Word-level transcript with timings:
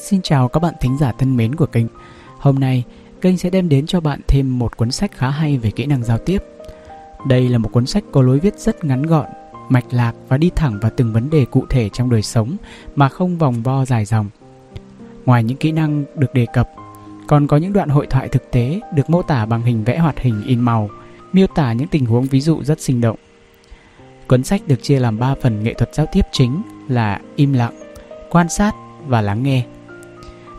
Xin 0.00 0.22
chào 0.22 0.48
các 0.48 0.60
bạn 0.60 0.74
thính 0.80 0.98
giả 0.98 1.12
thân 1.12 1.36
mến 1.36 1.54
của 1.54 1.66
kênh. 1.66 1.86
Hôm 2.38 2.58
nay, 2.58 2.84
kênh 3.20 3.38
sẽ 3.38 3.50
đem 3.50 3.68
đến 3.68 3.86
cho 3.86 4.00
bạn 4.00 4.20
thêm 4.28 4.58
một 4.58 4.76
cuốn 4.76 4.90
sách 4.90 5.12
khá 5.14 5.30
hay 5.30 5.58
về 5.58 5.70
kỹ 5.70 5.86
năng 5.86 6.04
giao 6.04 6.18
tiếp. 6.18 6.42
Đây 7.26 7.48
là 7.48 7.58
một 7.58 7.68
cuốn 7.72 7.86
sách 7.86 8.04
có 8.12 8.22
lối 8.22 8.38
viết 8.38 8.58
rất 8.58 8.84
ngắn 8.84 9.02
gọn, 9.02 9.26
mạch 9.68 9.84
lạc 9.90 10.12
và 10.28 10.36
đi 10.36 10.50
thẳng 10.56 10.78
vào 10.82 10.90
từng 10.96 11.12
vấn 11.12 11.30
đề 11.30 11.44
cụ 11.44 11.64
thể 11.70 11.88
trong 11.88 12.10
đời 12.10 12.22
sống 12.22 12.56
mà 12.96 13.08
không 13.08 13.38
vòng 13.38 13.62
vo 13.62 13.84
dài 13.84 14.04
dòng. 14.04 14.28
Ngoài 15.24 15.44
những 15.44 15.56
kỹ 15.56 15.72
năng 15.72 16.04
được 16.16 16.34
đề 16.34 16.46
cập, 16.52 16.70
còn 17.26 17.46
có 17.46 17.56
những 17.56 17.72
đoạn 17.72 17.88
hội 17.88 18.06
thoại 18.06 18.28
thực 18.28 18.50
tế 18.50 18.80
được 18.94 19.10
mô 19.10 19.22
tả 19.22 19.46
bằng 19.46 19.62
hình 19.62 19.84
vẽ 19.84 19.98
hoạt 19.98 20.18
hình 20.18 20.42
in 20.46 20.60
màu, 20.60 20.90
miêu 21.32 21.46
tả 21.46 21.72
những 21.72 21.88
tình 21.88 22.06
huống 22.06 22.24
ví 22.24 22.40
dụ 22.40 22.62
rất 22.64 22.80
sinh 22.80 23.00
động. 23.00 23.16
Cuốn 24.28 24.44
sách 24.44 24.62
được 24.66 24.82
chia 24.82 25.00
làm 25.00 25.18
3 25.18 25.34
phần 25.42 25.62
nghệ 25.62 25.74
thuật 25.74 25.94
giao 25.94 26.06
tiếp 26.12 26.26
chính 26.32 26.62
là 26.88 27.20
im 27.36 27.52
lặng, 27.52 27.74
quan 28.30 28.48
sát 28.48 28.74
và 29.06 29.20
lắng 29.20 29.42
nghe. 29.42 29.64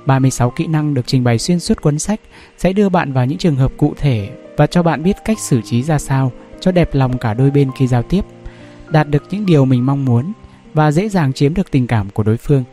36 0.09 0.49
kỹ 0.49 0.67
năng 0.67 0.93
được 0.93 1.07
trình 1.07 1.23
bày 1.23 1.39
xuyên 1.39 1.59
suốt 1.59 1.81
cuốn 1.81 1.99
sách 1.99 2.19
sẽ 2.57 2.73
đưa 2.73 2.89
bạn 2.89 3.13
vào 3.13 3.25
những 3.25 3.37
trường 3.37 3.55
hợp 3.55 3.71
cụ 3.77 3.93
thể 3.97 4.29
và 4.57 4.67
cho 4.67 4.83
bạn 4.83 5.03
biết 5.03 5.15
cách 5.25 5.39
xử 5.39 5.61
trí 5.61 5.83
ra 5.83 5.99
sao 5.99 6.31
cho 6.59 6.71
đẹp 6.71 6.89
lòng 6.93 7.17
cả 7.17 7.33
đôi 7.33 7.51
bên 7.51 7.71
khi 7.77 7.87
giao 7.87 8.03
tiếp, 8.03 8.25
đạt 8.89 9.09
được 9.09 9.23
những 9.29 9.45
điều 9.45 9.65
mình 9.65 9.85
mong 9.85 10.05
muốn 10.05 10.31
và 10.73 10.91
dễ 10.91 11.09
dàng 11.09 11.33
chiếm 11.33 11.53
được 11.53 11.71
tình 11.71 11.87
cảm 11.87 12.09
của 12.09 12.23
đối 12.23 12.37
phương. 12.37 12.63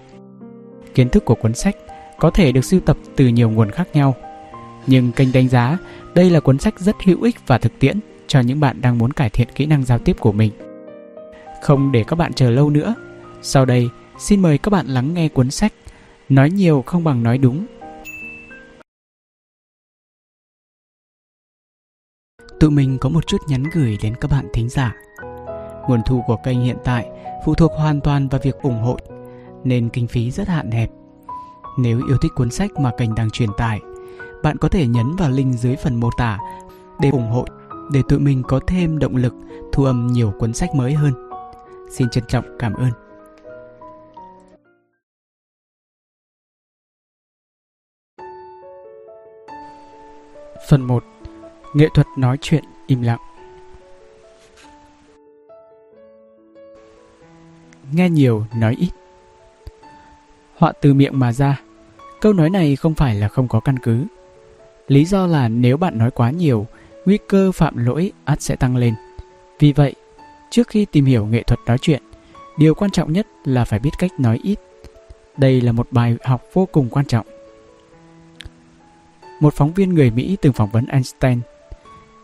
Kiến 0.94 1.08
thức 1.08 1.24
của 1.24 1.34
cuốn 1.34 1.54
sách 1.54 1.76
có 2.18 2.30
thể 2.30 2.52
được 2.52 2.64
sưu 2.64 2.80
tập 2.80 2.96
từ 3.16 3.28
nhiều 3.28 3.50
nguồn 3.50 3.70
khác 3.70 3.88
nhau, 3.94 4.14
nhưng 4.86 5.12
kênh 5.12 5.32
đánh 5.32 5.48
giá 5.48 5.78
đây 6.14 6.30
là 6.30 6.40
cuốn 6.40 6.58
sách 6.58 6.80
rất 6.80 6.96
hữu 7.04 7.22
ích 7.22 7.36
và 7.46 7.58
thực 7.58 7.78
tiễn 7.78 8.00
cho 8.26 8.40
những 8.40 8.60
bạn 8.60 8.80
đang 8.80 8.98
muốn 8.98 9.12
cải 9.12 9.30
thiện 9.30 9.48
kỹ 9.54 9.66
năng 9.66 9.84
giao 9.84 9.98
tiếp 9.98 10.16
của 10.20 10.32
mình. 10.32 10.52
Không 11.62 11.92
để 11.92 12.04
các 12.06 12.16
bạn 12.16 12.32
chờ 12.32 12.50
lâu 12.50 12.70
nữa, 12.70 12.94
sau 13.42 13.64
đây 13.64 13.88
xin 14.18 14.42
mời 14.42 14.58
các 14.58 14.70
bạn 14.70 14.86
lắng 14.86 15.14
nghe 15.14 15.28
cuốn 15.28 15.50
sách 15.50 15.72
Nói 16.28 16.50
nhiều 16.50 16.82
không 16.86 17.04
bằng 17.04 17.22
nói 17.22 17.38
đúng. 17.38 17.66
Tụi 22.60 22.70
mình 22.70 22.98
có 23.00 23.08
một 23.08 23.26
chút 23.26 23.36
nhắn 23.48 23.64
gửi 23.74 23.98
đến 24.02 24.14
các 24.20 24.30
bạn 24.30 24.46
thính 24.52 24.68
giả. 24.68 24.94
Nguồn 25.88 26.00
thu 26.06 26.22
của 26.26 26.36
kênh 26.44 26.60
hiện 26.60 26.76
tại 26.84 27.10
phụ 27.44 27.54
thuộc 27.54 27.72
hoàn 27.72 28.00
toàn 28.00 28.28
vào 28.28 28.40
việc 28.44 28.56
ủng 28.62 28.82
hộ, 28.82 28.96
nên 29.64 29.88
kinh 29.88 30.06
phí 30.06 30.30
rất 30.30 30.48
hạn 30.48 30.70
hẹp. 30.70 30.90
Nếu 31.78 32.00
yêu 32.08 32.16
thích 32.22 32.32
cuốn 32.34 32.50
sách 32.50 32.70
mà 32.80 32.90
kênh 32.98 33.14
đang 33.14 33.30
truyền 33.30 33.50
tải, 33.56 33.80
bạn 34.42 34.56
có 34.58 34.68
thể 34.68 34.86
nhấn 34.86 35.16
vào 35.16 35.30
link 35.30 35.54
dưới 35.54 35.76
phần 35.76 36.00
mô 36.00 36.10
tả 36.16 36.38
để 37.00 37.10
ủng 37.10 37.30
hộ 37.30 37.44
để 37.92 38.02
tụi 38.08 38.18
mình 38.18 38.42
có 38.48 38.60
thêm 38.66 38.98
động 38.98 39.16
lực 39.16 39.34
thu 39.72 39.84
âm 39.84 40.06
nhiều 40.06 40.32
cuốn 40.38 40.52
sách 40.52 40.74
mới 40.74 40.94
hơn. 40.94 41.12
Xin 41.90 42.08
trân 42.10 42.24
trọng 42.28 42.44
cảm 42.58 42.74
ơn. 42.74 43.05
Phần 50.68 50.82
1 50.82 51.04
Nghệ 51.74 51.88
thuật 51.94 52.06
nói 52.16 52.38
chuyện 52.40 52.64
im 52.86 53.02
lặng. 53.02 53.18
Nghe 57.92 58.10
nhiều 58.10 58.44
nói 58.56 58.76
ít. 58.78 58.90
Họa 60.56 60.72
từ 60.80 60.94
miệng 60.94 61.18
mà 61.18 61.32
ra 61.32 61.60
Câu 62.20 62.32
nói 62.32 62.50
này 62.50 62.76
không 62.76 62.94
phải 62.94 63.14
là 63.14 63.28
không 63.28 63.48
có 63.48 63.60
căn 63.60 63.78
cứ. 63.78 64.04
Lý 64.88 65.04
do 65.04 65.26
là 65.26 65.48
nếu 65.48 65.76
bạn 65.76 65.98
nói 65.98 66.10
quá 66.10 66.30
nhiều 66.30 66.66
Nguy 67.04 67.18
cơ 67.28 67.52
phạm 67.52 67.86
lỗi 67.86 68.12
ắt 68.24 68.42
sẽ 68.42 68.56
tăng 68.56 68.76
lên. 68.76 68.94
Vì 69.58 69.72
vậy, 69.72 69.94
trước 70.50 70.68
khi 70.68 70.84
tìm 70.84 71.04
hiểu 71.04 71.26
nghệ 71.26 71.42
thuật 71.42 71.60
nói 71.66 71.78
chuyện 71.78 72.02
Điều 72.58 72.74
quan 72.74 72.90
trọng 72.90 73.12
nhất 73.12 73.26
là 73.44 73.64
phải 73.64 73.78
biết 73.78 73.90
cách 73.98 74.20
nói 74.20 74.40
ít. 74.42 74.58
Đây 75.36 75.60
là 75.60 75.72
một 75.72 75.86
bài 75.90 76.16
học 76.24 76.42
vô 76.52 76.66
cùng 76.72 76.88
quan 76.90 77.06
trọng 77.06 77.26
một 79.40 79.54
phóng 79.54 79.72
viên 79.72 79.94
người 79.94 80.10
Mỹ 80.10 80.36
từng 80.40 80.52
phỏng 80.52 80.70
vấn 80.70 80.86
Einstein. 80.86 81.40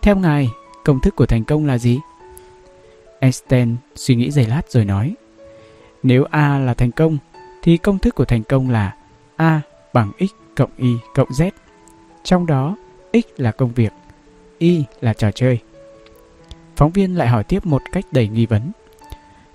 Theo 0.03 0.17
ngài, 0.17 0.49
công 0.85 1.01
thức 1.01 1.17
của 1.17 1.27
thành 1.27 1.45
công 1.45 1.67
là 1.67 1.79
gì? 1.79 1.99
Einstein 3.21 3.77
suy 3.95 4.15
nghĩ 4.15 4.31
giây 4.31 4.47
lát 4.47 4.71
rồi 4.71 4.85
nói 4.85 5.15
Nếu 6.03 6.25
A 6.31 6.59
là 6.59 6.75
thành 6.75 6.91
công, 6.91 7.19
thì 7.63 7.77
công 7.77 7.99
thức 7.99 8.15
của 8.15 8.25
thành 8.25 8.43
công 8.43 8.71
là 8.71 8.97
A 9.37 9.61
bằng 9.93 10.13
X 10.21 10.55
cộng 10.55 10.71
Y 10.77 10.93
cộng 11.15 11.29
Z. 11.29 11.51
Trong 12.23 12.47
đó, 12.47 12.77
X 13.13 13.27
là 13.37 13.53
công 13.53 13.73
việc, 13.73 13.93
Y 14.59 14.85
là 15.01 15.15
trò 15.15 15.31
chơi. 15.31 15.59
Phóng 16.77 16.91
viên 16.91 17.17
lại 17.19 17.29
hỏi 17.29 17.45
tiếp 17.45 17.67
một 17.67 17.83
cách 17.93 18.05
đầy 18.13 18.29
nghi 18.29 18.47
vấn. 18.47 18.73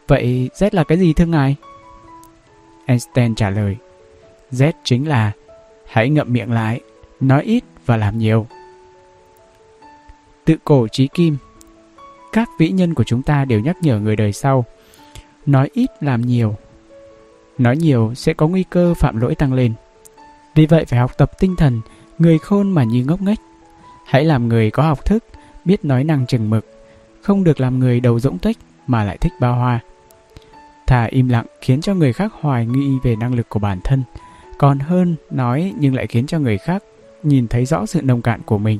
Vậy 0.07 0.50
Z 0.53 0.69
là 0.72 0.84
cái 0.84 0.97
gì 0.97 1.13
thưa 1.13 1.25
ngài? 1.25 1.56
Einstein 2.85 3.35
trả 3.35 3.50
lời 3.50 3.78
Z 4.51 4.72
chính 4.84 5.07
là 5.07 5.31
hãy 5.88 6.09
ngậm 6.09 6.34
miệng 6.34 6.51
lại 6.51 6.81
nói 7.19 7.44
ít 7.44 7.63
và 7.85 7.97
làm 7.97 8.17
nhiều. 8.17 8.47
Tự 10.45 10.55
cổ 10.63 10.88
trí 10.88 11.07
kim, 11.07 11.38
Các 12.31 12.50
vĩ 12.59 12.69
nhân 12.69 12.94
của 12.94 13.03
chúng 13.03 13.23
ta 13.23 13.45
đều 13.45 13.59
nhắc 13.59 13.78
nhở 13.81 14.00
người 14.00 14.16
đời 14.16 14.33
sau, 14.33 14.66
Nói 15.45 15.69
ít 15.73 15.89
làm 16.01 16.22
nhiều. 16.22 16.55
Nói 17.57 17.78
nhiều 17.78 18.13
sẽ 18.16 18.33
có 18.33 18.47
nguy 18.47 18.63
cơ 18.63 18.94
phạm 18.94 19.22
lỗi 19.22 19.35
tăng 19.35 19.53
lên. 19.53 19.73
Vì 20.55 20.66
vậy 20.66 20.85
phải 20.85 21.00
học 21.00 21.17
tập 21.17 21.31
tinh 21.39 21.55
thần, 21.55 21.81
Người 22.19 22.39
khôn 22.39 22.72
mà 22.72 22.83
như 22.83 23.05
ngốc 23.05 23.22
nghếch. 23.22 23.39
Hãy 24.05 24.25
làm 24.25 24.47
người 24.47 24.72
có 24.72 24.84
học 24.84 25.05
thức, 25.05 25.23
Biết 25.66 25.85
nói 25.85 26.03
năng 26.03 26.25
chừng 26.25 26.49
mực, 26.49 26.66
Không 27.22 27.44
được 27.44 27.59
làm 27.59 27.79
người 27.79 27.99
đầu 27.99 28.19
rỗng 28.19 28.38
tuếch 28.38 28.57
Mà 28.88 29.03
lại 29.03 29.17
thích 29.17 29.34
bao 29.39 29.55
hoa. 29.55 29.79
Thà 30.88 31.03
im 31.03 31.29
lặng 31.29 31.45
khiến 31.61 31.81
cho 31.81 31.94
người 31.94 32.13
khác 32.13 32.34
hoài 32.41 32.66
nghi 32.66 32.97
về 33.03 33.16
năng 33.16 33.35
lực 33.35 33.49
của 33.49 33.59
bản 33.59 33.79
thân, 33.84 34.03
Còn 34.57 34.79
hơn 34.79 35.16
nói 35.31 35.73
nhưng 35.79 35.95
lại 35.95 36.07
khiến 36.07 36.28
cho 36.28 36.39
người 36.39 36.57
khác 36.57 36.84
nhìn 37.23 37.47
thấy 37.47 37.66
rõ 37.66 37.85
sự 37.85 38.01
nông 38.01 38.22
cạn 38.22 38.41
của 38.45 38.57
mình. 38.57 38.79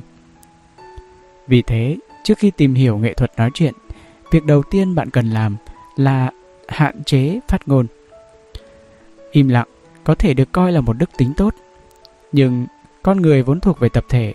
Vì 1.46 1.62
thế, 1.62 1.96
trước 2.24 2.38
khi 2.38 2.50
tìm 2.50 2.74
hiểu 2.74 2.98
nghệ 2.98 3.14
thuật 3.14 3.32
nói 3.36 3.50
chuyện, 3.54 3.74
việc 4.30 4.44
đầu 4.44 4.62
tiên 4.70 4.94
bạn 4.94 5.10
cần 5.10 5.30
làm 5.30 5.56
là 5.96 6.30
hạn 6.68 7.04
chế 7.04 7.40
phát 7.48 7.68
ngôn. 7.68 7.86
Im 9.30 9.48
lặng 9.48 9.68
có 10.04 10.14
thể 10.14 10.34
được 10.34 10.52
coi 10.52 10.72
là 10.72 10.80
một 10.80 10.92
đức 10.92 11.10
tính 11.16 11.32
tốt, 11.36 11.54
nhưng 12.32 12.66
con 13.02 13.22
người 13.22 13.42
vốn 13.42 13.60
thuộc 13.60 13.80
về 13.80 13.88
tập 13.88 14.04
thể, 14.08 14.34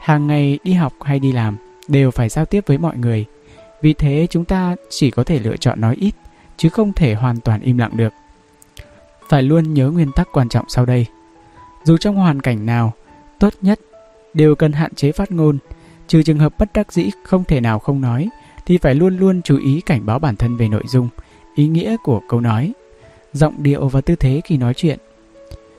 hàng 0.00 0.26
ngày 0.26 0.58
đi 0.64 0.72
học 0.72 0.92
hay 1.00 1.18
đi 1.18 1.32
làm 1.32 1.56
đều 1.88 2.10
phải 2.10 2.28
giao 2.28 2.44
tiếp 2.44 2.64
với 2.66 2.78
mọi 2.78 2.96
người. 2.96 3.24
Vì 3.82 3.94
thế 3.94 4.26
chúng 4.30 4.44
ta 4.44 4.76
chỉ 4.90 5.10
có 5.10 5.24
thể 5.24 5.38
lựa 5.38 5.56
chọn 5.56 5.80
nói 5.80 5.96
ít, 6.00 6.14
chứ 6.56 6.68
không 6.68 6.92
thể 6.92 7.14
hoàn 7.14 7.40
toàn 7.40 7.60
im 7.60 7.78
lặng 7.78 7.96
được. 7.96 8.12
Phải 9.28 9.42
luôn 9.42 9.74
nhớ 9.74 9.90
nguyên 9.90 10.12
tắc 10.12 10.28
quan 10.32 10.48
trọng 10.48 10.64
sau 10.68 10.86
đây. 10.86 11.06
Dù 11.84 11.96
trong 11.96 12.16
hoàn 12.16 12.40
cảnh 12.40 12.66
nào, 12.66 12.92
tốt 13.40 13.54
nhất 13.62 13.80
đều 14.34 14.54
cần 14.54 14.72
hạn 14.72 14.94
chế 14.94 15.12
phát 15.12 15.30
ngôn, 15.30 15.58
trừ 16.08 16.22
trường 16.22 16.38
hợp 16.38 16.58
bất 16.58 16.72
đắc 16.72 16.92
dĩ 16.92 17.10
không 17.24 17.44
thể 17.44 17.60
nào 17.60 17.78
không 17.78 18.00
nói 18.00 18.28
thì 18.66 18.78
phải 18.78 18.94
luôn 18.94 19.18
luôn 19.18 19.42
chú 19.42 19.58
ý 19.58 19.80
cảnh 19.80 20.06
báo 20.06 20.18
bản 20.18 20.36
thân 20.36 20.56
về 20.56 20.68
nội 20.68 20.82
dung, 20.86 21.08
ý 21.54 21.68
nghĩa 21.68 21.96
của 22.04 22.20
câu 22.28 22.40
nói, 22.40 22.72
giọng 23.32 23.62
điệu 23.62 23.88
và 23.88 24.00
tư 24.00 24.16
thế 24.16 24.40
khi 24.44 24.56
nói 24.56 24.74
chuyện. 24.74 24.98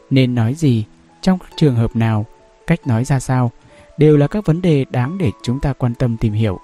Nên 0.10 0.36
nói 0.36 0.54
gì, 0.54 0.86
trong 1.22 1.40
trường 1.56 1.76
hợp 1.76 1.96
nào, 1.96 2.26
cách 2.68 2.88
nói 2.88 3.06
ra 3.06 3.20
sao 3.20 3.52
đều 3.98 4.18
là 4.18 4.28
các 4.28 4.46
vấn 4.46 4.62
đề 4.62 4.86
đáng 4.90 5.18
để 5.18 5.32
chúng 5.44 5.60
ta 5.60 5.74
quan 5.74 5.96
tâm 5.96 6.18
tìm 6.18 6.34
hiểu. 6.34 6.60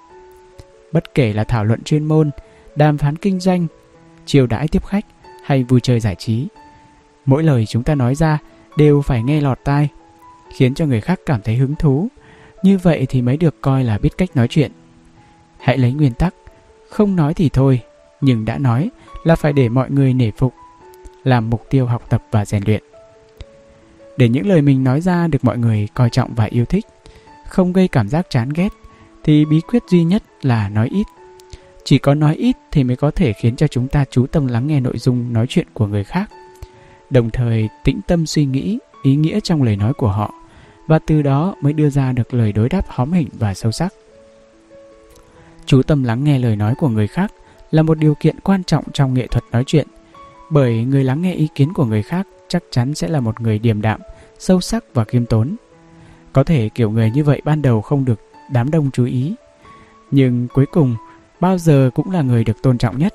Bất 0.92 1.14
kể 1.14 1.32
là 1.32 1.44
thảo 1.44 1.64
luận 1.64 1.82
chuyên 1.82 2.04
môn, 2.04 2.30
đàm 2.76 2.98
phán 2.98 3.16
kinh 3.16 3.40
doanh, 3.40 3.66
chiều 4.26 4.46
đãi 4.46 4.68
tiếp 4.68 4.86
khách 4.86 5.06
hay 5.44 5.64
vui 5.64 5.80
chơi 5.80 6.00
giải 6.00 6.14
trí, 6.14 6.46
mỗi 7.26 7.42
lời 7.42 7.66
chúng 7.66 7.82
ta 7.82 7.94
nói 7.94 8.14
ra 8.14 8.38
đều 8.76 9.02
phải 9.02 9.22
nghe 9.22 9.40
lọt 9.40 9.58
tai 9.64 9.88
khiến 10.50 10.74
cho 10.74 10.86
người 10.86 11.00
khác 11.00 11.20
cảm 11.26 11.42
thấy 11.42 11.56
hứng 11.56 11.74
thú. 11.74 12.08
Như 12.62 12.78
vậy 12.78 13.06
thì 13.08 13.22
mới 13.22 13.36
được 13.36 13.60
coi 13.60 13.84
là 13.84 13.98
biết 13.98 14.10
cách 14.18 14.36
nói 14.36 14.48
chuyện. 14.48 14.72
Hãy 15.58 15.78
lấy 15.78 15.92
nguyên 15.92 16.12
tắc, 16.12 16.34
không 16.88 17.16
nói 17.16 17.34
thì 17.34 17.48
thôi, 17.48 17.80
nhưng 18.20 18.44
đã 18.44 18.58
nói 18.58 18.90
là 19.24 19.36
phải 19.36 19.52
để 19.52 19.68
mọi 19.68 19.90
người 19.90 20.14
nể 20.14 20.30
phục, 20.30 20.54
làm 21.24 21.50
mục 21.50 21.66
tiêu 21.70 21.86
học 21.86 22.02
tập 22.08 22.22
và 22.30 22.44
rèn 22.44 22.62
luyện. 22.66 22.82
Để 24.16 24.28
những 24.28 24.46
lời 24.46 24.62
mình 24.62 24.84
nói 24.84 25.00
ra 25.00 25.26
được 25.26 25.44
mọi 25.44 25.58
người 25.58 25.88
coi 25.94 26.10
trọng 26.10 26.34
và 26.34 26.44
yêu 26.44 26.64
thích, 26.64 26.86
không 27.48 27.72
gây 27.72 27.88
cảm 27.88 28.08
giác 28.08 28.26
chán 28.30 28.48
ghét, 28.48 28.68
thì 29.24 29.44
bí 29.44 29.60
quyết 29.60 29.82
duy 29.88 30.04
nhất 30.04 30.22
là 30.42 30.68
nói 30.68 30.88
ít. 30.92 31.06
Chỉ 31.84 31.98
có 31.98 32.14
nói 32.14 32.34
ít 32.34 32.56
thì 32.72 32.84
mới 32.84 32.96
có 32.96 33.10
thể 33.10 33.32
khiến 33.32 33.56
cho 33.56 33.66
chúng 33.66 33.88
ta 33.88 34.04
chú 34.10 34.26
tâm 34.26 34.46
lắng 34.46 34.66
nghe 34.66 34.80
nội 34.80 34.98
dung 34.98 35.32
nói 35.32 35.46
chuyện 35.48 35.66
của 35.72 35.86
người 35.86 36.04
khác. 36.04 36.30
Đồng 37.10 37.30
thời 37.30 37.68
tĩnh 37.84 38.00
tâm 38.06 38.26
suy 38.26 38.44
nghĩ 38.44 38.78
ý 39.02 39.16
nghĩa 39.16 39.40
trong 39.40 39.62
lời 39.62 39.76
nói 39.76 39.92
của 39.92 40.08
họ 40.08 40.34
và 40.86 40.98
từ 40.98 41.22
đó 41.22 41.54
mới 41.60 41.72
đưa 41.72 41.90
ra 41.90 42.12
được 42.12 42.34
lời 42.34 42.52
đối 42.52 42.68
đáp 42.68 42.82
hóm 42.88 43.12
hình 43.12 43.28
và 43.38 43.54
sâu 43.54 43.72
sắc. 43.72 43.94
Chú 45.66 45.82
tâm 45.82 46.04
lắng 46.04 46.24
nghe 46.24 46.38
lời 46.38 46.56
nói 46.56 46.74
của 46.78 46.88
người 46.88 47.06
khác 47.06 47.32
là 47.70 47.82
một 47.82 47.98
điều 47.98 48.14
kiện 48.14 48.40
quan 48.40 48.64
trọng 48.64 48.84
trong 48.92 49.14
nghệ 49.14 49.26
thuật 49.26 49.44
nói 49.52 49.64
chuyện, 49.66 49.86
bởi 50.50 50.84
người 50.84 51.04
lắng 51.04 51.22
nghe 51.22 51.34
ý 51.34 51.48
kiến 51.54 51.72
của 51.72 51.84
người 51.84 52.02
khác 52.02 52.26
chắc 52.48 52.62
chắn 52.70 52.94
sẽ 52.94 53.08
là 53.08 53.20
một 53.20 53.40
người 53.40 53.58
điềm 53.58 53.82
đạm, 53.82 54.00
sâu 54.38 54.60
sắc 54.60 54.84
và 54.94 55.04
khiêm 55.04 55.26
tốn. 55.26 55.56
Có 56.32 56.44
thể 56.44 56.68
kiểu 56.68 56.90
người 56.90 57.10
như 57.10 57.24
vậy 57.24 57.42
ban 57.44 57.62
đầu 57.62 57.80
không 57.80 58.04
được 58.04 58.20
đám 58.52 58.70
đông 58.70 58.90
chú 58.90 59.04
ý, 59.04 59.34
nhưng 60.10 60.48
cuối 60.54 60.66
cùng 60.66 60.96
bao 61.40 61.58
giờ 61.58 61.90
cũng 61.94 62.10
là 62.10 62.22
người 62.22 62.44
được 62.44 62.62
tôn 62.62 62.78
trọng 62.78 62.98
nhất, 62.98 63.14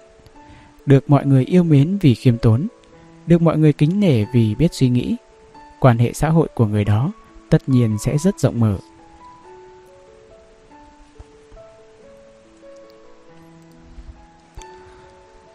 được 0.86 1.10
mọi 1.10 1.26
người 1.26 1.46
yêu 1.46 1.64
mến 1.64 1.98
vì 2.02 2.16
khiêm 2.16 2.38
tốn, 2.38 2.68
được 3.28 3.42
mọi 3.42 3.58
người 3.58 3.74
kính 3.74 4.00
nể 4.00 4.26
vì 4.34 4.56
biết 4.56 4.74
suy 4.74 4.90
nghĩ, 4.90 5.16
quan 5.80 5.98
hệ 5.98 6.14
xã 6.14 6.30
hội 6.30 6.48
của 6.56 6.66
người 6.66 6.84
đó 6.86 7.12
tất 7.52 7.70
nhiên 7.70 7.98
sẽ 7.98 8.18
rất 8.18 8.40
rộng 8.40 8.60
mở. 8.60 8.78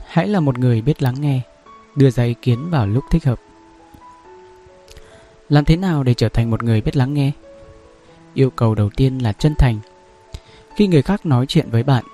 Hãy 0.07 0.29
là 0.29 0.41
một 0.41 0.59
người 0.59 0.83
biết 0.83 1.03
lắng 1.03 1.15
nghe, 1.21 1.41
đưa 1.95 2.11
ra 2.11 2.25
ý 2.25 2.35
kiến 2.43 2.71
vào 2.71 2.87
lúc 2.87 3.05
thích 3.11 3.25
hợp. 3.25 3.41
Làm 5.49 5.65
thế 5.65 5.77
nào 5.77 6.03
để 6.03 6.15
trở 6.15 6.29
thành 6.29 6.51
một 6.51 6.63
người 6.63 6.81
biết 6.81 6.97
lắng 6.97 7.15
nghe? 7.15 7.33
Yêu 8.35 8.51
cầu 8.51 8.75
đầu 8.75 8.91
tiên 8.97 9.19
là 9.19 9.33
chân 9.33 9.55
thành. 9.55 9.79
Khi 10.77 10.87
người 10.87 11.03
khác 11.03 11.27
nói 11.27 11.47
chuyện 11.47 11.71
với 11.71 11.83
bạn, 11.83 12.05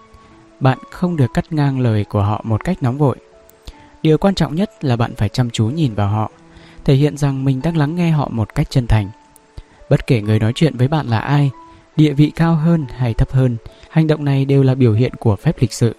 bạn 0.60 0.78
không 0.90 1.16
được 1.16 1.34
cắt 1.34 1.52
ngang 1.52 1.80
lời 1.80 2.04
của 2.04 2.22
họ 2.22 2.40
một 2.44 2.64
cách 2.64 2.82
nóng 2.82 2.98
vội. 2.98 3.16
Điều 4.02 4.18
quan 4.18 4.34
trọng 4.34 4.54
nhất 4.54 4.84
là 4.84 4.96
bạn 4.96 5.14
phải 5.14 5.28
chăm 5.28 5.50
chú 5.50 5.66
nhìn 5.66 5.94
vào 5.94 6.08
họ, 6.08 6.30
thể 6.84 6.94
hiện 6.94 7.16
rằng 7.16 7.44
mình 7.44 7.60
đang 7.62 7.76
lắng 7.76 7.96
nghe 7.96 8.10
họ 8.10 8.28
một 8.32 8.54
cách 8.54 8.70
chân 8.70 8.86
thành. 8.86 9.10
Bất 9.92 10.06
kể 10.06 10.20
người 10.20 10.38
nói 10.38 10.52
chuyện 10.54 10.76
với 10.76 10.88
bạn 10.88 11.06
là 11.06 11.18
ai, 11.18 11.50
địa 11.96 12.12
vị 12.12 12.32
cao 12.36 12.54
hơn 12.54 12.86
hay 12.96 13.14
thấp 13.14 13.32
hơn, 13.32 13.56
hành 13.90 14.06
động 14.06 14.24
này 14.24 14.44
đều 14.44 14.62
là 14.62 14.74
biểu 14.74 14.92
hiện 14.92 15.12
của 15.14 15.36
phép 15.36 15.56
lịch 15.60 15.72
sự. 15.72 15.96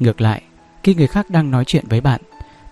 Ngược 0.00 0.20
lại, 0.20 0.42
khi 0.82 0.94
người 0.94 1.06
khác 1.06 1.30
đang 1.30 1.50
nói 1.50 1.64
chuyện 1.64 1.84
với 1.88 2.00
bạn, 2.00 2.20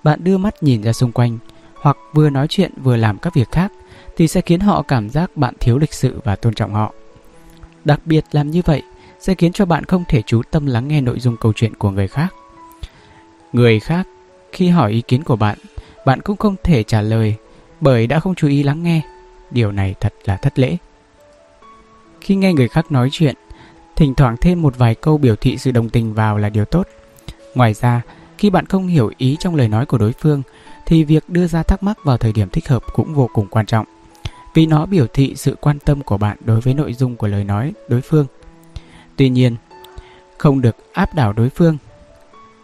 bạn 0.04 0.24
đưa 0.24 0.38
mắt 0.38 0.62
nhìn 0.62 0.82
ra 0.82 0.92
xung 0.92 1.12
quanh 1.12 1.38
hoặc 1.74 1.96
vừa 2.14 2.30
nói 2.30 2.46
chuyện 2.48 2.72
vừa 2.82 2.96
làm 2.96 3.18
các 3.18 3.34
việc 3.34 3.50
khác 3.52 3.72
thì 4.16 4.28
sẽ 4.28 4.40
khiến 4.40 4.60
họ 4.60 4.82
cảm 4.82 5.10
giác 5.10 5.36
bạn 5.36 5.54
thiếu 5.60 5.78
lịch 5.78 5.94
sự 5.94 6.20
và 6.24 6.36
tôn 6.36 6.54
trọng 6.54 6.74
họ. 6.74 6.94
Đặc 7.84 8.00
biệt 8.04 8.24
làm 8.32 8.50
như 8.50 8.62
vậy 8.64 8.82
sẽ 9.20 9.34
khiến 9.34 9.52
cho 9.52 9.64
bạn 9.64 9.84
không 9.84 10.04
thể 10.08 10.22
chú 10.26 10.42
tâm 10.50 10.66
lắng 10.66 10.88
nghe 10.88 11.00
nội 11.00 11.20
dung 11.20 11.36
câu 11.40 11.52
chuyện 11.52 11.74
của 11.74 11.90
người 11.90 12.08
khác. 12.08 12.34
Người 13.52 13.80
khác 13.80 14.08
khi 14.52 14.68
hỏi 14.68 14.92
ý 14.92 15.02
kiến 15.08 15.22
của 15.22 15.36
bạn, 15.36 15.58
bạn 16.06 16.20
cũng 16.20 16.36
không 16.36 16.56
thể 16.64 16.82
trả 16.82 17.02
lời 17.02 17.34
bởi 17.80 18.06
đã 18.06 18.20
không 18.20 18.34
chú 18.34 18.48
ý 18.48 18.62
lắng 18.62 18.82
nghe. 18.82 19.02
Điều 19.50 19.73
này 19.73 19.94
thật 20.00 20.14
là 20.25 20.37
thất 20.37 20.58
lễ. 20.58 20.76
Khi 22.20 22.35
nghe 22.35 22.52
người 22.52 22.69
khác 22.69 22.93
nói 22.93 23.08
chuyện, 23.12 23.35
thỉnh 23.96 24.14
thoảng 24.14 24.37
thêm 24.41 24.62
một 24.62 24.79
vài 24.79 24.94
câu 24.94 25.19
biểu 25.19 25.37
thị 25.37 25.58
sự 25.58 25.70
đồng 25.70 25.88
tình 25.88 26.14
vào 26.14 26.38
là 26.38 26.49
điều 26.49 26.64
tốt. 26.64 26.88
Ngoài 27.55 27.75
ra, 27.75 28.02
khi 28.38 28.50
bạn 28.50 28.67
không 28.67 28.87
hiểu 28.87 29.12
ý 29.19 29.37
trong 29.41 29.55
lời 29.55 29.69
nói 29.69 29.87
của 29.87 29.99
đối 29.99 30.12
phương 30.12 30.43
thì 30.87 31.05
việc 31.05 31.29
đưa 31.29 31.46
ra 31.46 31.62
thắc 31.62 31.82
mắc 31.82 31.99
vào 32.05 32.17
thời 32.17 32.32
điểm 32.32 32.49
thích 32.49 32.69
hợp 32.69 32.82
cũng 32.93 33.14
vô 33.14 33.29
cùng 33.32 33.46
quan 33.46 33.67
trọng 33.67 33.87
vì 34.55 34.67
nó 34.67 34.87
biểu 34.87 35.06
thị 35.06 35.35
sự 35.37 35.56
quan 35.61 35.79
tâm 35.79 36.02
của 36.02 36.19
bạn 36.19 36.37
đối 36.44 36.61
với 36.61 36.75
nội 36.75 36.94
dung 36.94 37.17
của 37.17 37.26
lời 37.26 37.44
nói 37.44 37.73
đối 37.88 38.00
phương. 38.00 38.26
Tuy 39.17 39.29
nhiên, 39.29 39.56
không 40.38 40.61
được 40.61 40.76
áp 40.93 41.14
đảo 41.14 41.32
đối 41.32 41.50
phương, 41.50 41.76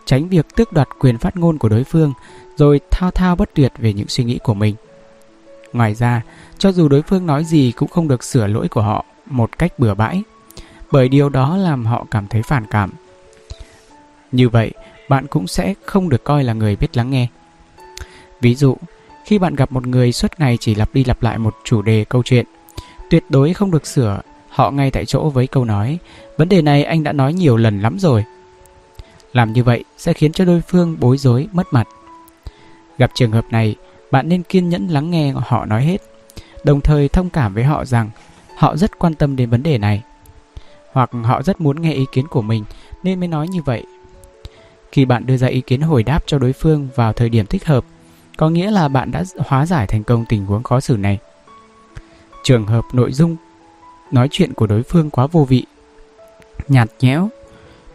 tránh 0.04 0.28
việc 0.28 0.46
tước 0.56 0.72
đoạt 0.72 0.88
quyền 0.98 1.18
phát 1.18 1.36
ngôn 1.36 1.58
của 1.58 1.68
đối 1.68 1.84
phương 1.84 2.12
rồi 2.56 2.80
thao 2.90 3.10
thao 3.10 3.36
bất 3.36 3.50
tuyệt 3.54 3.72
về 3.78 3.92
những 3.92 4.08
suy 4.08 4.24
nghĩ 4.24 4.38
của 4.42 4.54
mình. 4.54 4.74
Ngoài 5.72 5.94
ra, 5.94 6.22
cho 6.58 6.72
dù 6.72 6.88
đối 6.88 7.02
phương 7.02 7.26
nói 7.26 7.44
gì 7.44 7.72
cũng 7.72 7.88
không 7.88 8.08
được 8.08 8.24
sửa 8.24 8.46
lỗi 8.46 8.68
của 8.68 8.82
họ 8.82 9.04
một 9.26 9.58
cách 9.58 9.78
bừa 9.78 9.94
bãi, 9.94 10.22
bởi 10.92 11.08
điều 11.08 11.28
đó 11.28 11.56
làm 11.56 11.86
họ 11.86 12.06
cảm 12.10 12.26
thấy 12.28 12.42
phản 12.42 12.66
cảm. 12.66 12.90
Như 14.32 14.48
vậy, 14.48 14.72
bạn 15.08 15.26
cũng 15.26 15.46
sẽ 15.46 15.74
không 15.84 16.08
được 16.08 16.24
coi 16.24 16.44
là 16.44 16.52
người 16.52 16.76
biết 16.76 16.96
lắng 16.96 17.10
nghe. 17.10 17.26
Ví 18.40 18.54
dụ, 18.54 18.76
khi 19.24 19.38
bạn 19.38 19.54
gặp 19.54 19.72
một 19.72 19.86
người 19.86 20.12
suốt 20.12 20.30
ngày 20.38 20.56
chỉ 20.60 20.74
lặp 20.74 20.94
đi 20.94 21.04
lặp 21.04 21.22
lại 21.22 21.38
một 21.38 21.56
chủ 21.64 21.82
đề 21.82 22.04
câu 22.08 22.22
chuyện, 22.22 22.46
tuyệt 23.10 23.24
đối 23.28 23.54
không 23.54 23.70
được 23.70 23.86
sửa 23.86 24.20
họ 24.48 24.70
ngay 24.70 24.90
tại 24.90 25.06
chỗ 25.06 25.30
với 25.30 25.46
câu 25.46 25.64
nói 25.64 25.98
Vấn 26.40 26.48
đề 26.48 26.62
này 26.62 26.84
anh 26.84 27.02
đã 27.02 27.12
nói 27.12 27.32
nhiều 27.34 27.56
lần 27.56 27.80
lắm 27.80 27.98
rồi. 27.98 28.24
Làm 29.32 29.52
như 29.52 29.64
vậy 29.64 29.84
sẽ 29.98 30.12
khiến 30.12 30.32
cho 30.32 30.44
đối 30.44 30.60
phương 30.60 30.96
bối 31.00 31.18
rối, 31.18 31.48
mất 31.52 31.66
mặt. 31.70 31.88
Gặp 32.98 33.10
trường 33.14 33.30
hợp 33.30 33.44
này, 33.50 33.76
bạn 34.10 34.28
nên 34.28 34.42
kiên 34.42 34.68
nhẫn 34.68 34.88
lắng 34.88 35.10
nghe 35.10 35.32
họ 35.32 35.66
nói 35.66 35.84
hết, 35.84 35.98
đồng 36.64 36.80
thời 36.80 37.08
thông 37.08 37.30
cảm 37.30 37.54
với 37.54 37.64
họ 37.64 37.84
rằng 37.84 38.10
họ 38.56 38.76
rất 38.76 38.98
quan 38.98 39.14
tâm 39.14 39.36
đến 39.36 39.50
vấn 39.50 39.62
đề 39.62 39.78
này. 39.78 40.02
Hoặc 40.92 41.10
họ 41.24 41.42
rất 41.42 41.60
muốn 41.60 41.82
nghe 41.82 41.92
ý 41.92 42.04
kiến 42.12 42.26
của 42.28 42.42
mình 42.42 42.64
nên 43.02 43.20
mới 43.20 43.28
nói 43.28 43.48
như 43.48 43.62
vậy. 43.62 43.84
Khi 44.92 45.04
bạn 45.04 45.26
đưa 45.26 45.36
ra 45.36 45.48
ý 45.48 45.60
kiến 45.60 45.80
hồi 45.80 46.02
đáp 46.02 46.22
cho 46.26 46.38
đối 46.38 46.52
phương 46.52 46.88
vào 46.94 47.12
thời 47.12 47.28
điểm 47.28 47.46
thích 47.46 47.66
hợp, 47.66 47.84
có 48.36 48.50
nghĩa 48.50 48.70
là 48.70 48.88
bạn 48.88 49.10
đã 49.10 49.24
hóa 49.38 49.66
giải 49.66 49.86
thành 49.86 50.04
công 50.04 50.24
tình 50.24 50.46
huống 50.46 50.62
khó 50.62 50.80
xử 50.80 50.96
này. 50.96 51.18
Trường 52.44 52.66
hợp 52.66 52.84
nội 52.92 53.12
dung 53.12 53.36
nói 54.10 54.28
chuyện 54.30 54.54
của 54.54 54.66
đối 54.66 54.82
phương 54.82 55.10
quá 55.10 55.26
vô 55.26 55.44
vị, 55.44 55.64
nhạt 56.68 56.88
nhẽo, 57.00 57.28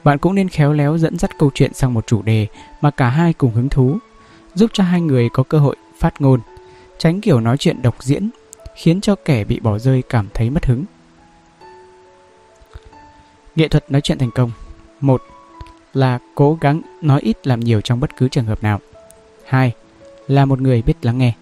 bạn 0.04 0.18
cũng 0.18 0.36
nên 0.36 0.50
khéo 0.50 0.74
léo 0.74 0.98
dẫn 0.98 1.18
dắt 1.18 1.32
câu 1.40 1.52
chuyện 1.54 1.74
sang 1.74 1.94
một 1.94 2.08
chủ 2.08 2.22
đề 2.22 2.48
mà 2.82 2.92
cả 2.92 3.10
hai 3.10 3.34
cùng 3.34 3.52
hứng 3.52 3.70
thú, 3.70 3.98
giúp 4.54 4.70
cho 4.74 4.84
hai 4.84 5.02
người 5.02 5.30
có 5.30 5.44
cơ 5.44 5.60
hội 5.60 5.76
phát 6.00 6.22
ngôn, 6.22 6.40
tránh 6.98 7.22
kiểu 7.22 7.40
nói 7.40 7.58
chuyện 7.58 7.82
độc 7.82 8.04
diễn, 8.04 8.30
khiến 8.76 9.02
cho 9.02 9.16
kẻ 9.26 9.44
bị 9.44 9.60
bỏ 9.60 9.80
rơi 9.80 10.04
cảm 10.10 10.28
thấy 10.34 10.50
mất 10.50 10.66
hứng. 10.66 10.86
Nghệ 13.56 13.68
thuật 13.68 13.92
nói 13.92 14.02
chuyện 14.02 14.18
thành 14.18 14.32
công 14.32 14.52
một 15.02 15.22
Là 15.96 16.20
cố 16.36 16.58
gắng 16.62 16.82
nói 17.02 17.22
ít 17.22 17.48
làm 17.48 17.60
nhiều 17.60 17.82
trong 17.82 18.00
bất 18.00 18.18
cứ 18.18 18.28
trường 18.28 18.46
hợp 18.46 18.64
nào 18.64 18.80
2 19.46 19.72
là 20.28 20.46
một 20.46 20.62
người 20.62 20.82
biết 20.82 21.06
lắng 21.06 21.18
nghe. 21.18 21.34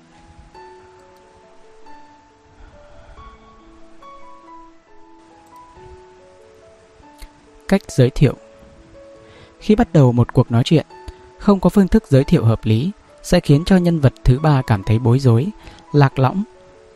Cách 7.67 7.81
giới 7.87 8.09
thiệu 8.09 8.33
Khi 9.59 9.75
bắt 9.75 9.93
đầu 9.93 10.11
một 10.11 10.33
cuộc 10.33 10.51
nói 10.51 10.63
chuyện, 10.65 10.85
không 11.39 11.59
có 11.59 11.69
phương 11.69 11.87
thức 11.87 12.03
giới 12.07 12.23
thiệu 12.23 12.45
hợp 12.45 12.65
lý 12.65 12.91
sẽ 13.23 13.39
khiến 13.39 13.63
cho 13.65 13.77
nhân 13.77 13.99
vật 13.99 14.13
thứ 14.23 14.39
ba 14.39 14.61
cảm 14.67 14.83
thấy 14.83 14.99
bối 14.99 15.19
rối, 15.19 15.47
lạc 15.93 16.19
lõng. 16.19 16.43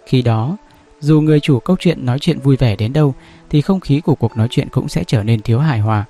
Khi 0.05 0.21
đó, 0.21 0.57
dù 0.99 1.21
người 1.21 1.39
chủ 1.39 1.59
câu 1.59 1.75
chuyện 1.79 2.05
nói 2.05 2.19
chuyện 2.19 2.39
vui 2.39 2.55
vẻ 2.55 2.75
đến 2.75 2.93
đâu 2.93 3.13
thì 3.49 3.61
không 3.61 3.79
khí 3.79 4.01
của 4.01 4.15
cuộc 4.15 4.37
nói 4.37 4.47
chuyện 4.51 4.69
cũng 4.69 4.89
sẽ 4.89 5.03
trở 5.07 5.23
nên 5.23 5.41
thiếu 5.41 5.59
hài 5.59 5.79
hòa. 5.79 6.05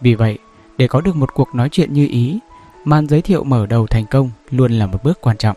Vì 0.00 0.14
vậy, 0.14 0.38
để 0.78 0.88
có 0.88 1.00
được 1.00 1.16
một 1.16 1.34
cuộc 1.34 1.54
nói 1.54 1.68
chuyện 1.68 1.92
như 1.92 2.06
ý, 2.10 2.38
màn 2.84 3.08
giới 3.08 3.22
thiệu 3.22 3.44
mở 3.44 3.66
đầu 3.66 3.86
thành 3.86 4.06
công 4.06 4.30
luôn 4.50 4.72
là 4.72 4.86
một 4.86 4.98
bước 5.04 5.20
quan 5.20 5.36
trọng. 5.36 5.56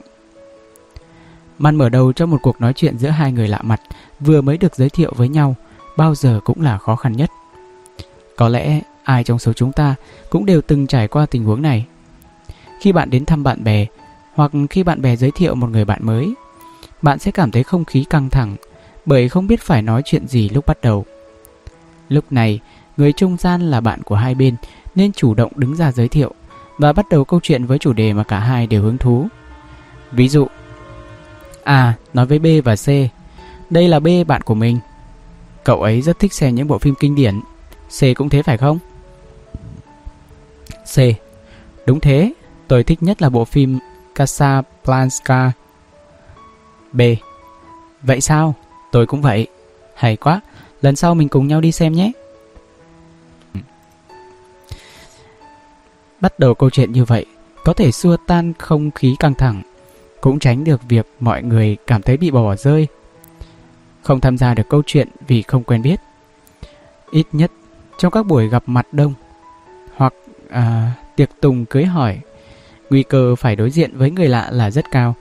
Màn 1.58 1.76
mở 1.76 1.90
đầu 1.90 2.14
cho 2.14 2.26
một 2.26 2.38
cuộc 2.42 2.62
nói 2.62 2.74
chuyện 2.74 2.98
giữa 2.98 3.10
hai 3.10 3.32
người 3.32 3.48
lạ 3.48 3.60
mặt 3.62 3.82
vừa 4.20 4.42
mới 4.42 4.58
được 4.58 4.76
giới 4.76 4.90
thiệu 4.90 5.14
với 5.16 5.30
nhau 5.30 5.56
bao 5.98 6.16
giờ 6.16 6.40
cũng 6.44 6.62
là 6.62 6.78
khó 6.78 6.96
khăn 6.96 7.14
nhất. 7.14 7.30
Có 8.36 8.50
lẽ 8.50 8.82
ai 9.04 9.24
trong 9.24 9.40
số 9.40 9.54
chúng 9.54 9.72
ta 9.72 9.96
cũng 10.30 10.46
đều 10.46 10.62
từng 10.62 10.88
trải 10.88 11.08
qua 11.08 11.26
tình 11.26 11.44
huống 11.44 11.62
này. 11.62 11.86
Khi 12.84 12.92
bạn 12.92 13.10
đến 13.10 13.26
thăm 13.26 13.44
bạn 13.44 13.64
bè 13.64 13.86
hoặc 14.34 14.52
khi 14.70 14.84
bạn 14.84 15.02
bè 15.02 15.16
giới 15.16 15.32
thiệu 15.32 15.56
một 15.56 15.70
người 15.70 15.86
bạn 15.86 16.06
mới, 16.06 16.34
bạn 17.02 17.20
sẽ 17.20 17.32
cảm 17.32 17.52
thấy 17.52 17.64
không 17.64 17.86
khí 17.86 18.06
căng 18.10 18.30
thẳng 18.30 18.56
bởi 19.06 19.30
không 19.30 19.48
biết 19.48 19.62
phải 19.62 19.82
nói 19.82 20.02
chuyện 20.06 20.28
gì 20.28 20.50
lúc 20.50 20.66
bắt 20.66 20.78
đầu. 20.82 21.06
Lúc 22.10 22.32
này, 22.32 22.60
người 22.98 23.14
trung 23.14 23.38
gian 23.40 23.62
là 23.62 23.82
bạn 23.82 24.02
của 24.04 24.16
hai 24.16 24.36
bên 24.36 24.56
nên 24.96 25.12
chủ 25.14 25.34
động 25.34 25.52
đứng 25.56 25.76
ra 25.76 25.92
giới 25.92 26.08
thiệu 26.08 26.34
và 26.78 26.94
bắt 26.94 27.10
đầu 27.10 27.26
câu 27.26 27.40
chuyện 27.44 27.66
với 27.66 27.78
chủ 27.80 27.94
đề 27.94 28.14
mà 28.14 28.24
cả 28.24 28.40
hai 28.40 28.68
đều 28.68 28.82
hứng 28.82 28.98
thú. 28.98 29.28
Ví 30.12 30.30
dụ, 30.30 30.48
A 31.64 31.94
nói 32.14 32.26
với 32.26 32.40
B 32.40 32.46
và 32.64 32.76
C, 32.76 32.88
đây 33.70 33.88
là 33.88 34.00
B 34.00 34.08
bạn 34.28 34.42
của 34.42 34.56
mình. 34.56 34.80
Cậu 35.64 35.82
ấy 35.82 36.02
rất 36.02 36.20
thích 36.20 36.34
xem 36.34 36.56
những 36.56 36.68
bộ 36.68 36.78
phim 36.78 36.96
kinh 37.00 37.16
điển. 37.16 37.42
C 38.00 38.02
cũng 38.16 38.30
thế 38.30 38.44
phải 38.44 38.58
không? 38.58 38.80
C. 40.96 40.98
Đúng 41.86 42.00
thế, 42.00 42.34
tôi 42.68 42.84
thích 42.84 43.04
nhất 43.04 43.22
là 43.22 43.30
bộ 43.30 43.46
phim 43.46 43.80
Casablanca. 44.16 45.52
B. 46.92 47.02
Vậy 48.02 48.22
sao? 48.22 48.56
Tôi 48.92 49.06
cũng 49.06 49.22
vậy. 49.22 49.48
Hay 49.96 50.16
quá, 50.16 50.42
lần 50.82 50.96
sau 50.96 51.16
mình 51.16 51.30
cùng 51.30 51.48
nhau 51.48 51.62
đi 51.62 51.72
xem 51.72 51.94
nhé. 51.94 52.12
Bắt 56.20 56.40
đầu 56.40 56.54
câu 56.54 56.70
chuyện 56.70 56.92
như 56.92 57.06
vậy 57.06 57.26
có 57.64 57.74
thể 57.74 57.92
xua 57.92 58.18
tan 58.28 58.54
không 58.60 58.92
khí 58.92 59.16
căng 59.20 59.34
thẳng, 59.34 59.62
cũng 60.22 60.40
tránh 60.40 60.64
được 60.64 60.82
việc 60.90 61.08
mọi 61.20 61.44
người 61.44 61.78
cảm 61.88 62.02
thấy 62.02 62.18
bị 62.18 62.32
bỏ 62.32 62.56
rơi. 62.56 62.88
Không 64.02 64.20
tham 64.20 64.38
gia 64.38 64.54
được 64.54 64.70
câu 64.70 64.82
chuyện 64.86 65.08
vì 65.28 65.42
không 65.42 65.64
quen 65.64 65.82
biết. 65.82 66.00
Ít 67.12 67.28
nhất 67.32 67.52
trong 67.98 68.12
các 68.12 68.26
buổi 68.26 68.48
gặp 68.48 68.64
mặt 68.66 68.88
đông 68.92 69.14
hoặc 69.96 70.14
à, 70.50 70.92
tiệc 71.16 71.30
tùng 71.42 71.66
cưới 71.66 71.86
hỏi, 71.86 72.20
nguy 72.94 73.04
cơ 73.04 73.36
phải 73.36 73.56
đối 73.56 73.70
diện 73.70 73.98
với 73.98 74.12
người 74.12 74.28
lạ 74.28 74.50
là 74.52 74.72
rất 74.72 74.92
cao. 74.92 75.16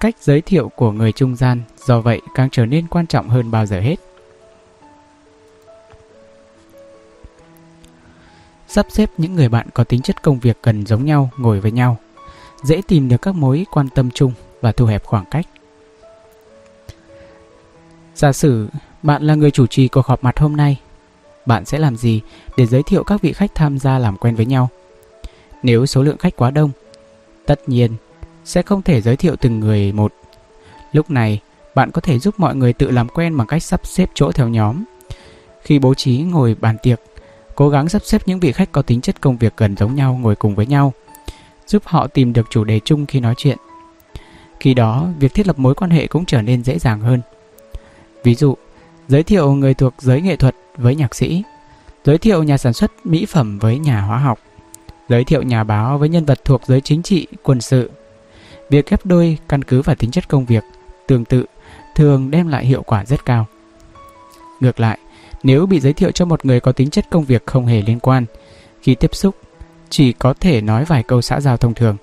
Cách 0.00 0.14
giới 0.20 0.40
thiệu 0.40 0.68
của 0.68 0.92
người 0.92 1.12
trung 1.12 1.36
gian 1.36 1.62
do 1.86 2.00
vậy 2.00 2.20
càng 2.34 2.48
trở 2.52 2.66
nên 2.66 2.86
quan 2.86 3.06
trọng 3.06 3.28
hơn 3.28 3.50
bao 3.50 3.66
giờ 3.66 3.80
hết. 3.80 3.96
sắp 8.68 8.86
xếp 8.90 9.10
những 9.18 9.34
người 9.34 9.48
bạn 9.48 9.66
có 9.74 9.84
tính 9.84 10.02
chất 10.02 10.22
công 10.22 10.38
việc 10.38 10.58
gần 10.62 10.86
giống 10.86 11.04
nhau 11.04 11.30
ngồi 11.36 11.60
với 11.60 11.70
nhau, 11.70 11.96
dễ 12.64 12.82
tìm 12.88 13.08
được 13.08 13.22
các 13.22 13.34
mối 13.34 13.66
quan 13.70 13.88
tâm 13.88 14.10
chung 14.10 14.32
và 14.60 14.72
thu 14.72 14.86
hẹp 14.86 15.04
khoảng 15.04 15.24
cách. 15.30 15.46
Giả 18.14 18.32
sử 18.32 18.68
bạn 19.02 19.22
là 19.22 19.34
người 19.34 19.50
chủ 19.50 19.66
trì 19.66 19.88
cuộc 19.88 20.06
họp 20.06 20.24
mặt 20.24 20.38
hôm 20.38 20.56
nay, 20.56 20.80
bạn 21.46 21.64
sẽ 21.64 21.78
làm 21.78 21.96
gì 21.96 22.20
để 22.56 22.66
giới 22.66 22.82
thiệu 22.82 23.04
các 23.04 23.22
vị 23.22 23.32
khách 23.32 23.54
tham 23.54 23.78
gia 23.78 23.98
làm 23.98 24.16
quen 24.16 24.34
với 24.36 24.46
nhau? 24.46 24.68
Nếu 25.62 25.86
số 25.86 26.02
lượng 26.02 26.18
khách 26.18 26.36
quá 26.36 26.50
đông, 26.50 26.70
tất 27.46 27.68
nhiên 27.68 27.90
sẽ 28.44 28.62
không 28.62 28.82
thể 28.82 29.00
giới 29.00 29.16
thiệu 29.16 29.36
từng 29.36 29.60
người 29.60 29.92
một. 29.92 30.12
Lúc 30.92 31.10
này, 31.10 31.40
bạn 31.74 31.90
có 31.90 32.00
thể 32.00 32.18
giúp 32.18 32.34
mọi 32.38 32.56
người 32.56 32.72
tự 32.72 32.90
làm 32.90 33.08
quen 33.08 33.36
bằng 33.36 33.46
cách 33.46 33.62
sắp 33.62 33.80
xếp 33.84 34.10
chỗ 34.14 34.32
theo 34.32 34.48
nhóm. 34.48 34.84
Khi 35.62 35.78
bố 35.78 35.94
trí 35.94 36.18
ngồi 36.18 36.56
bàn 36.60 36.76
tiệc, 36.82 37.00
cố 37.54 37.68
gắng 37.68 37.88
sắp 37.88 38.02
xếp 38.04 38.22
những 38.26 38.40
vị 38.40 38.52
khách 38.52 38.72
có 38.72 38.82
tính 38.82 39.00
chất 39.00 39.20
công 39.20 39.36
việc 39.36 39.56
gần 39.56 39.76
giống 39.76 39.94
nhau 39.94 40.18
ngồi 40.22 40.36
cùng 40.36 40.54
với 40.54 40.66
nhau, 40.66 40.92
giúp 41.66 41.82
họ 41.86 42.06
tìm 42.06 42.32
được 42.32 42.46
chủ 42.50 42.64
đề 42.64 42.80
chung 42.84 43.06
khi 43.06 43.20
nói 43.20 43.34
chuyện. 43.36 43.58
Khi 44.60 44.74
đó, 44.74 45.08
việc 45.18 45.34
thiết 45.34 45.46
lập 45.46 45.58
mối 45.58 45.74
quan 45.74 45.90
hệ 45.90 46.06
cũng 46.06 46.24
trở 46.24 46.42
nên 46.42 46.64
dễ 46.64 46.78
dàng 46.78 47.00
hơn. 47.00 47.20
Ví 48.24 48.34
dụ, 48.34 48.56
giới 49.08 49.22
thiệu 49.22 49.52
người 49.52 49.74
thuộc 49.74 49.94
giới 49.98 50.20
nghệ 50.20 50.36
thuật 50.36 50.54
với 50.76 50.94
nhạc 50.94 51.14
sĩ, 51.14 51.42
giới 52.04 52.18
thiệu 52.18 52.42
nhà 52.42 52.58
sản 52.58 52.72
xuất 52.72 52.92
mỹ 53.04 53.26
phẩm 53.26 53.58
với 53.58 53.78
nhà 53.78 54.00
hóa 54.00 54.18
học, 54.18 54.38
giới 55.08 55.24
thiệu 55.24 55.42
nhà 55.42 55.64
báo 55.64 55.98
với 55.98 56.08
nhân 56.08 56.24
vật 56.24 56.44
thuộc 56.44 56.62
giới 56.66 56.80
chính 56.80 57.02
trị, 57.02 57.26
quân 57.42 57.60
sự. 57.60 57.90
Việc 58.70 58.90
ghép 58.90 59.06
đôi 59.06 59.38
căn 59.48 59.62
cứ 59.62 59.82
vào 59.82 59.96
tính 59.96 60.10
chất 60.10 60.28
công 60.28 60.44
việc 60.44 60.64
tương 61.06 61.24
tự 61.24 61.44
thường 61.94 62.30
đem 62.30 62.48
lại 62.48 62.66
hiệu 62.66 62.82
quả 62.82 63.04
rất 63.04 63.24
cao. 63.24 63.46
Ngược 64.60 64.80
lại, 64.80 64.98
nếu 65.42 65.66
bị 65.66 65.80
giới 65.80 65.92
thiệu 65.92 66.10
cho 66.10 66.24
một 66.24 66.44
người 66.44 66.60
có 66.60 66.72
tính 66.72 66.90
chất 66.90 67.10
công 67.10 67.24
việc 67.24 67.46
không 67.46 67.66
hề 67.66 67.82
liên 67.82 68.00
quan, 68.00 68.24
khi 68.82 68.94
tiếp 68.94 69.14
xúc 69.14 69.34
chỉ 69.90 70.12
có 70.12 70.34
thể 70.40 70.60
nói 70.60 70.84
vài 70.84 71.02
câu 71.02 71.22
xã 71.22 71.40
giao 71.40 71.56
thông 71.56 71.74
thường, 71.74 71.96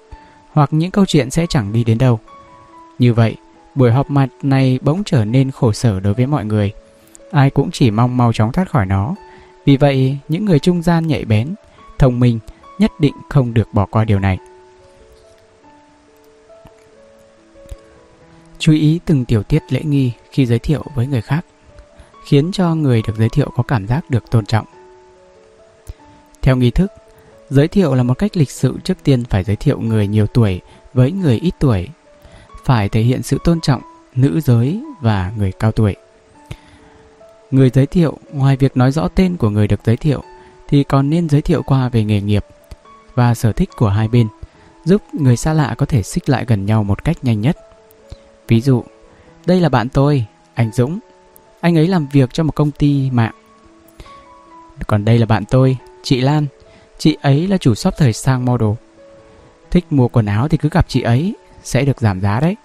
hoặc 0.51 0.69
những 0.74 0.91
câu 0.91 1.05
chuyện 1.05 1.29
sẽ 1.29 1.45
chẳng 1.45 1.74
đi 1.74 1.83
đến 1.83 1.98
đâu. 1.98 2.19
Như 3.00 3.13
vậy, 3.13 3.36
buổi 3.75 3.91
họp 3.91 4.10
mặt 4.10 4.29
này 4.43 4.79
bỗng 4.81 5.03
trở 5.03 5.25
nên 5.25 5.51
khổ 5.51 5.74
sở 5.74 6.00
đối 6.00 6.13
với 6.13 6.27
mọi 6.27 6.45
người. 6.45 6.72
Ai 7.31 7.50
cũng 7.50 7.72
chỉ 7.72 7.91
mong 7.91 8.17
mau 8.17 8.33
chóng 8.33 8.51
thoát 8.51 8.69
khỏi 8.69 8.86
nó. 8.86 9.15
Vì 9.65 9.77
vậy, 9.77 10.17
những 10.27 10.45
người 10.45 10.60
trung 10.60 10.81
gian 10.81 11.07
nhạy 11.07 11.25
bén, 11.25 11.55
thông 12.00 12.19
minh 12.19 12.39
nhất 12.80 12.92
định 13.00 13.13
không 13.30 13.53
được 13.53 13.74
bỏ 13.74 13.86
qua 13.86 14.06
điều 14.06 14.20
này. 14.20 14.38
Chú 18.60 18.72
ý 18.74 19.00
từng 19.06 19.25
tiểu 19.25 19.44
tiết 19.44 19.63
lễ 19.70 19.82
nghi 19.84 20.12
khi 20.32 20.46
giới 20.46 20.60
thiệu 20.60 20.84
với 20.96 21.08
người 21.08 21.22
khác, 21.22 21.46
khiến 22.25 22.51
cho 22.51 22.75
người 22.75 23.01
được 23.08 23.13
giới 23.18 23.30
thiệu 23.30 23.51
có 23.56 23.63
cảm 23.63 23.88
giác 23.88 24.10
được 24.10 24.32
tôn 24.32 24.46
trọng. 24.46 24.65
Theo 26.42 26.56
nghi 26.56 26.72
thức, 26.72 26.92
giới 27.50 27.68
thiệu 27.68 27.96
là 27.96 28.03
một 28.03 28.13
cách 28.13 28.38
lịch 28.38 28.51
sự 28.51 28.77
trước 28.84 28.98
tiên 29.03 29.24
phải 29.24 29.44
giới 29.44 29.56
thiệu 29.56 29.80
người 29.80 30.08
nhiều 30.08 30.27
tuổi 30.27 30.62
với 30.94 31.12
người 31.12 31.38
ít 31.38 31.53
tuổi, 31.60 31.88
phải 32.63 32.89
thể 32.89 33.01
hiện 33.01 33.24
sự 33.24 33.38
tôn 33.44 33.62
trọng 33.62 33.82
nữ 34.15 34.39
giới 34.42 34.82
và 35.01 35.32
người 35.38 35.51
cao 35.51 35.72
tuổi. 35.72 35.96
Người 37.51 37.70
giới 37.70 37.86
thiệu 37.86 38.18
ngoài 38.32 38.58
việc 38.58 38.77
nói 38.77 38.92
rõ 38.92 39.08
tên 39.08 39.38
của 39.38 39.50
người 39.50 39.68
được 39.68 39.80
giới 39.86 39.98
thiệu 39.98 40.24
thì 40.68 40.84
còn 40.84 41.10
nên 41.10 41.30
giới 41.30 41.42
thiệu 41.42 41.63
qua 41.63 41.89
về 41.89 42.03
nghề 42.03 42.22
nghiệp 42.22 42.46
và 43.15 43.36
sở 43.36 43.51
thích 43.51 43.70
của 43.77 43.89
hai 43.89 44.08
bên, 44.08 44.27
giúp 44.86 45.01
người 45.13 45.38
xa 45.38 45.53
lạ 45.53 45.75
có 45.77 45.86
thể 45.86 46.03
xích 46.03 46.29
lại 46.29 46.46
gần 46.48 46.65
nhau 46.65 46.84
một 46.84 47.03
cách 47.03 47.17
nhanh 47.22 47.41
nhất. 47.41 47.58
Ví 48.48 48.62
dụ, 48.62 48.84
đây 49.46 49.60
là 49.60 49.70
bạn 49.70 49.89
tôi, 49.89 50.25
anh 50.53 50.72
Dũng. 50.72 51.00
Anh 51.62 51.77
ấy 51.77 51.88
làm 51.88 52.08
việc 52.12 52.34
cho 52.34 52.43
một 52.43 52.55
công 52.55 52.72
ty 52.72 53.12
mạng. 53.12 53.34
Còn 54.88 55.05
đây 55.05 55.20
là 55.20 55.25
bạn 55.25 55.43
tôi, 55.46 55.77
chị 56.03 56.22
Lan. 56.22 56.46
Chị 56.98 57.17
ấy 57.22 57.48
là 57.48 57.58
chủ 57.58 57.75
shop 57.75 57.93
thời 57.98 58.13
sang 58.13 58.46
model. 58.46 58.72
Thích 59.72 59.86
mua 59.89 60.08
quần 60.08 60.25
áo 60.25 60.48
thì 60.48 60.58
cứ 60.58 60.70
gặp 60.70 60.86
chị 60.89 61.01
ấy, 61.01 61.36
sẽ 61.63 61.86
được 61.86 62.01
giảm 62.01 62.22
giá 62.22 62.39
đấy. 62.39 62.55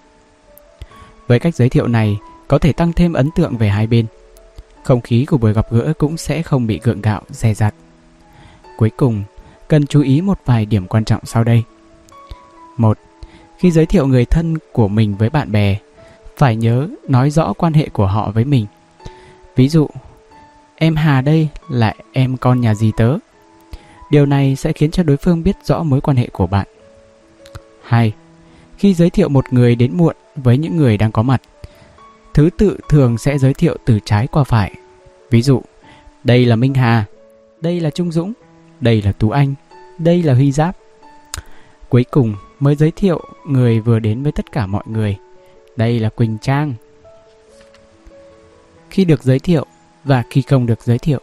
Với 1.27 1.39
cách 1.39 1.55
giới 1.55 1.69
thiệu 1.69 1.87
này, 1.87 2.19
có 2.49 2.59
thể 2.59 2.73
tăng 2.73 2.93
thêm 2.93 3.13
ấn 3.13 3.31
tượng 3.31 3.57
về 3.57 3.69
hai 3.69 3.87
bên. 3.87 4.07
Không 4.83 5.01
khí 5.01 5.25
của 5.25 5.37
buổi 5.37 5.53
gặp 5.53 5.67
gỡ 5.71 5.93
cũng 5.99 6.17
sẽ 6.17 6.43
không 6.43 6.67
bị 6.67 6.81
gượng 6.83 7.01
gạo, 7.01 7.23
dè 7.31 7.55
dặt. 7.55 7.75
Cuối 8.79 8.91
cùng, 8.97 9.25
cần 9.69 9.87
chú 9.87 10.03
ý 10.03 10.21
một 10.21 10.39
vài 10.45 10.67
điểm 10.67 10.87
quan 10.87 11.05
trọng 11.05 11.21
sau 11.25 11.45
đây. 11.45 11.63
một, 12.77 12.99
khi 13.59 13.71
giới 13.71 13.87
thiệu 13.87 14.07
người 14.07 14.25
thân 14.25 14.59
của 14.73 14.89
mình 14.89 15.17
với 15.17 15.31
bạn 15.31 15.53
bè, 15.53 15.79
phải 16.37 16.57
nhớ 16.57 16.89
nói 17.09 17.31
rõ 17.31 17.53
quan 17.53 17.73
hệ 17.73 17.89
của 17.89 18.07
họ 18.07 18.31
với 18.31 18.45
mình. 18.45 18.67
Ví 19.57 19.69
dụ, 19.69 19.89
em 20.77 20.97
hà 20.97 21.21
đây 21.21 21.49
là 21.69 21.95
em 22.13 22.37
con 22.37 22.61
nhà 22.61 22.75
gì 22.75 22.93
tớ. 22.97 23.17
Điều 24.11 24.27
này 24.27 24.57
sẽ 24.57 24.73
khiến 24.73 24.91
cho 24.91 25.03
đối 25.03 25.17
phương 25.17 25.43
biết 25.43 25.57
rõ 25.65 25.83
mối 25.83 26.01
quan 26.01 26.17
hệ 26.17 26.29
của 26.33 26.47
bạn. 26.47 26.67
Hai, 27.83 28.13
khi 28.77 28.95
giới 28.95 29.11
thiệu 29.11 29.29
một 29.29 29.45
người 29.51 29.75
đến 29.75 29.97
muộn 29.97 30.17
với 30.37 30.59
những 30.59 30.77
người 30.77 30.97
đang 30.97 31.13
có 31.13 31.23
mặt, 31.23 31.43
thứ 32.35 32.51
tự 32.59 32.79
thường 32.89 33.19
sẽ 33.19 33.39
giới 33.39 33.55
thiệu 33.55 33.77
từ 33.85 33.99
trái 34.05 34.27
qua 34.27 34.45
phải. 34.45 34.75
Ví 35.31 35.43
dụ, 35.43 35.63
đây 36.25 36.45
là 36.45 36.57
minh 36.57 36.75
hà, 36.75 37.05
đây 37.61 37.81
là 37.81 37.91
trung 37.91 38.13
dũng 38.13 38.33
đây 38.81 39.03
là 39.03 39.13
tú 39.13 39.31
anh 39.31 39.55
đây 39.99 40.23
là 40.23 40.35
huy 40.35 40.53
giáp 40.53 40.77
cuối 41.89 42.05
cùng 42.11 42.35
mới 42.61 42.75
giới 42.75 42.91
thiệu 42.91 43.21
người 43.47 43.81
vừa 43.81 43.99
đến 43.99 44.23
với 44.23 44.33
tất 44.33 44.53
cả 44.53 44.67
mọi 44.67 44.85
người. 44.87 45.17
Đây 45.77 46.01
là 46.01 46.09
Quỳnh 46.09 46.39
Trang. 46.39 46.75
Khi 48.91 49.05
được 49.05 49.23
giới 49.23 49.39
thiệu 49.39 49.67
và 50.05 50.23
khi 50.31 50.43
không 50.43 50.67
được 50.67 50.83
giới 50.83 50.99
thiệu. 50.99 51.21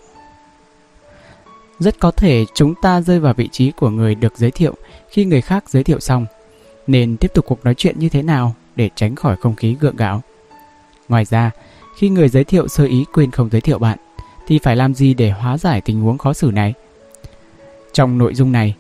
Rất 1.80 2.00
có 2.00 2.12
thể 2.12 2.46
chúng 2.56 2.74
ta 2.82 3.02
rơi 3.02 3.20
vào 3.20 3.34
vị 3.34 3.50
trí 3.52 3.72
của 3.72 3.90
người 3.90 4.16
được 4.16 4.38
giới 4.38 4.52
thiệu 4.52 4.76
khi 5.10 5.26
người 5.26 5.42
khác 5.42 5.70
giới 5.70 5.84
thiệu 5.84 6.00
xong, 6.00 6.26
nên 6.88 7.18
tiếp 7.18 7.34
tục 7.34 7.46
cuộc 7.48 7.66
nói 7.66 7.74
chuyện 7.76 8.00
như 8.00 8.10
thế 8.10 8.22
nào 8.22 8.56
để 8.76 8.90
tránh 8.96 9.16
khỏi 9.16 9.36
không 9.36 9.56
khí 9.56 9.76
gượng 9.80 9.96
gạo. 9.96 10.22
Ngoài 11.10 11.26
ra, 11.26 11.52
khi 11.98 12.10
người 12.10 12.30
giới 12.30 12.44
thiệu 12.44 12.68
sơ 12.68 12.86
ý 12.86 13.06
quên 13.14 13.32
không 13.32 13.50
giới 13.50 13.62
thiệu 13.62 13.80
bạn, 13.80 13.98
thì 14.48 14.60
phải 14.60 14.76
làm 14.76 14.94
gì 14.94 15.14
để 15.14 15.32
hóa 15.32 15.58
giải 15.58 15.82
tình 15.82 16.02
huống 16.02 16.18
khó 16.18 16.34
xử 16.34 16.52
này? 16.54 16.74
Trong 17.96 18.18
nội 18.18 18.36
dung 18.36 18.52
này, 18.52 18.76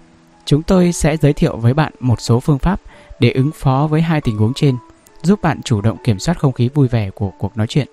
Chúng 0.45 0.63
tôi 0.63 0.91
sẽ 0.91 1.17
giới 1.17 1.33
thiệu 1.33 1.57
với 1.57 1.73
bạn 1.73 1.93
một 1.99 2.21
số 2.21 2.39
phương 2.39 2.59
pháp 2.59 2.81
để 3.19 3.31
ứng 3.31 3.51
phó 3.51 3.87
với 3.87 4.01
hai 4.01 4.21
tình 4.21 4.37
huống 4.37 4.53
trên, 4.53 4.75
giúp 5.23 5.41
bạn 5.41 5.61
chủ 5.61 5.81
động 5.81 5.97
kiểm 6.03 6.19
soát 6.19 6.39
không 6.39 6.53
khí 6.53 6.69
vui 6.73 6.87
vẻ 6.87 7.09
của 7.09 7.31
cuộc 7.37 7.57
nói 7.57 7.67
chuyện. 7.67 7.87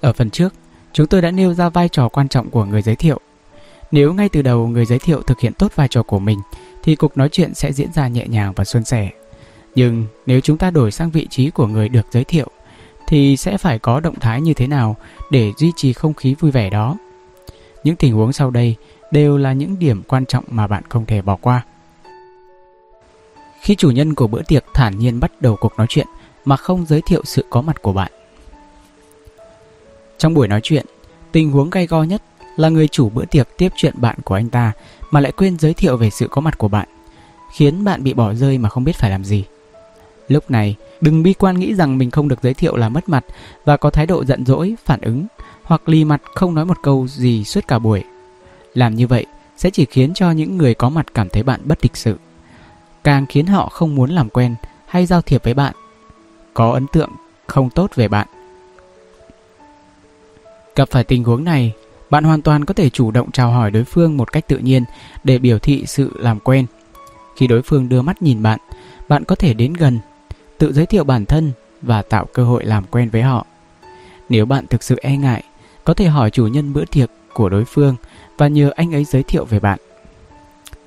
Ở 0.00 0.12
phần 0.12 0.30
trước, 0.30 0.54
chúng 0.92 1.06
tôi 1.06 1.22
đã 1.22 1.30
nêu 1.30 1.54
ra 1.54 1.68
vai 1.68 1.88
trò 1.88 2.08
quan 2.08 2.28
trọng 2.28 2.50
của 2.50 2.64
người 2.64 2.82
giới 2.82 2.96
thiệu. 2.96 3.20
Nếu 3.90 4.14
ngay 4.14 4.28
từ 4.28 4.42
đầu 4.42 4.66
người 4.66 4.86
giới 4.86 4.98
thiệu 4.98 5.22
thực 5.22 5.40
hiện 5.40 5.52
tốt 5.52 5.72
vai 5.74 5.88
trò 5.88 6.02
của 6.02 6.18
mình 6.18 6.38
thì 6.82 6.96
cuộc 6.96 7.16
nói 7.16 7.28
chuyện 7.28 7.54
sẽ 7.54 7.72
diễn 7.72 7.92
ra 7.92 8.08
nhẹ 8.08 8.26
nhàng 8.26 8.52
và 8.56 8.64
suôn 8.64 8.84
sẻ. 8.84 9.10
Nhưng 9.74 10.06
nếu 10.26 10.40
chúng 10.40 10.58
ta 10.58 10.70
đổi 10.70 10.90
sang 10.90 11.10
vị 11.10 11.26
trí 11.30 11.50
của 11.50 11.66
người 11.66 11.88
được 11.88 12.06
giới 12.10 12.24
thiệu 12.24 12.48
thì 13.06 13.36
sẽ 13.36 13.58
phải 13.58 13.78
có 13.78 14.00
động 14.00 14.20
thái 14.20 14.40
như 14.40 14.54
thế 14.54 14.66
nào 14.66 14.96
để 15.30 15.52
duy 15.56 15.72
trì 15.76 15.92
không 15.92 16.14
khí 16.14 16.34
vui 16.40 16.50
vẻ 16.50 16.70
đó. 16.70 16.96
Những 17.84 17.96
tình 17.96 18.14
huống 18.14 18.32
sau 18.32 18.50
đây 18.50 18.76
đều 19.10 19.36
là 19.36 19.52
những 19.52 19.78
điểm 19.78 20.02
quan 20.02 20.26
trọng 20.26 20.44
mà 20.50 20.66
bạn 20.66 20.82
không 20.88 21.06
thể 21.06 21.22
bỏ 21.22 21.36
qua. 21.36 21.64
Khi 23.60 23.74
chủ 23.74 23.90
nhân 23.90 24.14
của 24.14 24.26
bữa 24.26 24.42
tiệc 24.42 24.64
thản 24.74 24.98
nhiên 24.98 25.20
bắt 25.20 25.32
đầu 25.40 25.56
cuộc 25.56 25.72
nói 25.78 25.86
chuyện 25.90 26.06
mà 26.44 26.56
không 26.56 26.86
giới 26.86 27.02
thiệu 27.06 27.22
sự 27.24 27.44
có 27.50 27.62
mặt 27.62 27.82
của 27.82 27.92
bạn. 27.92 28.12
Trong 30.18 30.34
buổi 30.34 30.48
nói 30.48 30.60
chuyện, 30.62 30.86
tình 31.32 31.50
huống 31.50 31.70
gay 31.70 31.86
go 31.86 32.02
nhất 32.02 32.22
là 32.56 32.68
người 32.68 32.88
chủ 32.88 33.08
bữa 33.08 33.24
tiệc 33.24 33.48
tiếp 33.56 33.72
chuyện 33.76 33.94
bạn 33.96 34.16
của 34.24 34.34
anh 34.34 34.48
ta 34.48 34.72
mà 35.10 35.20
lại 35.20 35.32
quên 35.32 35.58
giới 35.58 35.74
thiệu 35.74 35.96
về 35.96 36.10
sự 36.10 36.28
có 36.30 36.40
mặt 36.40 36.58
của 36.58 36.68
bạn, 36.68 36.88
khiến 37.52 37.84
bạn 37.84 38.04
bị 38.04 38.14
bỏ 38.14 38.34
rơi 38.34 38.58
mà 38.58 38.68
không 38.68 38.84
biết 38.84 38.96
phải 38.96 39.10
làm 39.10 39.24
gì. 39.24 39.44
Lúc 40.28 40.50
này, 40.50 40.76
đừng 41.00 41.22
bi 41.22 41.32
quan 41.32 41.58
nghĩ 41.58 41.74
rằng 41.74 41.98
mình 41.98 42.10
không 42.10 42.28
được 42.28 42.42
giới 42.42 42.54
thiệu 42.54 42.76
là 42.76 42.88
mất 42.88 43.08
mặt 43.08 43.24
và 43.64 43.76
có 43.76 43.90
thái 43.90 44.06
độ 44.06 44.24
giận 44.24 44.46
dỗi, 44.46 44.74
phản 44.84 45.00
ứng 45.00 45.26
hoặc 45.62 45.88
lì 45.88 46.04
mặt 46.04 46.22
không 46.34 46.54
nói 46.54 46.64
một 46.64 46.76
câu 46.82 47.06
gì 47.08 47.44
suốt 47.44 47.68
cả 47.68 47.78
buổi 47.78 48.04
làm 48.74 48.94
như 48.94 49.06
vậy 49.06 49.26
sẽ 49.56 49.70
chỉ 49.70 49.84
khiến 49.84 50.14
cho 50.14 50.30
những 50.30 50.56
người 50.56 50.74
có 50.74 50.88
mặt 50.88 51.06
cảm 51.14 51.28
thấy 51.28 51.42
bạn 51.42 51.60
bất 51.64 51.78
lịch 51.82 51.96
sự, 51.96 52.16
càng 53.04 53.26
khiến 53.26 53.46
họ 53.46 53.68
không 53.68 53.94
muốn 53.94 54.10
làm 54.10 54.28
quen 54.28 54.54
hay 54.86 55.06
giao 55.06 55.22
thiệp 55.22 55.44
với 55.44 55.54
bạn, 55.54 55.74
có 56.54 56.70
ấn 56.70 56.86
tượng 56.86 57.10
không 57.46 57.70
tốt 57.70 57.90
về 57.94 58.08
bạn. 58.08 58.26
Gặp 60.76 60.88
phải 60.90 61.04
tình 61.04 61.24
huống 61.24 61.44
này, 61.44 61.72
bạn 62.10 62.24
hoàn 62.24 62.42
toàn 62.42 62.64
có 62.64 62.74
thể 62.74 62.90
chủ 62.90 63.10
động 63.10 63.30
chào 63.30 63.50
hỏi 63.50 63.70
đối 63.70 63.84
phương 63.84 64.16
một 64.16 64.32
cách 64.32 64.48
tự 64.48 64.58
nhiên 64.58 64.84
để 65.24 65.38
biểu 65.38 65.58
thị 65.58 65.84
sự 65.86 66.12
làm 66.18 66.40
quen. 66.40 66.66
Khi 67.36 67.46
đối 67.46 67.62
phương 67.62 67.88
đưa 67.88 68.02
mắt 68.02 68.22
nhìn 68.22 68.42
bạn, 68.42 68.58
bạn 69.08 69.24
có 69.24 69.34
thể 69.34 69.54
đến 69.54 69.72
gần, 69.72 69.98
tự 70.58 70.72
giới 70.72 70.86
thiệu 70.86 71.04
bản 71.04 71.26
thân 71.26 71.52
và 71.82 72.02
tạo 72.02 72.26
cơ 72.32 72.44
hội 72.44 72.64
làm 72.64 72.84
quen 72.84 73.08
với 73.10 73.22
họ. 73.22 73.46
Nếu 74.28 74.46
bạn 74.46 74.66
thực 74.66 74.82
sự 74.82 74.98
e 75.02 75.16
ngại, 75.16 75.42
có 75.84 75.94
thể 75.94 76.06
hỏi 76.06 76.30
chủ 76.30 76.46
nhân 76.46 76.72
bữa 76.72 76.84
tiệc 76.84 77.10
của 77.32 77.48
đối 77.48 77.64
phương 77.64 77.96
và 78.38 78.48
nhờ 78.48 78.70
anh 78.76 78.94
ấy 78.94 79.04
giới 79.04 79.22
thiệu 79.22 79.44
về 79.44 79.60
bạn. 79.60 79.78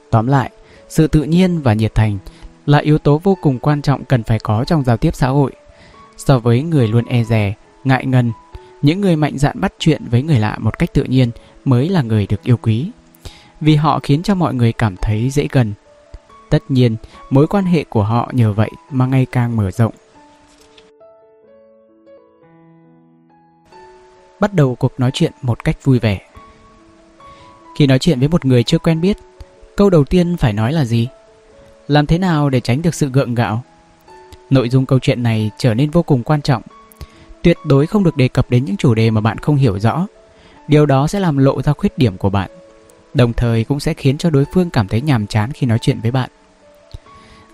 Tóm 0.10 0.28
lại, 0.28 0.52
sự 0.90 1.08
tự 1.08 1.24
nhiên 1.24 1.62
và 1.62 1.74
nhiệt 1.74 1.96
thành 1.96 2.18
là 2.66 2.78
yếu 2.78 2.98
tố 2.98 3.18
vô 3.18 3.38
cùng 3.42 3.60
quan 3.60 3.82
trọng 3.82 4.04
cần 4.04 4.24
phải 4.24 4.40
có 4.40 4.64
trong 4.66 4.84
giao 4.84 4.98
tiếp 4.98 5.16
xã 5.16 5.28
hội. 5.28 5.52
So 6.18 6.40
với 6.40 6.62
người 6.62 6.88
luôn 6.88 7.06
e 7.06 7.24
dè, 7.24 7.54
ngại 7.84 8.06
ngần, 8.06 8.32
những 8.82 9.02
người 9.02 9.16
mạnh 9.16 9.38
dạn 9.38 9.62
bắt 9.62 9.74
chuyện 9.80 10.02
với 10.12 10.24
người 10.24 10.40
lạ 10.40 10.58
một 10.60 10.80
cách 10.80 10.94
tự 10.94 11.04
nhiên 11.04 11.32
mới 11.66 11.90
là 11.90 12.02
người 12.02 12.28
được 12.28 12.44
yêu 12.44 12.58
quý. 12.58 12.92
Vì 13.62 13.76
họ 13.76 14.00
khiến 14.04 14.24
cho 14.24 14.36
mọi 14.36 14.54
người 14.54 14.74
cảm 14.74 14.96
thấy 14.98 15.30
dễ 15.30 15.48
gần. 15.52 15.74
Tất 16.50 16.64
nhiên, 16.70 16.96
mối 17.30 17.48
quan 17.48 17.66
hệ 17.66 17.84
của 17.84 18.04
họ 18.04 18.32
nhờ 18.34 18.54
vậy 18.54 18.70
mà 18.92 19.06
ngày 19.06 19.26
càng 19.32 19.56
mở 19.56 19.72
rộng. 19.72 19.94
Bắt 24.40 24.54
đầu 24.54 24.76
cuộc 24.76 25.00
nói 25.00 25.12
chuyện 25.14 25.32
một 25.42 25.64
cách 25.64 25.84
vui 25.84 26.00
vẻ. 26.00 26.31
Khi 27.76 27.88
nói 27.88 28.00
chuyện 28.00 28.20
với 28.20 28.28
một 28.28 28.46
người 28.46 28.64
chưa 28.64 28.78
quen 28.78 29.02
biết, 29.02 29.18
câu 29.76 29.90
đầu 29.90 30.04
tiên 30.04 30.38
phải 30.38 30.54
nói 30.54 30.74
là 30.74 30.86
gì? 30.86 31.08
Làm 31.88 32.06
thế 32.06 32.18
nào 32.18 32.50
để 32.50 32.60
tránh 32.60 32.82
được 32.82 32.96
sự 32.96 33.10
gượng 33.10 33.36
gạo? 33.36 33.64
Nội 34.50 34.70
dung 34.70 34.86
câu 34.86 35.00
chuyện 35.00 35.24
này 35.24 35.52
trở 35.58 35.74
nên 35.74 35.90
vô 35.90 36.04
cùng 36.04 36.24
quan 36.24 36.42
trọng. 36.42 36.62
Tuyệt 37.42 37.58
đối 37.66 37.88
không 37.88 38.04
được 38.04 38.18
đề 38.18 38.28
cập 38.28 38.50
đến 38.50 38.66
những 38.66 38.78
chủ 38.78 38.94
đề 38.94 39.10
mà 39.10 39.22
bạn 39.22 39.38
không 39.38 39.56
hiểu 39.56 39.80
rõ. 39.80 40.08
Điều 40.68 40.86
đó 40.86 41.08
sẽ 41.08 41.20
làm 41.20 41.38
lộ 41.38 41.62
ra 41.62 41.74
khuyết 41.74 41.98
điểm 41.98 42.18
của 42.18 42.30
bạn. 42.30 42.52
Đồng 43.14 43.34
thời 43.34 43.64
cũng 43.64 43.80
sẽ 43.80 43.94
khiến 43.94 44.18
cho 44.18 44.30
đối 44.30 44.46
phương 44.54 44.70
cảm 44.70 44.88
thấy 44.88 45.02
nhàm 45.02 45.28
chán 45.28 45.52
khi 45.52 45.68
nói 45.68 45.78
chuyện 45.82 46.02
với 46.02 46.12
bạn. 46.12 46.30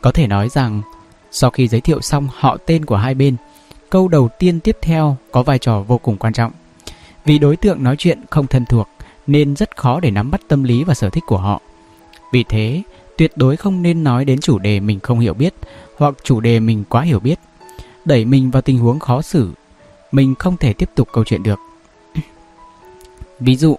Có 0.01 0.11
thể 0.11 0.27
nói 0.27 0.49
rằng, 0.49 0.81
sau 1.31 1.49
khi 1.49 1.67
giới 1.67 1.81
thiệu 1.81 2.01
xong 2.01 2.27
họ 2.33 2.57
tên 2.65 2.85
của 2.85 2.97
hai 2.97 3.15
bên, 3.15 3.35
câu 3.89 4.07
đầu 4.07 4.29
tiên 4.39 4.59
tiếp 4.59 4.77
theo 4.81 5.17
có 5.31 5.43
vai 5.43 5.59
trò 5.59 5.81
vô 5.81 5.97
cùng 5.97 6.17
quan 6.17 6.33
trọng. 6.33 6.51
Vì 7.25 7.39
đối 7.39 7.55
tượng 7.55 7.83
nói 7.83 7.95
chuyện 7.97 8.21
không 8.29 8.47
thân 8.47 8.65
thuộc 8.65 8.87
nên 9.27 9.55
rất 9.55 9.77
khó 9.77 9.99
để 9.99 10.11
nắm 10.11 10.31
bắt 10.31 10.41
tâm 10.47 10.63
lý 10.63 10.83
và 10.83 10.93
sở 10.93 11.09
thích 11.09 11.23
của 11.27 11.37
họ. 11.37 11.61
Vì 12.31 12.43
thế, 12.43 12.81
tuyệt 13.17 13.31
đối 13.35 13.57
không 13.57 13.81
nên 13.81 14.03
nói 14.03 14.25
đến 14.25 14.39
chủ 14.39 14.59
đề 14.59 14.79
mình 14.79 14.99
không 14.99 15.19
hiểu 15.19 15.33
biết 15.33 15.53
hoặc 15.97 16.15
chủ 16.23 16.39
đề 16.39 16.59
mình 16.59 16.83
quá 16.89 17.01
hiểu 17.01 17.19
biết, 17.19 17.39
đẩy 18.05 18.25
mình 18.25 18.51
vào 18.51 18.61
tình 18.61 18.77
huống 18.77 18.99
khó 18.99 19.21
xử, 19.21 19.51
mình 20.11 20.35
không 20.39 20.57
thể 20.57 20.73
tiếp 20.73 20.89
tục 20.95 21.07
câu 21.13 21.23
chuyện 21.23 21.43
được. 21.43 21.59
Ví 23.39 23.55
dụ, 23.55 23.77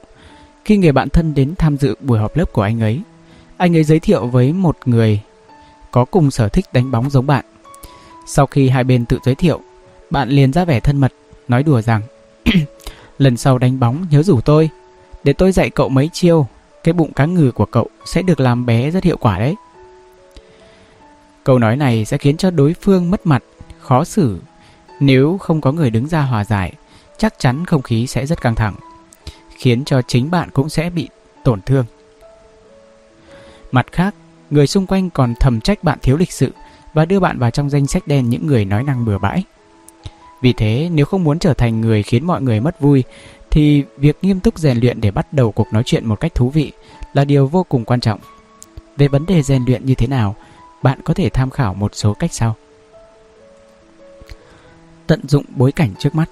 khi 0.64 0.76
người 0.76 0.92
bạn 0.92 1.08
thân 1.08 1.34
đến 1.34 1.54
tham 1.58 1.76
dự 1.76 1.94
buổi 2.00 2.18
họp 2.18 2.36
lớp 2.36 2.52
của 2.52 2.62
anh 2.62 2.80
ấy, 2.80 3.00
anh 3.56 3.76
ấy 3.76 3.84
giới 3.84 4.00
thiệu 4.00 4.26
với 4.26 4.52
một 4.52 4.76
người 4.84 5.20
có 5.90 6.04
cùng 6.04 6.30
sở 6.30 6.48
thích 6.48 6.66
đánh 6.72 6.90
bóng 6.90 7.10
giống 7.10 7.26
bạn. 7.26 7.44
Sau 8.26 8.46
khi 8.46 8.68
hai 8.68 8.84
bên 8.84 9.04
tự 9.04 9.18
giới 9.24 9.34
thiệu, 9.34 9.60
bạn 10.10 10.28
liền 10.28 10.52
ra 10.52 10.64
vẻ 10.64 10.80
thân 10.80 10.96
mật, 10.96 11.12
nói 11.48 11.62
đùa 11.62 11.80
rằng 11.80 12.02
Lần 13.18 13.36
sau 13.36 13.58
đánh 13.58 13.80
bóng 13.80 14.06
nhớ 14.10 14.22
rủ 14.22 14.40
tôi, 14.40 14.70
để 15.28 15.32
tôi 15.32 15.52
dạy 15.52 15.70
cậu 15.70 15.88
mấy 15.88 16.10
chiêu, 16.12 16.46
cái 16.84 16.92
bụng 16.92 17.12
cá 17.12 17.24
ngừ 17.24 17.52
của 17.52 17.66
cậu 17.66 17.86
sẽ 18.04 18.22
được 18.22 18.40
làm 18.40 18.66
bé 18.66 18.90
rất 18.90 19.04
hiệu 19.04 19.16
quả 19.16 19.38
đấy. 19.38 19.54
Câu 21.44 21.58
nói 21.58 21.76
này 21.76 22.04
sẽ 22.04 22.18
khiến 22.18 22.36
cho 22.36 22.50
đối 22.50 22.74
phương 22.74 23.10
mất 23.10 23.26
mặt, 23.26 23.44
khó 23.78 24.04
xử. 24.04 24.38
Nếu 25.00 25.38
không 25.38 25.60
có 25.60 25.72
người 25.72 25.90
đứng 25.90 26.08
ra 26.08 26.20
hòa 26.20 26.44
giải, 26.44 26.72
chắc 27.18 27.34
chắn 27.38 27.64
không 27.64 27.82
khí 27.82 28.06
sẽ 28.06 28.26
rất 28.26 28.40
căng 28.40 28.54
thẳng, 28.54 28.74
khiến 29.56 29.84
cho 29.84 30.02
chính 30.02 30.30
bạn 30.30 30.50
cũng 30.52 30.68
sẽ 30.68 30.90
bị 30.90 31.08
tổn 31.44 31.60
thương. 31.62 31.84
Mặt 33.72 33.86
khác, 33.92 34.14
người 34.50 34.66
xung 34.66 34.86
quanh 34.86 35.10
còn 35.10 35.34
thầm 35.40 35.60
trách 35.60 35.84
bạn 35.84 35.98
thiếu 36.02 36.16
lịch 36.16 36.32
sự 36.32 36.52
và 36.94 37.04
đưa 37.04 37.20
bạn 37.20 37.38
vào 37.38 37.50
trong 37.50 37.70
danh 37.70 37.86
sách 37.86 38.06
đen 38.06 38.28
những 38.28 38.46
người 38.46 38.64
nói 38.64 38.82
năng 38.82 39.04
bừa 39.04 39.18
bãi. 39.18 39.44
Vì 40.40 40.52
thế, 40.52 40.88
nếu 40.92 41.06
không 41.06 41.24
muốn 41.24 41.38
trở 41.38 41.54
thành 41.54 41.80
người 41.80 42.02
khiến 42.02 42.26
mọi 42.26 42.42
người 42.42 42.60
mất 42.60 42.80
vui, 42.80 43.04
thì 43.50 43.84
việc 43.96 44.18
nghiêm 44.22 44.40
túc 44.40 44.58
rèn 44.58 44.78
luyện 44.80 45.00
để 45.00 45.10
bắt 45.10 45.32
đầu 45.32 45.52
cuộc 45.52 45.72
nói 45.72 45.82
chuyện 45.86 46.06
một 46.06 46.20
cách 46.20 46.34
thú 46.34 46.50
vị 46.50 46.72
là 47.12 47.24
điều 47.24 47.46
vô 47.46 47.66
cùng 47.68 47.84
quan 47.84 48.00
trọng. 48.00 48.20
Về 48.96 49.08
vấn 49.08 49.26
đề 49.26 49.42
rèn 49.42 49.64
luyện 49.64 49.86
như 49.86 49.94
thế 49.94 50.06
nào, 50.06 50.36
bạn 50.82 51.00
có 51.04 51.14
thể 51.14 51.28
tham 51.28 51.50
khảo 51.50 51.74
một 51.74 51.94
số 51.94 52.14
cách 52.14 52.32
sau. 52.32 52.56
Tận 55.06 55.28
dụng 55.28 55.44
bối 55.56 55.72
cảnh 55.72 55.94
trước 55.98 56.14
mắt 56.14 56.30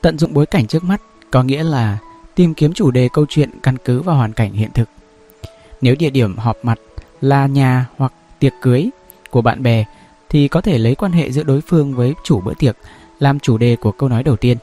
Tận 0.00 0.18
dụng 0.18 0.34
bối 0.34 0.46
cảnh 0.46 0.66
trước 0.66 0.84
mắt 0.84 1.02
có 1.30 1.42
nghĩa 1.42 1.62
là 1.62 1.98
tìm 2.34 2.54
kiếm 2.54 2.72
chủ 2.72 2.90
đề 2.90 3.08
câu 3.12 3.26
chuyện 3.28 3.50
căn 3.62 3.76
cứ 3.84 4.02
vào 4.02 4.16
hoàn 4.16 4.32
cảnh 4.32 4.52
hiện 4.52 4.70
thực. 4.74 4.88
Nếu 5.80 5.94
địa 5.98 6.10
điểm 6.10 6.36
họp 6.38 6.56
mặt 6.62 6.78
là 7.20 7.46
nhà 7.46 7.86
hoặc 7.96 8.12
tiệc 8.38 8.52
cưới 8.60 8.90
của 9.30 9.42
bạn 9.42 9.62
bè 9.62 9.84
thì 10.28 10.48
có 10.48 10.60
thể 10.60 10.78
lấy 10.78 10.94
quan 10.94 11.12
hệ 11.12 11.30
giữa 11.30 11.42
đối 11.42 11.60
phương 11.60 11.94
với 11.94 12.14
chủ 12.24 12.40
bữa 12.40 12.54
tiệc 12.54 12.76
làm 13.18 13.40
chủ 13.40 13.58
đề 13.58 13.76
của 13.76 13.92
câu 13.92 14.08
nói 14.08 14.22
đầu 14.22 14.36
tiên. 14.36 14.58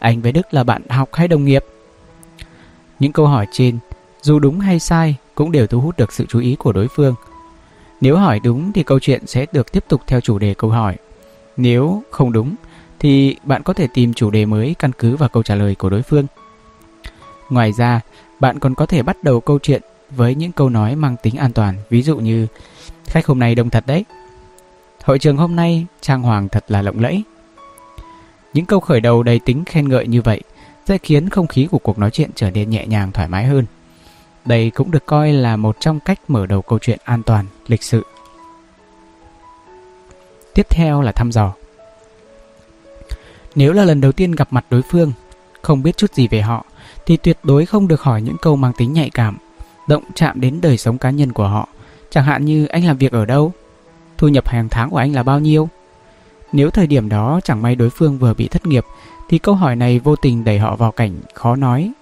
Anh 0.00 0.20
với 0.22 0.32
Đức 0.32 0.54
là 0.54 0.64
bạn 0.64 0.82
học 0.88 1.08
hay 1.12 1.28
đồng 1.28 1.44
nghiệp? 1.44 1.64
Những 2.98 3.12
câu 3.12 3.26
hỏi 3.26 3.46
trên, 3.52 3.78
dù 4.22 4.38
đúng 4.38 4.60
hay 4.60 4.78
sai, 4.78 5.16
cũng 5.34 5.52
đều 5.52 5.66
thu 5.66 5.80
hút 5.80 5.96
được 5.96 6.12
sự 6.12 6.26
chú 6.28 6.40
ý 6.40 6.56
của 6.56 6.72
đối 6.72 6.88
phương. 6.88 7.14
Nếu 8.00 8.16
hỏi 8.16 8.40
đúng 8.44 8.72
thì 8.72 8.82
câu 8.82 9.00
chuyện 9.00 9.26
sẽ 9.26 9.46
được 9.52 9.72
tiếp 9.72 9.84
tục 9.88 10.00
theo 10.06 10.20
chủ 10.20 10.38
đề 10.38 10.54
câu 10.54 10.70
hỏi. 10.70 10.96
Nếu 11.56 12.02
không 12.10 12.32
đúng 12.32 12.54
thì 12.98 13.36
bạn 13.42 13.62
có 13.62 13.72
thể 13.72 13.86
tìm 13.94 14.14
chủ 14.14 14.30
đề 14.30 14.46
mới 14.46 14.74
căn 14.78 14.92
cứ 14.98 15.16
vào 15.16 15.28
câu 15.28 15.42
trả 15.42 15.54
lời 15.54 15.74
của 15.74 15.90
đối 15.90 16.02
phương. 16.02 16.26
Ngoài 17.50 17.72
ra, 17.72 18.00
bạn 18.40 18.58
còn 18.58 18.74
có 18.74 18.86
thể 18.86 19.02
bắt 19.02 19.24
đầu 19.24 19.40
câu 19.40 19.58
chuyện 19.58 19.82
với 20.10 20.34
những 20.34 20.52
câu 20.52 20.70
nói 20.70 20.96
mang 20.96 21.16
tính 21.22 21.36
an 21.36 21.52
toàn, 21.52 21.76
ví 21.90 22.02
dụ 22.02 22.16
như 22.16 22.46
khách 23.06 23.26
hôm 23.26 23.38
nay 23.38 23.54
đông 23.54 23.70
thật 23.70 23.84
đấy. 23.86 24.04
Hội 25.04 25.18
trường 25.18 25.36
hôm 25.36 25.56
nay 25.56 25.86
trang 26.00 26.22
hoàng 26.22 26.48
thật 26.48 26.64
là 26.68 26.82
lộng 26.82 27.00
lẫy. 27.00 27.22
Những 28.54 28.66
câu 28.66 28.80
khởi 28.80 29.00
đầu 29.00 29.22
đầy 29.22 29.38
tính 29.38 29.64
khen 29.64 29.88
ngợi 29.88 30.06
như 30.06 30.22
vậy 30.22 30.40
sẽ 30.86 30.98
khiến 30.98 31.28
không 31.28 31.46
khí 31.46 31.68
của 31.70 31.78
cuộc 31.78 31.98
nói 31.98 32.10
chuyện 32.10 32.30
trở 32.34 32.50
nên 32.50 32.70
nhẹ 32.70 32.86
nhàng 32.86 33.12
thoải 33.12 33.28
mái 33.28 33.44
hơn. 33.44 33.64
Đây 34.44 34.70
cũng 34.70 34.90
được 34.90 35.06
coi 35.06 35.32
là 35.32 35.56
một 35.56 35.76
trong 35.80 36.00
cách 36.00 36.20
mở 36.28 36.46
đầu 36.46 36.62
câu 36.62 36.78
chuyện 36.78 36.98
an 37.04 37.22
toàn, 37.22 37.46
lịch 37.66 37.82
sự. 37.82 38.06
Tiếp 40.54 40.66
theo 40.70 41.02
là 41.02 41.12
thăm 41.12 41.32
dò. 41.32 41.52
Nếu 43.54 43.72
là 43.72 43.84
lần 43.84 44.00
đầu 44.00 44.12
tiên 44.12 44.32
gặp 44.32 44.48
mặt 44.50 44.64
đối 44.70 44.82
phương, 44.82 45.12
không 45.62 45.82
biết 45.82 45.96
chút 45.96 46.14
gì 46.14 46.28
về 46.28 46.40
họ, 46.40 46.64
thì 47.06 47.16
tuyệt 47.16 47.38
đối 47.42 47.66
không 47.66 47.88
được 47.88 48.00
hỏi 48.00 48.22
những 48.22 48.36
câu 48.42 48.56
mang 48.56 48.72
tính 48.72 48.92
nhạy 48.92 49.10
cảm, 49.10 49.36
động 49.88 50.04
chạm 50.14 50.40
đến 50.40 50.60
đời 50.60 50.76
sống 50.76 50.98
cá 50.98 51.10
nhân 51.10 51.32
của 51.32 51.48
họ. 51.48 51.68
Chẳng 52.10 52.24
hạn 52.24 52.44
như 52.44 52.66
anh 52.66 52.84
làm 52.84 52.96
việc 52.96 53.12
ở 53.12 53.24
đâu, 53.24 53.52
thu 54.18 54.28
nhập 54.28 54.48
hàng 54.48 54.68
tháng 54.68 54.90
của 54.90 54.96
anh 54.96 55.14
là 55.14 55.22
bao 55.22 55.40
nhiêu, 55.40 55.68
nếu 56.52 56.70
thời 56.70 56.86
điểm 56.86 57.08
đó 57.08 57.40
chẳng 57.44 57.62
may 57.62 57.74
đối 57.74 57.90
phương 57.90 58.18
vừa 58.18 58.34
bị 58.34 58.48
thất 58.48 58.66
nghiệp 58.66 58.84
thì 59.28 59.38
câu 59.38 59.54
hỏi 59.54 59.76
này 59.76 59.98
vô 59.98 60.16
tình 60.16 60.44
đẩy 60.44 60.58
họ 60.58 60.76
vào 60.76 60.92
cảnh 60.92 61.20
khó 61.34 61.56
nói, 61.56 61.92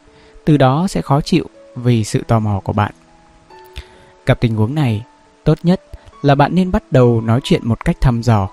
từ 0.44 0.56
đó 0.56 0.86
sẽ 0.88 1.02
khó 1.02 1.20
chịu 1.20 1.44
vì 1.76 2.04
sự 2.04 2.22
tò 2.26 2.38
mò 2.38 2.60
của 2.64 2.72
bạn. 2.72 2.92
Gặp 4.26 4.40
tình 4.40 4.56
huống 4.56 4.74
này, 4.74 5.04
tốt 5.44 5.58
nhất 5.62 5.82
là 6.22 6.34
bạn 6.34 6.54
nên 6.54 6.70
bắt 6.70 6.92
đầu 6.92 7.20
nói 7.20 7.40
chuyện 7.44 7.68
một 7.68 7.84
cách 7.84 8.00
thăm 8.00 8.22
dò. 8.22 8.48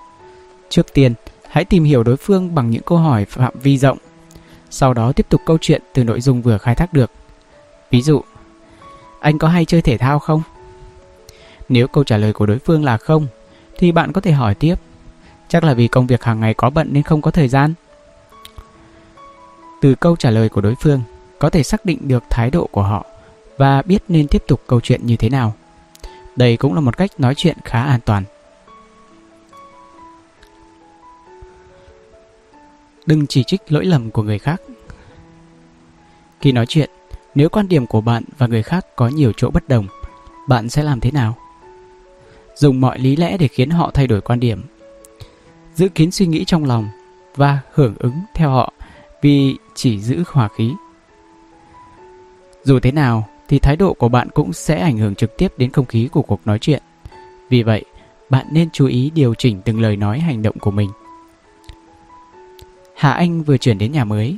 Trước 0.68 0.94
tiên, 0.94 1.14
hãy 1.48 1.64
tìm 1.64 1.84
hiểu 1.84 2.02
đối 2.02 2.16
phương 2.16 2.54
bằng 2.54 2.70
những 2.70 2.82
câu 2.82 2.98
hỏi 2.98 3.24
phạm 3.24 3.54
vi 3.62 3.78
rộng, 3.78 3.98
sau 4.70 4.94
đó 4.94 5.12
tiếp 5.12 5.26
tục 5.28 5.40
câu 5.46 5.58
chuyện 5.60 5.82
từ 5.92 6.04
nội 6.04 6.20
dung 6.20 6.42
vừa 6.42 6.58
khai 6.58 6.74
thác 6.74 6.92
được. 6.92 7.10
Ví 7.90 8.02
dụ, 8.02 8.22
anh 9.20 9.38
có 9.38 9.48
hay 9.48 9.64
chơi 9.64 9.82
thể 9.82 9.98
thao 9.98 10.18
không? 10.18 10.42
Nếu 11.68 11.88
câu 11.88 12.04
trả 12.04 12.16
lời 12.16 12.32
của 12.32 12.46
đối 12.46 12.58
phương 12.58 12.84
là 12.84 12.96
không, 12.96 13.26
thì 13.78 13.92
bạn 13.92 14.12
có 14.12 14.20
thể 14.20 14.32
hỏi 14.32 14.54
tiếp 14.54 14.74
Chắc 15.48 15.64
là 15.64 15.74
vì 15.74 15.88
công 15.88 16.06
việc 16.06 16.24
hàng 16.24 16.40
ngày 16.40 16.54
có 16.54 16.70
bận 16.70 16.88
nên 16.92 17.02
không 17.02 17.22
có 17.22 17.30
thời 17.30 17.48
gian. 17.48 17.74
Từ 19.80 19.94
câu 19.94 20.16
trả 20.16 20.30
lời 20.30 20.48
của 20.48 20.60
đối 20.60 20.74
phương, 20.74 21.02
có 21.38 21.50
thể 21.50 21.62
xác 21.62 21.84
định 21.84 21.98
được 22.08 22.24
thái 22.30 22.50
độ 22.50 22.68
của 22.72 22.82
họ 22.82 23.06
và 23.56 23.82
biết 23.82 24.02
nên 24.08 24.28
tiếp 24.28 24.42
tục 24.48 24.62
câu 24.66 24.80
chuyện 24.80 25.06
như 25.06 25.16
thế 25.16 25.28
nào. 25.28 25.54
Đây 26.36 26.56
cũng 26.56 26.74
là 26.74 26.80
một 26.80 26.96
cách 26.96 27.10
nói 27.18 27.34
chuyện 27.34 27.56
khá 27.64 27.82
an 27.82 28.00
toàn. 28.04 28.24
Đừng 33.06 33.26
chỉ 33.26 33.44
trích 33.44 33.72
lỗi 33.72 33.84
lầm 33.84 34.10
của 34.10 34.22
người 34.22 34.38
khác. 34.38 34.62
Khi 36.40 36.52
nói 36.52 36.66
chuyện, 36.66 36.90
nếu 37.34 37.48
quan 37.48 37.68
điểm 37.68 37.86
của 37.86 38.00
bạn 38.00 38.24
và 38.38 38.46
người 38.46 38.62
khác 38.62 38.86
có 38.96 39.08
nhiều 39.08 39.32
chỗ 39.36 39.50
bất 39.50 39.68
đồng, 39.68 39.86
bạn 40.48 40.68
sẽ 40.68 40.82
làm 40.82 41.00
thế 41.00 41.10
nào? 41.10 41.36
Dùng 42.54 42.80
mọi 42.80 42.98
lý 42.98 43.16
lẽ 43.16 43.36
để 43.36 43.48
khiến 43.48 43.70
họ 43.70 43.90
thay 43.94 44.06
đổi 44.06 44.20
quan 44.20 44.40
điểm 44.40 44.62
giữ 45.76 45.88
kín 45.88 46.10
suy 46.10 46.26
nghĩ 46.26 46.44
trong 46.44 46.64
lòng 46.64 46.88
và 47.34 47.58
hưởng 47.74 47.94
ứng 47.98 48.20
theo 48.34 48.50
họ 48.50 48.72
vì 49.22 49.56
chỉ 49.74 50.00
giữ 50.00 50.22
hòa 50.26 50.48
khí. 50.56 50.72
Dù 52.64 52.80
thế 52.80 52.92
nào 52.92 53.28
thì 53.48 53.58
thái 53.58 53.76
độ 53.76 53.94
của 53.94 54.08
bạn 54.08 54.28
cũng 54.34 54.52
sẽ 54.52 54.80
ảnh 54.80 54.98
hưởng 54.98 55.14
trực 55.14 55.36
tiếp 55.36 55.52
đến 55.56 55.70
không 55.70 55.86
khí 55.86 56.08
của 56.12 56.22
cuộc 56.22 56.40
nói 56.44 56.58
chuyện. 56.58 56.82
Vì 57.50 57.62
vậy, 57.62 57.84
bạn 58.30 58.46
nên 58.52 58.68
chú 58.72 58.86
ý 58.86 59.10
điều 59.14 59.34
chỉnh 59.34 59.60
từng 59.64 59.80
lời 59.80 59.96
nói 59.96 60.18
hành 60.20 60.42
động 60.42 60.58
của 60.58 60.70
mình. 60.70 60.90
Hà 62.94 63.12
Anh 63.12 63.42
vừa 63.42 63.58
chuyển 63.58 63.78
đến 63.78 63.92
nhà 63.92 64.04
mới. 64.04 64.36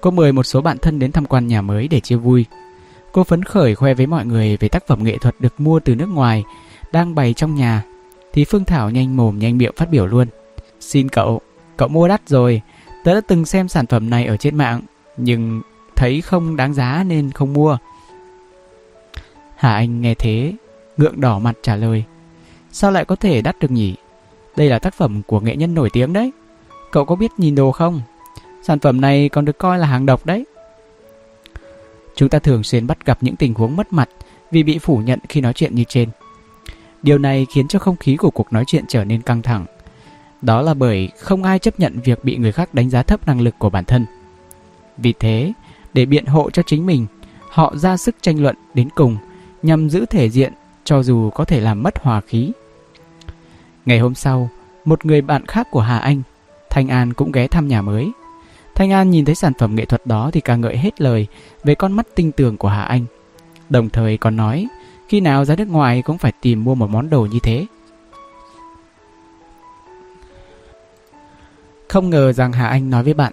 Cô 0.00 0.10
mời 0.10 0.32
một 0.32 0.42
số 0.42 0.60
bạn 0.60 0.78
thân 0.78 0.98
đến 0.98 1.12
tham 1.12 1.26
quan 1.26 1.46
nhà 1.46 1.62
mới 1.62 1.88
để 1.88 2.00
chia 2.00 2.16
vui. 2.16 2.44
Cô 3.12 3.24
phấn 3.24 3.42
khởi 3.42 3.74
khoe 3.74 3.94
với 3.94 4.06
mọi 4.06 4.26
người 4.26 4.56
về 4.56 4.68
tác 4.68 4.86
phẩm 4.86 5.04
nghệ 5.04 5.18
thuật 5.18 5.34
được 5.40 5.60
mua 5.60 5.80
từ 5.80 5.94
nước 5.94 6.08
ngoài 6.08 6.44
đang 6.92 7.14
bày 7.14 7.34
trong 7.34 7.54
nhà 7.54 7.82
thì 8.32 8.44
Phương 8.44 8.64
Thảo 8.64 8.90
nhanh 8.90 9.16
mồm 9.16 9.38
nhanh 9.38 9.58
miệng 9.58 9.72
phát 9.76 9.90
biểu 9.90 10.06
luôn. 10.06 10.28
Xin 10.80 11.08
cậu, 11.08 11.40
cậu 11.76 11.88
mua 11.88 12.08
đắt 12.08 12.28
rồi. 12.28 12.62
Tớ 13.04 13.14
đã 13.14 13.20
từng 13.20 13.44
xem 13.44 13.68
sản 13.68 13.86
phẩm 13.86 14.10
này 14.10 14.26
ở 14.26 14.36
trên 14.36 14.56
mạng, 14.56 14.80
nhưng 15.16 15.62
thấy 15.96 16.20
không 16.20 16.56
đáng 16.56 16.74
giá 16.74 17.04
nên 17.06 17.30
không 17.30 17.52
mua. 17.52 17.78
Hà 19.56 19.74
Anh 19.74 20.00
nghe 20.00 20.14
thế, 20.14 20.52
ngượng 20.96 21.20
đỏ 21.20 21.38
mặt 21.38 21.56
trả 21.62 21.76
lời. 21.76 22.04
Sao 22.72 22.90
lại 22.90 23.04
có 23.04 23.16
thể 23.16 23.42
đắt 23.42 23.58
được 23.58 23.70
nhỉ? 23.70 23.94
Đây 24.56 24.68
là 24.68 24.78
tác 24.78 24.94
phẩm 24.94 25.22
của 25.26 25.40
nghệ 25.40 25.56
nhân 25.56 25.74
nổi 25.74 25.90
tiếng 25.92 26.12
đấy. 26.12 26.32
Cậu 26.90 27.04
có 27.04 27.14
biết 27.14 27.30
nhìn 27.36 27.54
đồ 27.54 27.72
không? 27.72 28.00
Sản 28.62 28.78
phẩm 28.78 29.00
này 29.00 29.28
còn 29.28 29.44
được 29.44 29.58
coi 29.58 29.78
là 29.78 29.86
hàng 29.86 30.06
độc 30.06 30.26
đấy. 30.26 30.44
Chúng 32.14 32.28
ta 32.28 32.38
thường 32.38 32.62
xuyên 32.62 32.86
bắt 32.86 33.06
gặp 33.06 33.18
những 33.20 33.36
tình 33.36 33.54
huống 33.54 33.76
mất 33.76 33.92
mặt 33.92 34.08
vì 34.50 34.62
bị 34.62 34.78
phủ 34.78 34.98
nhận 34.98 35.18
khi 35.28 35.40
nói 35.40 35.52
chuyện 35.52 35.74
như 35.74 35.84
trên. 35.88 36.08
Điều 37.02 37.18
này 37.18 37.46
khiến 37.50 37.68
cho 37.68 37.78
không 37.78 37.96
khí 37.96 38.16
của 38.16 38.30
cuộc 38.30 38.52
nói 38.52 38.64
chuyện 38.66 38.84
trở 38.88 39.04
nên 39.04 39.22
căng 39.22 39.42
thẳng 39.42 39.66
đó 40.42 40.62
là 40.62 40.74
bởi 40.74 41.08
không 41.18 41.42
ai 41.42 41.58
chấp 41.58 41.80
nhận 41.80 42.00
việc 42.00 42.24
bị 42.24 42.36
người 42.36 42.52
khác 42.52 42.74
đánh 42.74 42.90
giá 42.90 43.02
thấp 43.02 43.26
năng 43.26 43.40
lực 43.40 43.54
của 43.58 43.70
bản 43.70 43.84
thân. 43.84 44.06
Vì 44.96 45.14
thế, 45.20 45.52
để 45.94 46.06
biện 46.06 46.26
hộ 46.26 46.50
cho 46.50 46.62
chính 46.62 46.86
mình, 46.86 47.06
họ 47.50 47.74
ra 47.76 47.96
sức 47.96 48.16
tranh 48.20 48.42
luận 48.42 48.56
đến 48.74 48.88
cùng 48.94 49.16
nhằm 49.62 49.90
giữ 49.90 50.06
thể 50.06 50.30
diện 50.30 50.52
cho 50.84 51.02
dù 51.02 51.30
có 51.30 51.44
thể 51.44 51.60
làm 51.60 51.82
mất 51.82 51.98
hòa 51.98 52.20
khí. 52.20 52.52
Ngày 53.86 53.98
hôm 53.98 54.14
sau, 54.14 54.48
một 54.84 55.06
người 55.06 55.20
bạn 55.20 55.46
khác 55.46 55.68
của 55.70 55.80
Hà 55.80 55.98
Anh, 55.98 56.22
Thanh 56.70 56.88
An 56.88 57.12
cũng 57.12 57.32
ghé 57.32 57.46
thăm 57.46 57.68
nhà 57.68 57.82
mới. 57.82 58.10
Thanh 58.74 58.90
An 58.92 59.10
nhìn 59.10 59.24
thấy 59.24 59.34
sản 59.34 59.52
phẩm 59.58 59.74
nghệ 59.74 59.84
thuật 59.84 60.06
đó 60.06 60.30
thì 60.32 60.40
ca 60.40 60.56
ngợi 60.56 60.76
hết 60.76 61.00
lời 61.00 61.26
về 61.64 61.74
con 61.74 61.92
mắt 61.92 62.06
tinh 62.14 62.32
tường 62.32 62.56
của 62.56 62.68
Hà 62.68 62.82
Anh. 62.82 63.04
Đồng 63.68 63.90
thời 63.90 64.16
còn 64.16 64.36
nói, 64.36 64.66
khi 65.08 65.20
nào 65.20 65.44
ra 65.44 65.56
nước 65.56 65.68
ngoài 65.68 66.02
cũng 66.02 66.18
phải 66.18 66.32
tìm 66.40 66.64
mua 66.64 66.74
một 66.74 66.90
món 66.90 67.10
đồ 67.10 67.26
như 67.32 67.38
thế. 67.42 67.66
Không 71.90 72.10
ngờ 72.10 72.32
rằng 72.32 72.52
Hà 72.52 72.66
Anh 72.66 72.90
nói 72.90 73.02
với 73.02 73.14
bạn, 73.14 73.32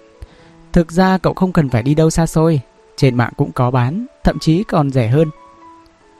thực 0.72 0.92
ra 0.92 1.18
cậu 1.18 1.34
không 1.34 1.52
cần 1.52 1.68
phải 1.68 1.82
đi 1.82 1.94
đâu 1.94 2.10
xa 2.10 2.26
xôi, 2.26 2.60
trên 2.96 3.16
mạng 3.16 3.32
cũng 3.36 3.52
có 3.52 3.70
bán, 3.70 4.06
thậm 4.24 4.38
chí 4.38 4.64
còn 4.64 4.90
rẻ 4.90 5.08
hơn. 5.08 5.30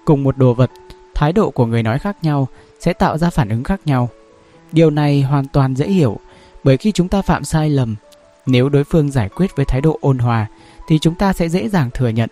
Cùng 0.04 0.24
một 0.24 0.36
đồ 0.36 0.54
vật, 0.54 0.70
thái 1.14 1.32
độ 1.32 1.50
của 1.50 1.66
người 1.66 1.82
nói 1.82 1.98
khác 1.98 2.16
nhau 2.22 2.48
sẽ 2.80 2.92
tạo 2.92 3.18
ra 3.18 3.30
phản 3.30 3.48
ứng 3.48 3.64
khác 3.64 3.80
nhau. 3.84 4.08
Điều 4.72 4.90
này 4.90 5.22
hoàn 5.22 5.44
toàn 5.48 5.74
dễ 5.76 5.86
hiểu, 5.86 6.18
bởi 6.64 6.76
khi 6.76 6.92
chúng 6.92 7.08
ta 7.08 7.22
phạm 7.22 7.44
sai 7.44 7.70
lầm, 7.70 7.96
nếu 8.46 8.68
đối 8.68 8.84
phương 8.84 9.10
giải 9.10 9.28
quyết 9.28 9.56
với 9.56 9.64
thái 9.64 9.80
độ 9.80 9.98
ôn 10.00 10.18
hòa 10.18 10.46
thì 10.88 10.98
chúng 10.98 11.14
ta 11.14 11.32
sẽ 11.32 11.48
dễ 11.48 11.68
dàng 11.68 11.90
thừa 11.94 12.08
nhận. 12.08 12.30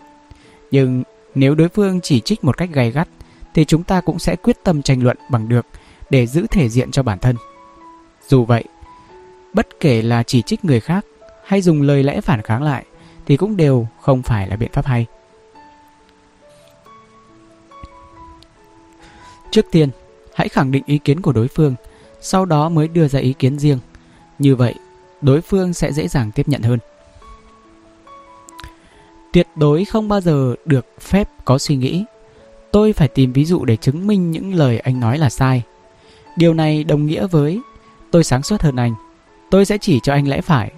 Nhưng 0.70 1.02
nếu 1.34 1.54
đối 1.54 1.68
phương 1.68 2.00
chỉ 2.00 2.20
trích 2.20 2.44
một 2.44 2.56
cách 2.56 2.68
gay 2.72 2.90
gắt 2.90 3.08
thì 3.54 3.64
chúng 3.64 3.82
ta 3.82 4.00
cũng 4.00 4.18
sẽ 4.18 4.36
quyết 4.36 4.56
tâm 4.64 4.82
tranh 4.82 5.02
luận 5.02 5.16
bằng 5.30 5.48
được 5.48 5.66
để 6.10 6.26
giữ 6.26 6.46
thể 6.50 6.68
diện 6.68 6.90
cho 6.90 7.02
bản 7.02 7.18
thân. 7.18 7.36
Dù 8.28 8.44
vậy, 8.44 8.64
bất 9.56 9.80
kể 9.80 10.02
là 10.02 10.22
chỉ 10.22 10.42
trích 10.42 10.64
người 10.64 10.80
khác 10.80 11.06
hay 11.44 11.62
dùng 11.62 11.82
lời 11.82 12.02
lẽ 12.02 12.20
phản 12.20 12.42
kháng 12.42 12.62
lại 12.62 12.84
thì 13.26 13.36
cũng 13.36 13.56
đều 13.56 13.86
không 14.00 14.22
phải 14.22 14.48
là 14.48 14.56
biện 14.56 14.70
pháp 14.72 14.86
hay. 14.86 15.06
Trước 19.50 19.66
tiên, 19.70 19.88
hãy 20.34 20.48
khẳng 20.48 20.70
định 20.70 20.82
ý 20.86 20.98
kiến 20.98 21.20
của 21.20 21.32
đối 21.32 21.48
phương, 21.48 21.74
sau 22.20 22.44
đó 22.44 22.68
mới 22.68 22.88
đưa 22.88 23.08
ra 23.08 23.20
ý 23.20 23.32
kiến 23.32 23.58
riêng. 23.58 23.78
Như 24.38 24.56
vậy, 24.56 24.74
đối 25.20 25.40
phương 25.40 25.74
sẽ 25.74 25.92
dễ 25.92 26.08
dàng 26.08 26.30
tiếp 26.30 26.48
nhận 26.48 26.62
hơn. 26.62 26.78
Tuyệt 29.32 29.46
đối 29.56 29.84
không 29.84 30.08
bao 30.08 30.20
giờ 30.20 30.54
được 30.64 30.86
phép 31.00 31.28
có 31.44 31.58
suy 31.58 31.76
nghĩ. 31.76 32.04
Tôi 32.72 32.92
phải 32.92 33.08
tìm 33.08 33.32
ví 33.32 33.44
dụ 33.44 33.64
để 33.64 33.76
chứng 33.76 34.06
minh 34.06 34.30
những 34.30 34.54
lời 34.54 34.78
anh 34.78 35.00
nói 35.00 35.18
là 35.18 35.30
sai. 35.30 35.62
Điều 36.36 36.54
này 36.54 36.84
đồng 36.84 37.06
nghĩa 37.06 37.26
với 37.26 37.60
tôi 38.10 38.24
sáng 38.24 38.42
suốt 38.42 38.62
hơn 38.62 38.76
anh. 38.76 38.94
Tôi 39.56 39.64
sẽ 39.64 39.78
chỉ 39.78 40.00
cho 40.00 40.12
anh 40.12 40.28
lẽ 40.28 40.40
phải. 40.40 40.70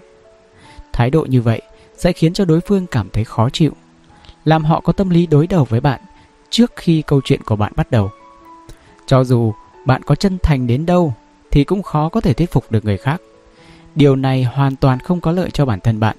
Thái 0.92 1.10
độ 1.10 1.26
như 1.28 1.42
vậy 1.42 1.62
sẽ 1.96 2.12
khiến 2.12 2.32
cho 2.32 2.44
đối 2.44 2.60
phương 2.60 2.86
cảm 2.86 3.08
thấy 3.12 3.24
khó 3.24 3.50
chịu, 3.50 3.72
làm 4.44 4.64
họ 4.64 4.80
có 4.80 4.92
tâm 4.92 5.10
lý 5.10 5.26
đối 5.26 5.46
đầu 5.46 5.64
với 5.64 5.80
bạn 5.80 6.00
trước 6.50 6.72
khi 6.76 7.02
câu 7.06 7.20
chuyện 7.24 7.42
của 7.42 7.56
bạn 7.56 7.72
bắt 7.76 7.90
đầu. 7.90 8.10
Cho 9.06 9.24
dù 9.24 9.52
bạn 9.86 10.02
có 10.02 10.14
chân 10.14 10.38
thành 10.42 10.66
đến 10.66 10.86
đâu 10.86 11.14
thì 11.50 11.64
cũng 11.64 11.82
khó 11.82 12.08
có 12.08 12.20
thể 12.20 12.32
thuyết 12.32 12.52
phục 12.52 12.72
được 12.72 12.84
người 12.84 12.96
khác. 12.96 13.20
Điều 13.94 14.16
này 14.16 14.44
hoàn 14.44 14.76
toàn 14.76 14.98
không 14.98 15.20
có 15.20 15.32
lợi 15.32 15.50
cho 15.50 15.66
bản 15.66 15.80
thân 15.80 16.00
bạn. 16.00 16.16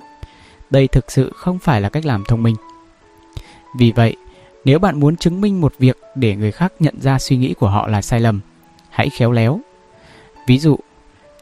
Đây 0.69 0.87
thực 0.87 1.11
sự 1.11 1.31
không 1.35 1.59
phải 1.59 1.81
là 1.81 1.89
cách 1.89 2.05
làm 2.05 2.23
thông 2.27 2.43
minh. 2.43 2.55
Vì 3.77 3.91
vậy, 3.91 4.15
nếu 4.65 4.79
bạn 4.79 4.99
muốn 4.99 5.17
chứng 5.17 5.41
minh 5.41 5.61
một 5.61 5.73
việc 5.79 5.97
để 6.15 6.35
người 6.35 6.51
khác 6.51 6.73
nhận 6.79 7.01
ra 7.01 7.19
suy 7.19 7.37
nghĩ 7.37 7.53
của 7.53 7.69
họ 7.69 7.87
là 7.87 8.01
sai 8.01 8.19
lầm, 8.19 8.41
hãy 8.89 9.09
khéo 9.09 9.31
léo. 9.31 9.59
Ví 10.47 10.59
dụ, 10.59 10.79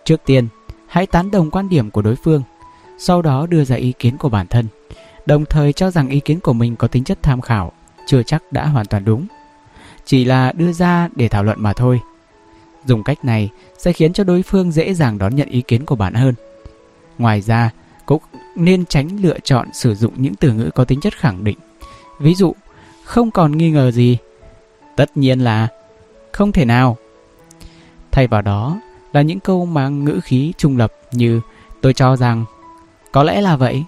trước 0.06 0.22
tiên, 0.26 0.48
hãy 0.88 1.06
tán 1.06 1.32
đồng 1.32 1.52
quan 1.52 1.70
điểm 1.70 1.92
của 1.92 2.02
đối 2.02 2.16
phương, 2.16 2.44
sau 2.98 3.22
đó 3.22 3.48
đưa 3.50 3.64
ra 3.64 3.76
ý 3.76 3.94
kiến 4.00 4.18
của 4.18 4.30
bản 4.30 4.48
thân, 4.48 4.66
đồng 5.26 5.46
thời 5.46 5.74
cho 5.74 5.92
rằng 5.92 6.10
ý 6.10 6.20
kiến 6.20 6.40
của 6.40 6.54
mình 6.54 6.76
có 6.76 6.88
tính 6.88 7.04
chất 7.04 7.24
tham 7.24 7.42
khảo, 7.42 7.72
chưa 8.06 8.24
chắc 8.24 8.44
đã 8.52 8.66
hoàn 8.66 8.86
toàn 8.86 9.06
đúng. 9.06 9.28
Chỉ 10.06 10.26
là 10.26 10.52
đưa 10.52 10.74
ra 10.74 11.10
để 11.16 11.28
thảo 11.28 11.44
luận 11.44 11.58
mà 11.62 11.74
thôi. 11.74 12.00
Dùng 12.86 13.04
cách 13.04 13.26
này 13.26 13.50
sẽ 13.78 13.92
khiến 13.94 14.14
cho 14.14 14.24
đối 14.24 14.44
phương 14.44 14.72
dễ 14.72 14.94
dàng 14.94 15.18
đón 15.18 15.36
nhận 15.36 15.50
ý 15.50 15.62
kiến 15.62 15.86
của 15.86 15.96
bạn 15.96 16.14
hơn. 16.14 16.34
Ngoài 17.18 17.42
ra, 17.42 17.72
cũng 18.06 18.22
nên 18.56 18.86
tránh 18.86 19.08
lựa 19.22 19.40
chọn 19.44 19.68
sử 19.74 19.96
dụng 19.96 20.14
những 20.16 20.36
từ 20.36 20.54
ngữ 20.54 20.70
có 20.76 20.84
tính 20.84 21.02
chất 21.02 21.18
khẳng 21.18 21.44
định. 21.44 21.58
Ví 22.20 22.36
dụ, 22.36 22.56
không 23.04 23.32
còn 23.32 23.52
nghi 23.52 23.72
ngờ 23.72 23.92
gì. 23.92 24.18
Tất 24.96 25.18
nhiên 25.18 25.40
là 25.40 25.68
không 26.32 26.52
thể 26.52 26.66
nào. 26.66 26.98
Thay 28.12 28.28
vào 28.28 28.42
đó 28.42 28.80
là 29.14 29.22
những 29.22 29.40
câu 29.40 29.66
mang 29.66 30.06
ngữ 30.06 30.20
khí 30.24 30.54
trung 30.58 30.78
lập 30.78 30.94
như 31.12 31.42
tôi 31.82 31.94
cho 31.94 32.16
rằng 32.16 32.46
có 33.12 33.24
lẽ 33.24 33.42
là 33.42 33.56
vậy. 33.56 33.84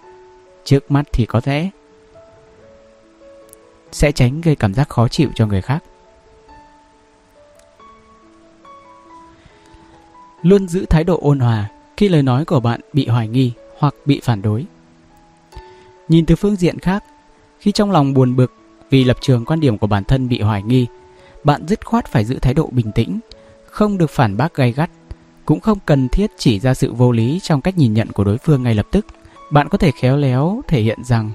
Trước 0.64 0.92
mắt 0.92 1.06
thì 1.14 1.26
có 1.26 1.42
thể 1.42 1.70
sẽ 3.92 4.12
tránh 4.12 4.42
gây 4.42 4.56
cảm 4.56 4.74
giác 4.74 4.90
khó 4.90 5.08
chịu 5.08 5.30
cho 5.36 5.48
người 5.48 5.62
khác. 5.62 5.84
Luôn 10.42 10.68
giữ 10.68 10.86
thái 10.86 11.04
độ 11.04 11.20
ôn 11.22 11.40
hòa 11.40 11.70
khi 11.98 12.10
lời 12.10 12.24
nói 12.24 12.46
của 12.46 12.60
bạn 12.60 12.82
bị 12.94 13.08
hoài 13.08 13.28
nghi 13.28 13.52
hoặc 13.78 13.96
bị 14.06 14.22
phản 14.24 14.42
đối. 14.42 14.66
Nhìn 16.08 16.26
từ 16.26 16.36
phương 16.36 16.56
diện 16.56 16.80
khác, 16.80 17.04
khi 17.60 17.72
trong 17.72 17.92
lòng 17.92 18.14
buồn 18.14 18.36
bực 18.36 18.54
vì 18.90 19.04
lập 19.04 19.18
trường 19.22 19.46
quan 19.46 19.60
điểm 19.60 19.78
của 19.78 19.88
bản 19.88 20.04
thân 20.04 20.28
bị 20.30 20.42
hoài 20.42 20.64
nghi, 20.64 20.88
bạn 21.44 21.68
dứt 21.68 21.86
khoát 21.86 22.08
phải 22.08 22.26
giữ 22.26 22.40
thái 22.40 22.54
độ 22.54 22.70
bình 22.72 22.92
tĩnh, 22.92 23.20
không 23.66 23.98
được 23.98 24.10
phản 24.10 24.38
bác 24.38 24.56
gay 24.56 24.72
gắt, 24.72 24.90
cũng 25.50 25.60
không 25.60 25.78
cần 25.86 26.10
thiết 26.10 26.32
chỉ 26.38 26.60
ra 26.60 26.74
sự 26.74 26.94
vô 26.94 27.12
lý 27.12 27.40
trong 27.44 27.62
cách 27.62 27.78
nhìn 27.78 27.94
nhận 27.94 28.12
của 28.12 28.24
đối 28.24 28.38
phương 28.38 28.64
ngay 28.64 28.76
lập 28.76 28.88
tức. 28.92 29.06
Bạn 29.52 29.70
có 29.70 29.78
thể 29.78 29.92
khéo 29.92 30.18
léo 30.18 30.62
thể 30.68 30.82
hiện 30.82 31.04
rằng 31.04 31.32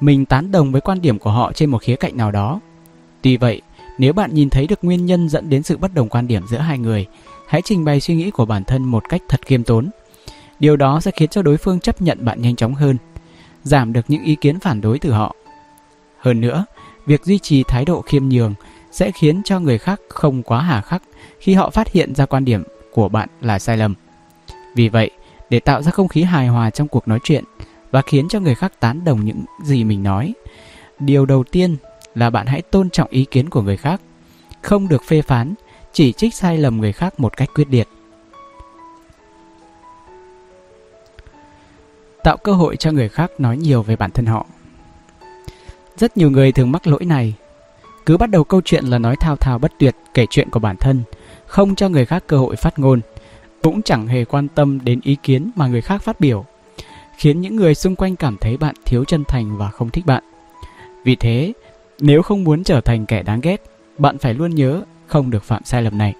mình 0.00 0.24
tán 0.24 0.52
đồng 0.52 0.72
với 0.72 0.80
quan 0.80 1.00
điểm 1.00 1.18
của 1.18 1.30
họ 1.30 1.52
trên 1.52 1.70
một 1.70 1.82
khía 1.82 1.96
cạnh 1.96 2.16
nào 2.16 2.30
đó. 2.30 2.60
Tuy 3.22 3.36
vậy, 3.36 3.62
nếu 3.98 4.12
bạn 4.12 4.34
nhìn 4.34 4.50
thấy 4.50 4.66
được 4.66 4.78
nguyên 4.84 5.06
nhân 5.06 5.28
dẫn 5.28 5.50
đến 5.50 5.62
sự 5.62 5.76
bất 5.76 5.94
đồng 5.94 6.08
quan 6.08 6.26
điểm 6.26 6.42
giữa 6.46 6.58
hai 6.58 6.78
người, 6.78 7.06
hãy 7.46 7.62
trình 7.64 7.84
bày 7.84 8.00
suy 8.00 8.14
nghĩ 8.14 8.30
của 8.30 8.44
bản 8.44 8.64
thân 8.64 8.84
một 8.84 9.02
cách 9.08 9.22
thật 9.28 9.40
khiêm 9.46 9.64
tốn. 9.64 9.90
Điều 10.60 10.76
đó 10.76 11.00
sẽ 11.00 11.10
khiến 11.10 11.28
cho 11.28 11.42
đối 11.42 11.56
phương 11.56 11.80
chấp 11.80 12.02
nhận 12.02 12.24
bạn 12.24 12.42
nhanh 12.42 12.56
chóng 12.56 12.74
hơn, 12.74 12.96
giảm 13.62 13.92
được 13.92 14.04
những 14.08 14.24
ý 14.24 14.36
kiến 14.36 14.60
phản 14.60 14.80
đối 14.80 14.98
từ 14.98 15.12
họ. 15.12 15.34
Hơn 16.18 16.40
nữa, 16.40 16.64
việc 17.06 17.24
duy 17.24 17.38
trì 17.38 17.62
thái 17.68 17.84
độ 17.84 18.02
khiêm 18.02 18.28
nhường 18.28 18.54
sẽ 18.92 19.10
khiến 19.10 19.42
cho 19.44 19.60
người 19.60 19.78
khác 19.78 20.00
không 20.08 20.42
quá 20.42 20.60
hà 20.60 20.80
khắc 20.80 21.02
khi 21.38 21.54
họ 21.54 21.70
phát 21.70 21.92
hiện 21.92 22.14
ra 22.14 22.26
quan 22.26 22.44
điểm 22.44 22.62
của 22.94 23.08
bạn 23.08 23.28
là 23.40 23.58
sai 23.58 23.76
lầm. 23.76 23.94
Vì 24.74 24.88
vậy, 24.88 25.10
để 25.50 25.60
tạo 25.60 25.82
ra 25.82 25.90
không 25.90 26.08
khí 26.08 26.22
hài 26.22 26.46
hòa 26.46 26.70
trong 26.70 26.88
cuộc 26.88 27.08
nói 27.08 27.18
chuyện 27.24 27.44
và 27.90 28.02
khiến 28.02 28.28
cho 28.28 28.40
người 28.40 28.54
khác 28.54 28.72
tán 28.80 29.04
đồng 29.04 29.24
những 29.24 29.44
gì 29.64 29.84
mình 29.84 30.02
nói, 30.02 30.34
điều 30.98 31.26
đầu 31.26 31.44
tiên 31.44 31.76
là 32.14 32.30
bạn 32.30 32.46
hãy 32.46 32.62
tôn 32.62 32.90
trọng 32.90 33.10
ý 33.10 33.24
kiến 33.24 33.50
của 33.50 33.62
người 33.62 33.76
khác, 33.76 34.00
không 34.62 34.88
được 34.88 35.02
phê 35.04 35.22
phán 35.22 35.54
chỉ 35.92 36.12
trích 36.12 36.34
sai 36.34 36.58
lầm 36.58 36.80
người 36.80 36.92
khác 36.92 37.20
một 37.20 37.36
cách 37.36 37.48
quyết 37.54 37.66
liệt. 37.70 37.88
Tạo 42.24 42.36
cơ 42.36 42.52
hội 42.52 42.76
cho 42.76 42.92
người 42.92 43.08
khác 43.08 43.30
nói 43.38 43.56
nhiều 43.56 43.82
về 43.82 43.96
bản 43.96 44.10
thân 44.10 44.26
họ. 44.26 44.46
Rất 45.96 46.16
nhiều 46.16 46.30
người 46.30 46.52
thường 46.52 46.72
mắc 46.72 46.86
lỗi 46.86 47.04
này. 47.04 47.34
Cứ 48.06 48.16
bắt 48.16 48.30
đầu 48.30 48.44
câu 48.44 48.60
chuyện 48.64 48.84
là 48.84 48.98
nói 48.98 49.16
thao 49.16 49.36
thao 49.36 49.58
bất 49.58 49.72
tuyệt 49.78 49.96
kể 50.14 50.26
chuyện 50.30 50.50
của 50.50 50.60
bản 50.60 50.76
thân, 50.76 51.02
không 51.46 51.74
cho 51.74 51.88
người 51.88 52.06
khác 52.06 52.24
cơ 52.26 52.38
hội 52.38 52.56
phát 52.56 52.78
ngôn, 52.78 53.00
cũng 53.62 53.82
chẳng 53.82 54.06
hề 54.06 54.24
quan 54.24 54.48
tâm 54.48 54.84
đến 54.84 55.00
ý 55.02 55.16
kiến 55.22 55.50
mà 55.56 55.66
người 55.66 55.80
khác 55.80 56.02
phát 56.02 56.20
biểu, 56.20 56.44
khiến 57.16 57.40
những 57.40 57.56
người 57.56 57.74
xung 57.74 57.96
quanh 57.96 58.16
cảm 58.16 58.36
thấy 58.40 58.56
bạn 58.56 58.74
thiếu 58.84 59.04
chân 59.04 59.24
thành 59.28 59.56
và 59.56 59.70
không 59.70 59.90
thích 59.90 60.06
bạn. 60.06 60.22
Vì 61.04 61.16
thế, 61.16 61.52
nếu 62.00 62.22
không 62.22 62.44
muốn 62.44 62.64
trở 62.64 62.80
thành 62.80 63.06
kẻ 63.06 63.22
đáng 63.22 63.40
ghét, 63.40 63.62
bạn 63.98 64.18
phải 64.18 64.34
luôn 64.34 64.54
nhớ 64.54 64.82
không 65.06 65.30
được 65.30 65.44
phạm 65.44 65.64
sai 65.64 65.82
lầm 65.82 65.98
này. 65.98 66.14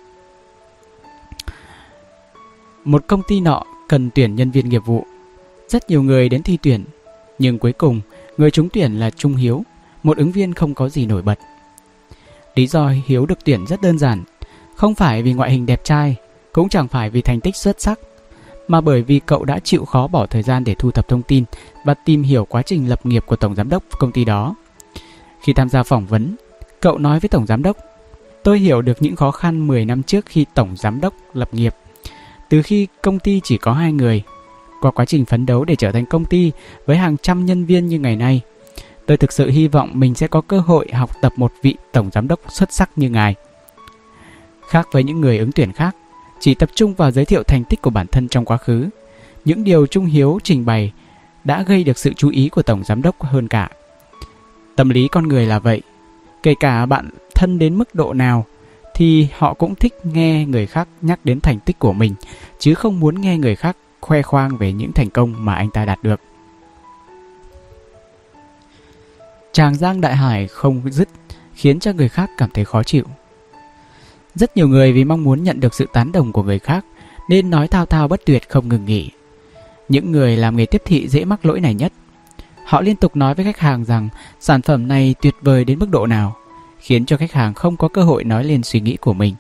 Một 2.85 3.05
công 3.07 3.23
ty 3.29 3.41
nọ 3.41 3.63
cần 3.89 4.11
tuyển 4.15 4.35
nhân 4.35 4.51
viên 4.51 4.69
nghiệp 4.69 4.83
vụ. 4.87 5.07
Rất 5.69 5.91
nhiều 5.91 6.03
người 6.03 6.29
đến 6.29 6.43
thi 6.43 6.59
tuyển, 6.63 6.85
nhưng 7.39 7.59
cuối 7.59 7.73
cùng 7.73 8.01
người 8.37 8.51
trúng 8.51 8.69
tuyển 8.69 8.93
là 8.93 9.11
Trung 9.11 9.37
Hiếu, 9.37 9.65
một 10.03 10.17
ứng 10.17 10.33
viên 10.33 10.55
không 10.55 10.75
có 10.75 10.89
gì 10.89 11.07
nổi 11.07 11.23
bật. 11.23 11.39
Lý 12.55 12.67
do 12.67 12.89
Hiếu 13.07 13.27
được 13.27 13.39
tuyển 13.45 13.67
rất 13.67 13.83
đơn 13.83 13.99
giản, 13.99 14.23
không 14.75 14.95
phải 14.95 15.23
vì 15.23 15.33
ngoại 15.33 15.51
hình 15.51 15.67
đẹp 15.67 15.85
trai, 15.85 16.17
cũng 16.53 16.69
chẳng 16.69 16.89
phải 16.89 17.11
vì 17.11 17.23
thành 17.23 17.41
tích 17.41 17.57
xuất 17.57 17.81
sắc, 17.81 18.01
mà 18.69 18.81
bởi 18.81 19.03
vì 19.03 19.21
cậu 19.27 19.45
đã 19.45 19.59
chịu 19.59 19.85
khó 19.85 20.07
bỏ 20.07 20.27
thời 20.27 20.43
gian 20.43 20.65
để 20.65 20.75
thu 20.75 20.91
thập 20.91 21.09
thông 21.09 21.23
tin 21.23 21.45
và 21.85 21.95
tìm 21.95 22.23
hiểu 22.23 22.45
quá 22.45 22.63
trình 22.63 22.89
lập 22.89 23.07
nghiệp 23.07 23.25
của 23.27 23.37
tổng 23.37 23.55
giám 23.55 23.69
đốc 23.69 23.83
công 23.99 24.13
ty 24.13 24.25
đó. 24.25 24.55
Khi 25.43 25.53
tham 25.53 25.69
gia 25.69 25.83
phỏng 25.83 26.07
vấn, 26.07 26.37
cậu 26.81 26.99
nói 26.99 27.21
với 27.21 27.29
tổng 27.29 27.47
giám 27.47 27.63
đốc 27.63 27.77
Tôi 28.45 28.59
hiểu 28.59 28.83
được 28.83 29.03
những 29.03 29.17
khó 29.17 29.31
khăn 29.31 29.67
10 29.67 29.85
năm 29.85 30.03
trước 30.03 30.27
khi 30.27 30.47
tổng 30.55 30.77
giám 30.77 31.01
đốc 31.01 31.15
lập 31.35 31.49
nghiệp. 31.53 31.75
Từ 32.49 32.63
khi 32.63 32.87
công 33.03 33.19
ty 33.19 33.41
chỉ 33.45 33.59
có 33.59 33.73
hai 33.73 33.93
người, 33.93 34.23
qua 34.81 34.91
quá 34.91 35.05
trình 35.05 35.25
phấn 35.25 35.47
đấu 35.47 35.65
để 35.65 35.77
trở 35.77 35.93
thành 35.93 36.07
công 36.07 36.25
ty 36.25 36.53
với 36.87 36.97
hàng 36.97 37.17
trăm 37.17 37.47
nhân 37.47 37.65
viên 37.65 37.87
như 37.87 37.99
ngày 37.99 38.17
nay, 38.17 38.41
tôi 39.07 39.17
thực 39.17 39.33
sự 39.33 39.51
hy 39.51 39.69
vọng 39.69 39.91
mình 39.93 40.15
sẽ 40.15 40.27
có 40.27 40.41
cơ 40.41 40.61
hội 40.61 40.89
học 40.93 41.11
tập 41.23 41.33
một 41.37 41.53
vị 41.63 41.77
tổng 41.93 42.11
giám 42.13 42.29
đốc 42.29 42.41
xuất 42.49 42.73
sắc 42.73 42.91
như 42.97 43.11
ngài. 43.11 43.35
Khác 44.69 44.89
với 44.93 45.05
những 45.05 45.21
người 45.21 45.39
ứng 45.39 45.53
tuyển 45.53 45.73
khác, 45.73 45.97
chỉ 46.41 46.55
tập 46.55 46.69
trung 46.75 46.95
vào 46.95 47.11
giới 47.11 47.25
thiệu 47.25 47.43
thành 47.43 47.65
tích 47.65 47.83
của 47.83 47.91
bản 47.91 48.07
thân 48.07 48.29
trong 48.29 48.45
quá 48.45 48.57
khứ, 48.57 48.89
những 49.45 49.65
điều 49.65 49.87
Trung 49.87 50.07
Hiếu 50.07 50.39
trình 50.43 50.65
bày 50.65 50.93
đã 51.45 51.63
gây 51.63 51.85
được 51.85 51.99
sự 51.99 52.13
chú 52.13 52.31
ý 52.31 52.49
của 52.49 52.63
tổng 52.63 52.85
giám 52.85 53.03
đốc 53.03 53.23
hơn 53.23 53.49
cả. 53.49 53.69
Tâm 54.77 54.89
lý 54.89 55.09
con 55.09 55.29
người 55.29 55.47
là 55.47 55.59
vậy, 55.59 55.83
kể 56.43 56.55
cả 56.61 56.87
bạn 56.87 57.11
thân 57.35 57.59
đến 57.59 57.75
mức 57.75 57.95
độ 57.95 58.13
nào 58.13 58.45
thì 58.95 59.29
họ 59.39 59.55
cũng 59.55 59.75
thích 59.75 59.95
nghe 60.05 60.45
người 60.45 60.67
khác 60.67 60.89
nhắc 61.03 61.25
đến 61.25 61.41
thành 61.41 61.61
tích 61.61 61.79
của 61.79 61.93
mình, 61.93 62.15
chứ 62.59 62.75
không 62.75 63.01
muốn 63.01 63.21
nghe 63.21 63.39
người 63.39 63.57
khác 63.57 63.77
khoe 64.01 64.23
khoang 64.23 64.57
về 64.57 64.73
những 64.73 64.93
thành 64.93 65.11
công 65.11 65.45
mà 65.45 65.55
anh 65.55 65.71
ta 65.71 65.85
đạt 65.85 66.03
được. 66.03 66.21
chàng 69.55 69.75
Giang 69.75 70.01
Đại 70.01 70.17
Hải 70.17 70.49
không 70.49 70.83
dứt 70.91 71.09
khiến 71.55 71.81
cho 71.81 71.93
người 71.93 72.09
khác 72.09 72.31
cảm 72.37 72.51
thấy 72.55 72.65
khó 72.65 72.83
chịu. 72.83 73.05
Rất 74.35 74.57
nhiều 74.57 74.69
người 74.69 74.93
vì 74.93 75.05
mong 75.05 75.25
muốn 75.25 75.43
nhận 75.43 75.61
được 75.61 75.75
sự 75.75 75.87
tán 75.93 76.13
đồng 76.13 76.33
của 76.33 76.43
người 76.43 76.59
khác 76.59 76.85
nên 77.29 77.51
nói 77.51 77.69
thao 77.69 77.87
thao 77.87 78.09
bất 78.09 78.21
tuyệt 78.27 78.49
không 78.49 78.69
ngừng 78.69 78.85
nghỉ. 78.85 79.11
Những 79.89 80.13
người 80.13 80.37
làm 80.37 80.57
nghề 80.57 80.67
tiếp 80.67 80.83
thị 80.85 81.09
dễ 81.09 81.25
mắc 81.25 81.47
lỗi 81.47 81.61
này 81.61 81.75
nhất. 81.75 81.93
Họ 82.65 82.81
liên 82.81 82.97
tục 82.97 83.17
nói 83.17 83.35
với 83.35 83.45
khách 83.45 83.59
hàng 83.59 83.85
rằng 83.85 84.09
sản 84.41 84.63
phẩm 84.63 84.89
này 84.89 85.15
tuyệt 85.23 85.35
vời 85.41 85.65
đến 85.65 85.79
mức 85.79 85.89
độ 85.91 86.07
nào, 86.07 86.37
khiến 86.79 87.07
cho 87.07 87.17
khách 87.17 87.33
hàng 87.33 87.55
không 87.55 87.77
có 87.77 87.89
cơ 87.89 88.03
hội 88.03 88.25
nói 88.25 88.45
lên 88.45 88.63
suy 88.63 88.81
nghĩ 88.81 88.97
của 88.97 89.13
mình. 89.13 89.35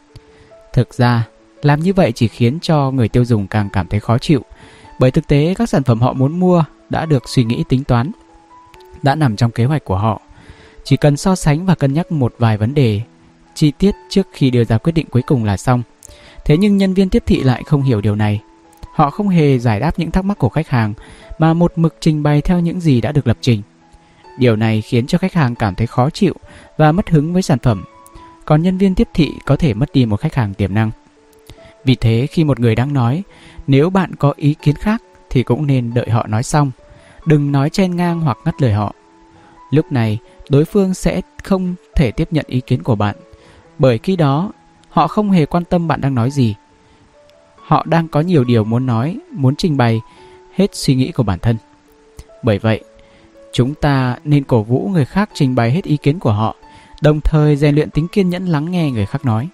Thực 0.72 0.94
ra, 0.94 1.24
làm 1.62 1.80
như 1.80 1.92
vậy 1.92 2.12
chỉ 2.12 2.28
khiến 2.28 2.58
cho 2.62 2.90
người 2.90 3.08
tiêu 3.08 3.24
dùng 3.24 3.46
càng 3.46 3.68
cảm 3.72 3.86
thấy 3.86 4.00
khó 4.00 4.18
chịu, 4.18 4.42
bởi 4.98 5.10
thực 5.10 5.28
tế 5.28 5.54
các 5.58 5.68
sản 5.68 5.82
phẩm 5.82 6.00
họ 6.00 6.12
muốn 6.12 6.40
mua 6.40 6.64
đã 6.90 7.06
được 7.06 7.28
suy 7.28 7.44
nghĩ 7.44 7.64
tính 7.68 7.84
toán, 7.84 8.10
đã 9.02 9.14
nằm 9.14 9.36
trong 9.36 9.50
kế 9.50 9.64
hoạch 9.64 9.84
của 9.84 9.98
họ. 9.98 10.20
Chỉ 10.84 10.96
cần 10.96 11.16
so 11.16 11.36
sánh 11.36 11.66
và 11.66 11.74
cân 11.74 11.92
nhắc 11.92 12.12
một 12.12 12.34
vài 12.38 12.56
vấn 12.56 12.74
đề 12.74 13.00
chi 13.54 13.70
tiết 13.70 13.94
trước 14.08 14.28
khi 14.32 14.50
đưa 14.50 14.64
ra 14.64 14.78
quyết 14.78 14.92
định 14.92 15.06
cuối 15.10 15.22
cùng 15.22 15.44
là 15.44 15.56
xong. 15.56 15.82
Thế 16.44 16.56
nhưng 16.56 16.76
nhân 16.76 16.94
viên 16.94 17.08
tiếp 17.08 17.22
thị 17.26 17.42
lại 17.42 17.62
không 17.66 17.82
hiểu 17.82 18.00
điều 18.00 18.16
này. 18.16 18.40
Họ 18.94 19.10
không 19.10 19.28
hề 19.28 19.58
giải 19.58 19.80
đáp 19.80 19.98
những 19.98 20.10
thắc 20.10 20.24
mắc 20.24 20.38
của 20.38 20.48
khách 20.48 20.68
hàng 20.68 20.94
mà 21.38 21.54
một 21.54 21.72
mực 21.76 21.96
trình 22.00 22.22
bày 22.22 22.40
theo 22.40 22.60
những 22.60 22.80
gì 22.80 23.00
đã 23.00 23.12
được 23.12 23.26
lập 23.26 23.38
trình. 23.40 23.62
Điều 24.38 24.56
này 24.56 24.80
khiến 24.80 25.06
cho 25.06 25.18
khách 25.18 25.32
hàng 25.34 25.54
cảm 25.54 25.74
thấy 25.74 25.86
khó 25.86 26.10
chịu 26.10 26.34
và 26.76 26.92
mất 26.92 27.10
hứng 27.10 27.32
với 27.32 27.42
sản 27.42 27.58
phẩm. 27.58 27.84
Còn 28.44 28.62
nhân 28.62 28.78
viên 28.78 28.94
tiếp 28.94 29.08
thị 29.14 29.30
có 29.46 29.56
thể 29.56 29.74
mất 29.74 29.92
đi 29.92 30.06
một 30.06 30.20
khách 30.20 30.34
hàng 30.34 30.54
tiềm 30.54 30.74
năng. 30.74 30.90
Vì 31.84 31.94
thế 31.94 32.26
khi 32.30 32.44
một 32.44 32.60
người 32.60 32.74
đang 32.74 32.92
nói, 32.92 33.22
nếu 33.66 33.90
bạn 33.90 34.14
có 34.14 34.34
ý 34.36 34.54
kiến 34.62 34.74
khác 34.74 35.02
thì 35.30 35.42
cũng 35.42 35.66
nên 35.66 35.94
đợi 35.94 36.10
họ 36.10 36.26
nói 36.26 36.42
xong, 36.42 36.70
đừng 37.26 37.52
nói 37.52 37.70
chen 37.70 37.96
ngang 37.96 38.20
hoặc 38.20 38.38
ngắt 38.44 38.62
lời 38.62 38.72
họ. 38.72 38.94
Lúc 39.70 39.92
này, 39.92 40.18
đối 40.48 40.64
phương 40.64 40.94
sẽ 40.94 41.20
không 41.44 41.74
thể 41.94 42.10
tiếp 42.10 42.28
nhận 42.30 42.44
ý 42.48 42.60
kiến 42.60 42.82
của 42.82 42.94
bạn, 42.94 43.16
bởi 43.78 43.98
khi 43.98 44.16
đó 44.16 44.52
họ 44.88 45.08
không 45.08 45.30
hề 45.30 45.46
quan 45.46 45.64
tâm 45.64 45.88
bạn 45.88 46.00
đang 46.00 46.14
nói 46.14 46.30
gì. 46.30 46.54
Họ 47.56 47.84
đang 47.88 48.08
có 48.08 48.20
nhiều 48.20 48.44
điều 48.44 48.64
muốn 48.64 48.86
nói, 48.86 49.18
muốn 49.30 49.56
trình 49.56 49.76
bày 49.76 50.00
hết 50.54 50.74
suy 50.74 50.94
nghĩ 50.94 51.12
của 51.12 51.22
bản 51.22 51.38
thân. 51.38 51.56
Bởi 52.42 52.58
vậy, 52.58 52.84
chúng 53.52 53.74
ta 53.74 54.16
nên 54.24 54.44
cổ 54.44 54.62
vũ 54.62 54.90
người 54.92 55.04
khác 55.04 55.30
trình 55.34 55.54
bày 55.54 55.70
hết 55.70 55.84
ý 55.84 55.96
kiến 55.96 56.18
của 56.18 56.32
họ, 56.32 56.56
đồng 57.02 57.20
thời 57.20 57.56
rèn 57.56 57.74
luyện 57.74 57.90
tính 57.90 58.08
kiên 58.08 58.30
nhẫn 58.30 58.46
lắng 58.46 58.70
nghe 58.70 58.90
người 58.90 59.06
khác 59.06 59.24
nói. 59.24 59.48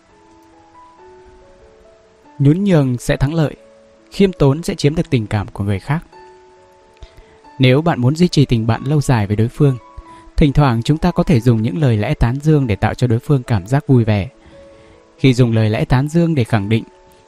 Nhún 2.39 2.65
nhường 2.65 2.99
sẽ 2.99 3.17
thắng 3.17 3.35
lợi, 3.35 3.57
khiêm 4.11 4.33
tốn 4.33 4.63
sẽ 4.63 4.75
chiếm 4.75 4.95
được 4.95 5.11
tình 5.11 5.27
cảm 5.27 5.47
của 5.53 5.65
người 5.65 5.79
khác. 5.79 6.05
Nếu 7.59 7.83
bạn 7.83 8.01
muốn 8.01 8.17
duy 8.17 8.29
trì 8.29 8.45
tình 8.45 8.67
bạn 8.67 8.85
lâu 8.85 9.01
dài 9.01 9.27
với 9.27 9.37
đối 9.37 9.49
phương, 9.49 9.77
thỉnh 10.41 10.53
thoảng 10.53 10.83
chúng 10.83 10.99
ta 10.99 11.11
có 11.11 11.23
thể 11.23 11.41
dùng 11.41 11.63
những 11.63 11.79
lời 11.79 11.97
lẽ 11.97 12.15
tán 12.15 12.41
dương 12.43 12.67
để 12.67 12.77
tạo 12.77 12.95
cho 12.95 13.07
đối 13.07 13.19
phương 13.19 13.43
cảm 13.43 13.67
giác 13.67 13.87
vui 13.87 14.05
vẻ. 14.05 14.29
Khi 15.19 15.35
dùng 15.35 15.53
lời 15.53 15.71
lẽ 15.71 15.85
tán 15.85 16.09
dương 16.09 16.35
để 16.35 16.45
khẳng 16.45 16.69
định, 16.69 16.85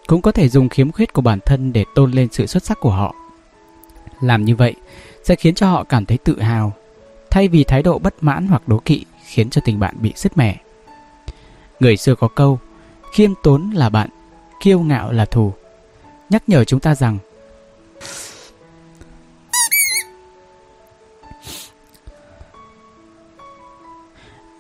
cũng 0.06 0.22
có 0.22 0.32
thể 0.32 0.48
dùng 0.48 0.68
khiếm 0.68 0.92
khuyết 0.92 1.12
của 1.12 1.22
bản 1.22 1.38
thân 1.46 1.72
để 1.72 1.84
tôn 1.94 2.10
lên 2.10 2.28
sự 2.32 2.46
xuất 2.46 2.64
sắc 2.64 2.80
của 2.80 2.90
họ. 2.90 3.14
Làm 4.20 4.44
như 4.44 4.56
vậy 4.56 4.74
sẽ 5.24 5.34
khiến 5.34 5.54
cho 5.54 5.70
họ 5.70 5.84
cảm 5.84 6.06
thấy 6.06 6.18
tự 6.18 6.40
hào, 6.40 6.72
thay 7.30 7.48
vì 7.48 7.64
thái 7.64 7.82
độ 7.82 7.98
bất 7.98 8.14
mãn 8.20 8.46
hoặc 8.46 8.68
đố 8.68 8.78
kỵ 8.78 9.04
khiến 9.26 9.50
cho 9.50 9.60
tình 9.64 9.80
bạn 9.80 9.94
bị 10.00 10.12
sứt 10.16 10.36
mẻ. 10.38 10.56
Người 11.80 11.96
xưa 11.96 12.14
có 12.14 12.28
câu, 12.28 12.58
khiêm 13.12 13.30
tốn 13.42 13.70
là 13.70 13.88
bạn, 13.88 14.08
kiêu 14.62 14.80
ngạo 14.80 15.12
là 15.12 15.24
thù. 15.24 15.52
Nhắc 16.30 16.42
nhở 16.46 16.64
chúng 16.64 16.80
ta 16.80 16.94
rằng 16.94 17.18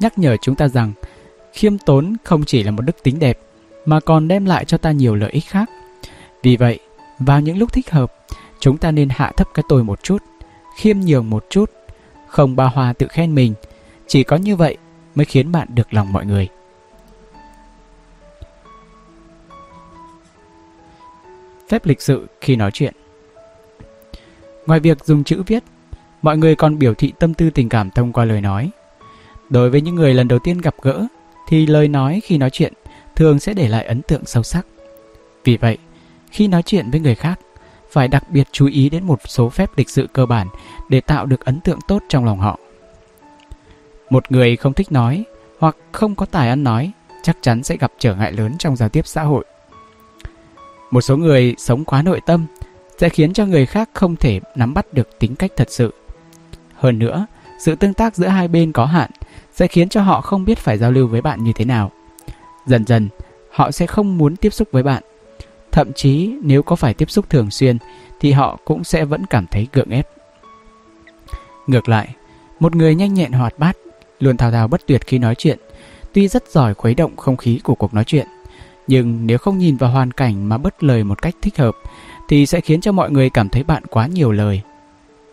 nhắc 0.02 0.18
nhở 0.18 0.36
chúng 0.36 0.54
ta 0.54 0.68
rằng 0.68 0.92
khiêm 1.52 1.78
tốn 1.78 2.16
không 2.24 2.44
chỉ 2.44 2.62
là 2.62 2.70
một 2.70 2.82
đức 2.82 3.02
tính 3.02 3.18
đẹp 3.18 3.38
mà 3.86 4.00
còn 4.00 4.28
đem 4.28 4.44
lại 4.44 4.64
cho 4.64 4.78
ta 4.78 4.90
nhiều 4.90 5.14
lợi 5.14 5.30
ích 5.30 5.44
khác. 5.46 5.70
Vì 6.42 6.56
vậy, 6.56 6.78
vào 7.18 7.40
những 7.40 7.58
lúc 7.58 7.72
thích 7.72 7.90
hợp, 7.90 8.14
chúng 8.60 8.78
ta 8.78 8.90
nên 8.90 9.08
hạ 9.08 9.32
thấp 9.36 9.48
cái 9.54 9.62
tôi 9.68 9.84
một 9.84 10.02
chút, 10.02 10.22
khiêm 10.76 11.00
nhường 11.00 11.30
một 11.30 11.46
chút, 11.50 11.70
không 12.28 12.56
ba 12.56 12.64
hoa 12.64 12.92
tự 12.92 13.06
khen 13.06 13.34
mình. 13.34 13.54
Chỉ 14.06 14.24
có 14.24 14.36
như 14.36 14.56
vậy 14.56 14.76
mới 15.14 15.24
khiến 15.24 15.52
bạn 15.52 15.68
được 15.74 15.94
lòng 15.94 16.12
mọi 16.12 16.26
người. 16.26 16.48
Phép 21.68 21.86
lịch 21.86 22.00
sự 22.00 22.26
khi 22.40 22.56
nói 22.56 22.70
chuyện 22.70 22.94
Ngoài 24.66 24.80
việc 24.80 25.04
dùng 25.04 25.24
chữ 25.24 25.42
viết, 25.46 25.62
mọi 26.22 26.38
người 26.38 26.56
còn 26.56 26.78
biểu 26.78 26.94
thị 26.94 27.12
tâm 27.18 27.34
tư 27.34 27.50
tình 27.50 27.68
cảm 27.68 27.90
thông 27.90 28.12
qua 28.12 28.24
lời 28.24 28.40
nói. 28.40 28.70
Đối 29.52 29.70
với 29.70 29.80
những 29.80 29.94
người 29.94 30.14
lần 30.14 30.28
đầu 30.28 30.38
tiên 30.38 30.58
gặp 30.58 30.74
gỡ, 30.82 31.06
thì 31.48 31.66
lời 31.66 31.88
nói 31.88 32.20
khi 32.24 32.38
nói 32.38 32.50
chuyện 32.50 32.72
thường 33.16 33.38
sẽ 33.38 33.54
để 33.54 33.68
lại 33.68 33.84
ấn 33.84 34.02
tượng 34.02 34.24
sâu 34.24 34.42
sắc. 34.42 34.66
Vì 35.44 35.56
vậy, 35.56 35.78
khi 36.30 36.48
nói 36.48 36.62
chuyện 36.62 36.90
với 36.90 37.00
người 37.00 37.14
khác, 37.14 37.40
phải 37.90 38.08
đặc 38.08 38.30
biệt 38.30 38.48
chú 38.52 38.66
ý 38.66 38.88
đến 38.88 39.04
một 39.04 39.20
số 39.26 39.48
phép 39.48 39.70
lịch 39.76 39.90
sự 39.90 40.08
cơ 40.12 40.26
bản 40.26 40.48
để 40.88 41.00
tạo 41.00 41.26
được 41.26 41.44
ấn 41.44 41.60
tượng 41.60 41.78
tốt 41.88 42.02
trong 42.08 42.24
lòng 42.24 42.38
họ. 42.38 42.58
Một 44.10 44.32
người 44.32 44.56
không 44.56 44.74
thích 44.74 44.92
nói 44.92 45.24
hoặc 45.58 45.76
không 45.92 46.14
có 46.14 46.26
tài 46.26 46.48
ăn 46.48 46.64
nói 46.64 46.92
chắc 47.22 47.36
chắn 47.40 47.62
sẽ 47.62 47.76
gặp 47.76 47.92
trở 47.98 48.14
ngại 48.14 48.32
lớn 48.32 48.54
trong 48.58 48.76
giao 48.76 48.88
tiếp 48.88 49.06
xã 49.06 49.22
hội. 49.22 49.44
Một 50.90 51.00
số 51.00 51.16
người 51.16 51.54
sống 51.58 51.84
quá 51.84 52.02
nội 52.02 52.20
tâm 52.26 52.46
sẽ 52.98 53.08
khiến 53.08 53.32
cho 53.32 53.46
người 53.46 53.66
khác 53.66 53.90
không 53.92 54.16
thể 54.16 54.40
nắm 54.56 54.74
bắt 54.74 54.92
được 54.92 55.18
tính 55.18 55.36
cách 55.36 55.52
thật 55.56 55.70
sự. 55.70 55.94
Hơn 56.74 56.98
nữa, 56.98 57.26
sự 57.58 57.74
tương 57.74 57.94
tác 57.94 58.16
giữa 58.16 58.26
hai 58.26 58.48
bên 58.48 58.72
có 58.72 58.86
hạn 58.86 59.10
sẽ 59.52 59.66
khiến 59.66 59.88
cho 59.88 60.02
họ 60.02 60.20
không 60.20 60.44
biết 60.44 60.58
phải 60.58 60.78
giao 60.78 60.92
lưu 60.92 61.06
với 61.06 61.20
bạn 61.20 61.44
như 61.44 61.52
thế 61.52 61.64
nào. 61.64 61.90
Dần 62.66 62.86
dần, 62.86 63.08
họ 63.50 63.70
sẽ 63.70 63.86
không 63.86 64.18
muốn 64.18 64.36
tiếp 64.36 64.50
xúc 64.50 64.68
với 64.72 64.82
bạn. 64.82 65.02
Thậm 65.72 65.92
chí 65.92 66.30
nếu 66.42 66.62
có 66.62 66.76
phải 66.76 66.94
tiếp 66.94 67.10
xúc 67.10 67.30
thường 67.30 67.50
xuyên 67.50 67.78
thì 68.20 68.32
họ 68.32 68.58
cũng 68.64 68.84
sẽ 68.84 69.04
vẫn 69.04 69.26
cảm 69.26 69.46
thấy 69.46 69.68
gượng 69.72 69.90
ép. 69.90 70.08
Ngược 71.66 71.88
lại, 71.88 72.14
một 72.60 72.76
người 72.76 72.94
nhanh 72.94 73.14
nhẹn 73.14 73.32
hoạt 73.32 73.58
bát, 73.58 73.76
luôn 74.20 74.36
thao 74.36 74.50
thao 74.50 74.68
bất 74.68 74.86
tuyệt 74.86 75.06
khi 75.06 75.18
nói 75.18 75.34
chuyện, 75.34 75.58
tuy 76.12 76.28
rất 76.28 76.48
giỏi 76.48 76.74
khuấy 76.74 76.94
động 76.94 77.16
không 77.16 77.36
khí 77.36 77.60
của 77.64 77.74
cuộc 77.74 77.94
nói 77.94 78.04
chuyện, 78.04 78.26
nhưng 78.86 79.26
nếu 79.26 79.38
không 79.38 79.58
nhìn 79.58 79.76
vào 79.76 79.90
hoàn 79.90 80.10
cảnh 80.10 80.48
mà 80.48 80.58
bất 80.58 80.84
lời 80.84 81.04
một 81.04 81.22
cách 81.22 81.34
thích 81.42 81.58
hợp 81.58 81.76
thì 82.28 82.46
sẽ 82.46 82.60
khiến 82.60 82.80
cho 82.80 82.92
mọi 82.92 83.10
người 83.10 83.30
cảm 83.30 83.48
thấy 83.48 83.64
bạn 83.64 83.82
quá 83.90 84.06
nhiều 84.06 84.32
lời. 84.32 84.60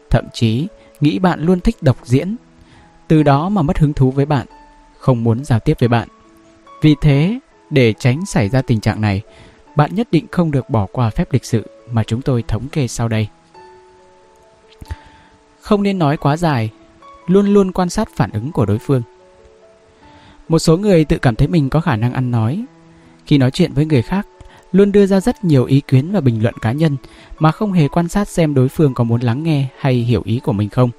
Thậm 0.09 0.25
chí, 0.33 0.67
nghĩ 0.99 1.19
bạn 1.19 1.41
luôn 1.41 1.59
thích 1.59 1.77
độc 1.81 1.97
diễn, 2.03 2.35
từ 3.09 3.23
đó 3.23 3.49
mà 3.49 3.61
mất 3.61 3.79
hứng 3.79 3.93
thú 3.93 4.11
với 4.11 4.25
bạn, 4.25 4.47
không 4.97 5.23
muốn 5.23 5.45
giao 5.45 5.59
tiếp 5.59 5.77
với 5.79 5.89
bạn. 5.89 6.07
Vì 6.81 6.95
thế, 7.01 7.39
để 7.69 7.93
tránh 7.99 8.25
xảy 8.25 8.49
ra 8.49 8.61
tình 8.61 8.79
trạng 8.79 9.01
này, 9.01 9.21
bạn 9.75 9.95
nhất 9.95 10.07
định 10.11 10.25
không 10.31 10.51
được 10.51 10.69
bỏ 10.69 10.87
qua 10.91 11.09
phép 11.09 11.33
lịch 11.33 11.45
sự 11.45 11.67
mà 11.91 12.03
chúng 12.03 12.21
tôi 12.21 12.43
thống 12.47 12.67
kê 12.67 12.87
sau 12.87 13.07
đây. 13.07 13.27
Không 15.61 15.83
nên 15.83 15.99
nói 15.99 16.17
quá 16.17 16.37
dài, 16.37 16.69
luôn 17.27 17.47
luôn 17.47 17.71
quan 17.71 17.89
sát 17.89 18.09
phản 18.15 18.31
ứng 18.31 18.51
của 18.51 18.65
đối 18.65 18.77
phương. 18.79 19.01
Một 20.47 20.59
số 20.59 20.77
người 20.77 21.05
tự 21.05 21.17
cảm 21.17 21.35
thấy 21.35 21.47
mình 21.47 21.69
có 21.69 21.81
khả 21.81 21.95
năng 21.95 22.13
ăn 22.13 22.31
nói. 22.31 22.65
Khi 23.25 23.37
nói 23.37 23.51
chuyện 23.51 23.73
với 23.73 23.85
người 23.85 24.01
khác, 24.01 24.27
luôn 24.71 24.91
đưa 24.91 25.05
ra 25.05 25.19
rất 25.19 25.43
nhiều 25.43 25.65
ý 25.65 25.81
kiến 25.87 26.11
và 26.11 26.21
bình 26.21 26.43
luận 26.43 26.55
cá 26.61 26.71
nhân 26.71 26.97
mà 27.39 27.51
không 27.51 27.71
hề 27.71 27.87
quan 27.87 28.07
sát 28.07 28.27
xem 28.27 28.53
đối 28.53 28.69
phương 28.69 28.93
có 28.93 29.03
muốn 29.03 29.21
lắng 29.21 29.43
nghe 29.43 29.67
hay 29.77 29.93
hiểu 29.93 30.21
ý 30.25 30.39
của 30.43 30.53
mình 30.53 30.69
không. 30.69 30.89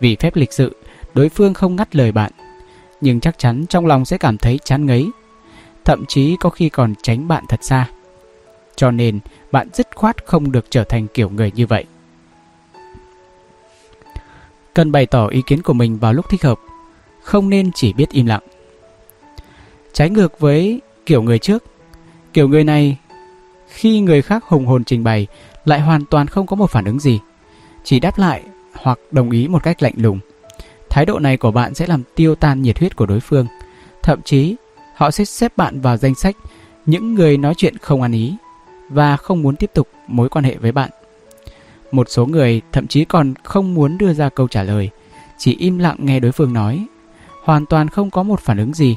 Vì 0.00 0.16
phép 0.16 0.36
lịch 0.36 0.52
sự, 0.52 0.76
đối 1.14 1.28
phương 1.28 1.54
không 1.54 1.76
ngắt 1.76 1.96
lời 1.96 2.12
bạn, 2.12 2.32
nhưng 3.00 3.20
chắc 3.20 3.38
chắn 3.38 3.66
trong 3.68 3.86
lòng 3.86 4.04
sẽ 4.04 4.18
cảm 4.18 4.38
thấy 4.38 4.58
chán 4.64 4.86
ngấy, 4.86 5.10
thậm 5.84 6.04
chí 6.08 6.36
có 6.40 6.50
khi 6.50 6.68
còn 6.68 6.94
tránh 7.02 7.28
bạn 7.28 7.44
thật 7.48 7.64
xa. 7.64 7.88
Cho 8.76 8.90
nên, 8.90 9.20
bạn 9.52 9.68
dứt 9.72 9.88
khoát 9.94 10.26
không 10.26 10.52
được 10.52 10.66
trở 10.70 10.84
thành 10.84 11.06
kiểu 11.14 11.30
người 11.30 11.52
như 11.54 11.66
vậy. 11.66 11.84
Cần 14.74 14.92
bày 14.92 15.06
tỏ 15.06 15.26
ý 15.26 15.42
kiến 15.46 15.62
của 15.62 15.72
mình 15.72 15.98
vào 15.98 16.12
lúc 16.12 16.28
thích 16.30 16.42
hợp, 16.42 16.58
không 17.22 17.50
nên 17.50 17.70
chỉ 17.74 17.92
biết 17.92 18.10
im 18.10 18.26
lặng. 18.26 18.42
Trái 19.92 20.10
ngược 20.10 20.40
với 20.40 20.80
kiểu 21.06 21.22
người 21.22 21.38
trước, 21.38 21.64
kiểu 22.32 22.48
người 22.48 22.64
này 22.64 22.98
khi 23.68 24.00
người 24.00 24.22
khác 24.22 24.44
hùng 24.44 24.66
hồn 24.66 24.84
trình 24.84 25.04
bày 25.04 25.26
lại 25.64 25.80
hoàn 25.80 26.04
toàn 26.04 26.26
không 26.26 26.46
có 26.46 26.56
một 26.56 26.70
phản 26.70 26.84
ứng 26.84 27.00
gì, 27.00 27.20
chỉ 27.84 28.00
đáp 28.00 28.18
lại 28.18 28.42
hoặc 28.74 28.98
đồng 29.10 29.30
ý 29.30 29.48
một 29.48 29.62
cách 29.62 29.82
lạnh 29.82 29.94
lùng. 29.96 30.20
Thái 30.92 31.06
độ 31.06 31.18
này 31.18 31.36
của 31.36 31.50
bạn 31.50 31.74
sẽ 31.74 31.86
làm 31.86 32.02
tiêu 32.14 32.34
tan 32.34 32.62
nhiệt 32.62 32.78
huyết 32.78 32.96
của 32.96 33.06
đối 33.06 33.20
phương. 33.20 33.46
Thậm 34.02 34.22
chí, 34.22 34.56
họ 34.94 35.10
sẽ 35.10 35.24
xếp 35.24 35.56
bạn 35.56 35.80
vào 35.80 35.96
danh 35.96 36.14
sách 36.14 36.36
những 36.86 37.14
người 37.14 37.36
nói 37.36 37.54
chuyện 37.56 37.78
không 37.78 38.02
ăn 38.02 38.12
ý 38.12 38.36
và 38.88 39.16
không 39.16 39.42
muốn 39.42 39.56
tiếp 39.56 39.70
tục 39.74 39.88
mối 40.06 40.28
quan 40.28 40.44
hệ 40.44 40.56
với 40.56 40.72
bạn. 40.72 40.90
Một 41.92 42.06
số 42.10 42.26
người 42.26 42.60
thậm 42.72 42.86
chí 42.86 43.04
còn 43.04 43.34
không 43.44 43.74
muốn 43.74 43.98
đưa 43.98 44.12
ra 44.12 44.28
câu 44.28 44.48
trả 44.48 44.62
lời, 44.62 44.90
chỉ 45.38 45.56
im 45.58 45.78
lặng 45.78 45.96
nghe 45.98 46.20
đối 46.20 46.32
phương 46.32 46.52
nói, 46.52 46.86
hoàn 47.42 47.66
toàn 47.66 47.88
không 47.88 48.10
có 48.10 48.22
một 48.22 48.40
phản 48.40 48.58
ứng 48.58 48.74
gì. 48.74 48.96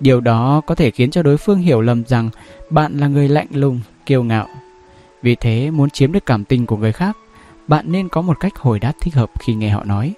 Điều 0.00 0.20
đó 0.20 0.60
có 0.66 0.74
thể 0.74 0.90
khiến 0.90 1.10
cho 1.10 1.22
đối 1.22 1.36
phương 1.36 1.58
hiểu 1.58 1.80
lầm 1.80 2.04
rằng 2.06 2.30
bạn 2.70 2.98
là 2.98 3.06
người 3.06 3.28
lạnh 3.28 3.48
lùng, 3.50 3.80
kiêu 4.06 4.22
ngạo. 4.22 4.46
Vì 5.22 5.34
thế, 5.34 5.70
muốn 5.70 5.90
chiếm 5.90 6.12
được 6.12 6.26
cảm 6.26 6.44
tình 6.44 6.66
của 6.66 6.76
người 6.76 6.92
khác, 6.92 7.16
bạn 7.68 7.92
nên 7.92 8.08
có 8.08 8.22
một 8.22 8.40
cách 8.40 8.56
hồi 8.58 8.78
đáp 8.78 8.92
thích 9.00 9.14
hợp 9.14 9.30
khi 9.38 9.54
nghe 9.54 9.68
họ 9.68 9.84
nói. 9.84 10.14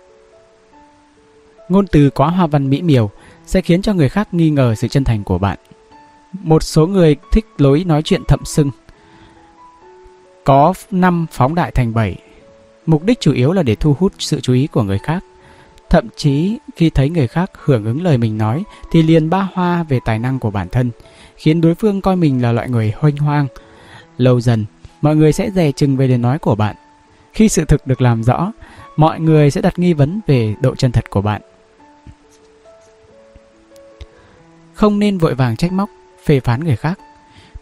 Ngôn 1.70 1.87
từ 1.87 2.11
quá 2.11 2.28
hoa 2.28 2.46
văn 2.46 2.70
mỹ 2.70 2.83
miều 2.83 3.11
sẽ 3.46 3.61
khiến 3.61 3.83
cho 3.83 3.94
người 3.94 4.09
khác 4.09 4.35
nghi 4.35 4.50
ngờ 4.50 4.74
sự 4.74 4.88
chân 4.88 5.04
thành 5.04 5.24
của 5.24 5.38
bạn. 5.38 5.59
Một 6.33 6.62
số 6.62 6.87
người 6.87 7.16
thích 7.33 7.46
lối 7.59 7.85
nói 7.85 8.02
chuyện 8.02 8.22
thậm 8.28 8.44
sưng. 8.44 8.70
Có 10.44 10.74
năm 10.90 11.26
phóng 11.33 11.54
đại 11.54 11.70
thành 11.70 11.94
7. 11.94 12.16
Mục 12.87 13.04
đích 13.04 13.20
chủ 13.20 13.33
yếu 13.33 13.52
là 13.52 13.62
để 13.62 13.74
thu 13.74 13.96
hút 13.98 14.12
sự 14.18 14.40
chú 14.40 14.52
ý 14.52 14.66
của 14.66 14.83
người 14.83 14.98
khác. 14.98 15.24
Thậm 15.90 16.09
chí 16.16 16.59
khi 16.76 16.90
thấy 16.90 17.11
người 17.11 17.26
khác 17.26 17.50
hưởng 17.64 17.85
ứng 17.85 18.02
lời 18.02 18.18
mình 18.18 18.38
nói 18.38 18.64
thì 18.92 19.02
liền 19.02 19.30
ba 19.30 19.48
hoa 19.54 19.83
về 19.83 20.00
tài 20.04 20.18
năng 20.18 20.38
của 20.38 20.50
bản 20.50 20.68
thân, 20.68 20.90
khiến 21.37 21.61
đối 21.61 21.74
phương 21.74 22.00
coi 22.00 22.16
mình 22.16 22.42
là 22.42 22.52
loại 22.52 22.68
người 22.68 22.92
hoanh 22.98 23.16
hoang. 23.16 23.46
Lâu 24.18 24.40
dần, 24.40 24.64
mọi 25.02 25.16
người 25.16 25.33
sẽ 25.33 25.50
dè 25.50 25.72
chừng 25.72 25.96
về 25.96 26.09
lời 26.09 26.18
nói 26.18 26.38
của 26.38 26.54
bạn. 26.54 26.76
Khi 27.33 27.48
sự 27.48 27.64
thực 27.64 27.87
được 27.87 28.00
làm 28.00 28.22
rõ, 28.22 28.52
mọi 28.96 29.20
người 29.20 29.50
sẽ 29.50 29.61
đặt 29.61 29.78
nghi 29.78 29.92
vấn 29.92 30.20
về 30.26 30.54
độ 30.61 30.74
chân 30.74 30.92
thật 30.92 31.11
của 31.11 31.22
bạn. 31.22 31.42
Không 34.81 34.99
nên 34.99 35.19
vội 35.19 35.35
vàng 35.35 35.57
trách 35.57 35.73
móc, 35.73 35.90
phê 36.25 36.40
phán 36.40 36.64
người 36.64 36.77
khác. 36.77 36.99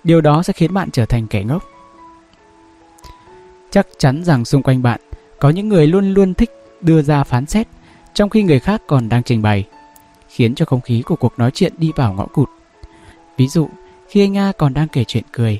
Điều 0.04 0.20
đó 0.20 0.42
sẽ 0.42 0.52
khiến 0.52 0.74
bạn 0.74 0.90
trở 0.90 1.06
thành 1.06 1.26
kẻ 1.26 1.44
ngốc. 1.44 1.64
Chắc 3.70 3.86
chắn 3.98 4.24
rằng 4.24 4.44
xung 4.44 4.62
quanh 4.62 4.82
bạn 4.82 5.00
có 5.40 5.50
những 5.50 5.68
người 5.68 5.86
luôn 5.86 6.14
luôn 6.14 6.34
thích 6.34 6.50
đưa 6.80 7.02
ra 7.02 7.24
phán 7.24 7.46
xét 7.46 7.68
trong 8.14 8.30
khi 8.30 8.42
người 8.42 8.60
khác 8.60 8.82
còn 8.86 9.08
đang 9.08 9.22
trình 9.22 9.42
bày, 9.42 9.64
khiến 10.28 10.54
cho 10.54 10.64
không 10.64 10.80
khí 10.80 11.02
của 11.02 11.16
cuộc 11.16 11.38
nói 11.38 11.50
chuyện 11.54 11.72
đi 11.78 11.92
vào 11.96 12.12
ngõ 12.12 12.26
cụt. 12.26 12.48
Ví 13.36 13.48
dụ, 13.48 13.68
khi 14.08 14.24
anh 14.24 14.36
A 14.36 14.52
còn 14.58 14.74
đang 14.74 14.88
kể 14.88 15.04
chuyện 15.04 15.24
cười, 15.32 15.58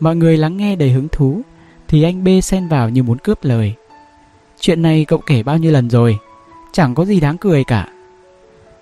mọi 0.00 0.16
người 0.16 0.36
lắng 0.36 0.56
nghe 0.56 0.76
đầy 0.76 0.90
hứng 0.90 1.08
thú, 1.08 1.40
thì 1.88 2.02
anh 2.02 2.24
B 2.24 2.28
xen 2.42 2.68
vào 2.68 2.88
như 2.88 3.02
muốn 3.02 3.18
cướp 3.18 3.44
lời. 3.44 3.74
Chuyện 4.58 4.82
này 4.82 5.04
cậu 5.08 5.18
kể 5.18 5.42
bao 5.42 5.58
nhiêu 5.58 5.72
lần 5.72 5.90
rồi, 5.90 6.18
chẳng 6.72 6.94
có 6.94 7.04
gì 7.04 7.20
đáng 7.20 7.38
cười 7.38 7.64
cả. 7.64 7.88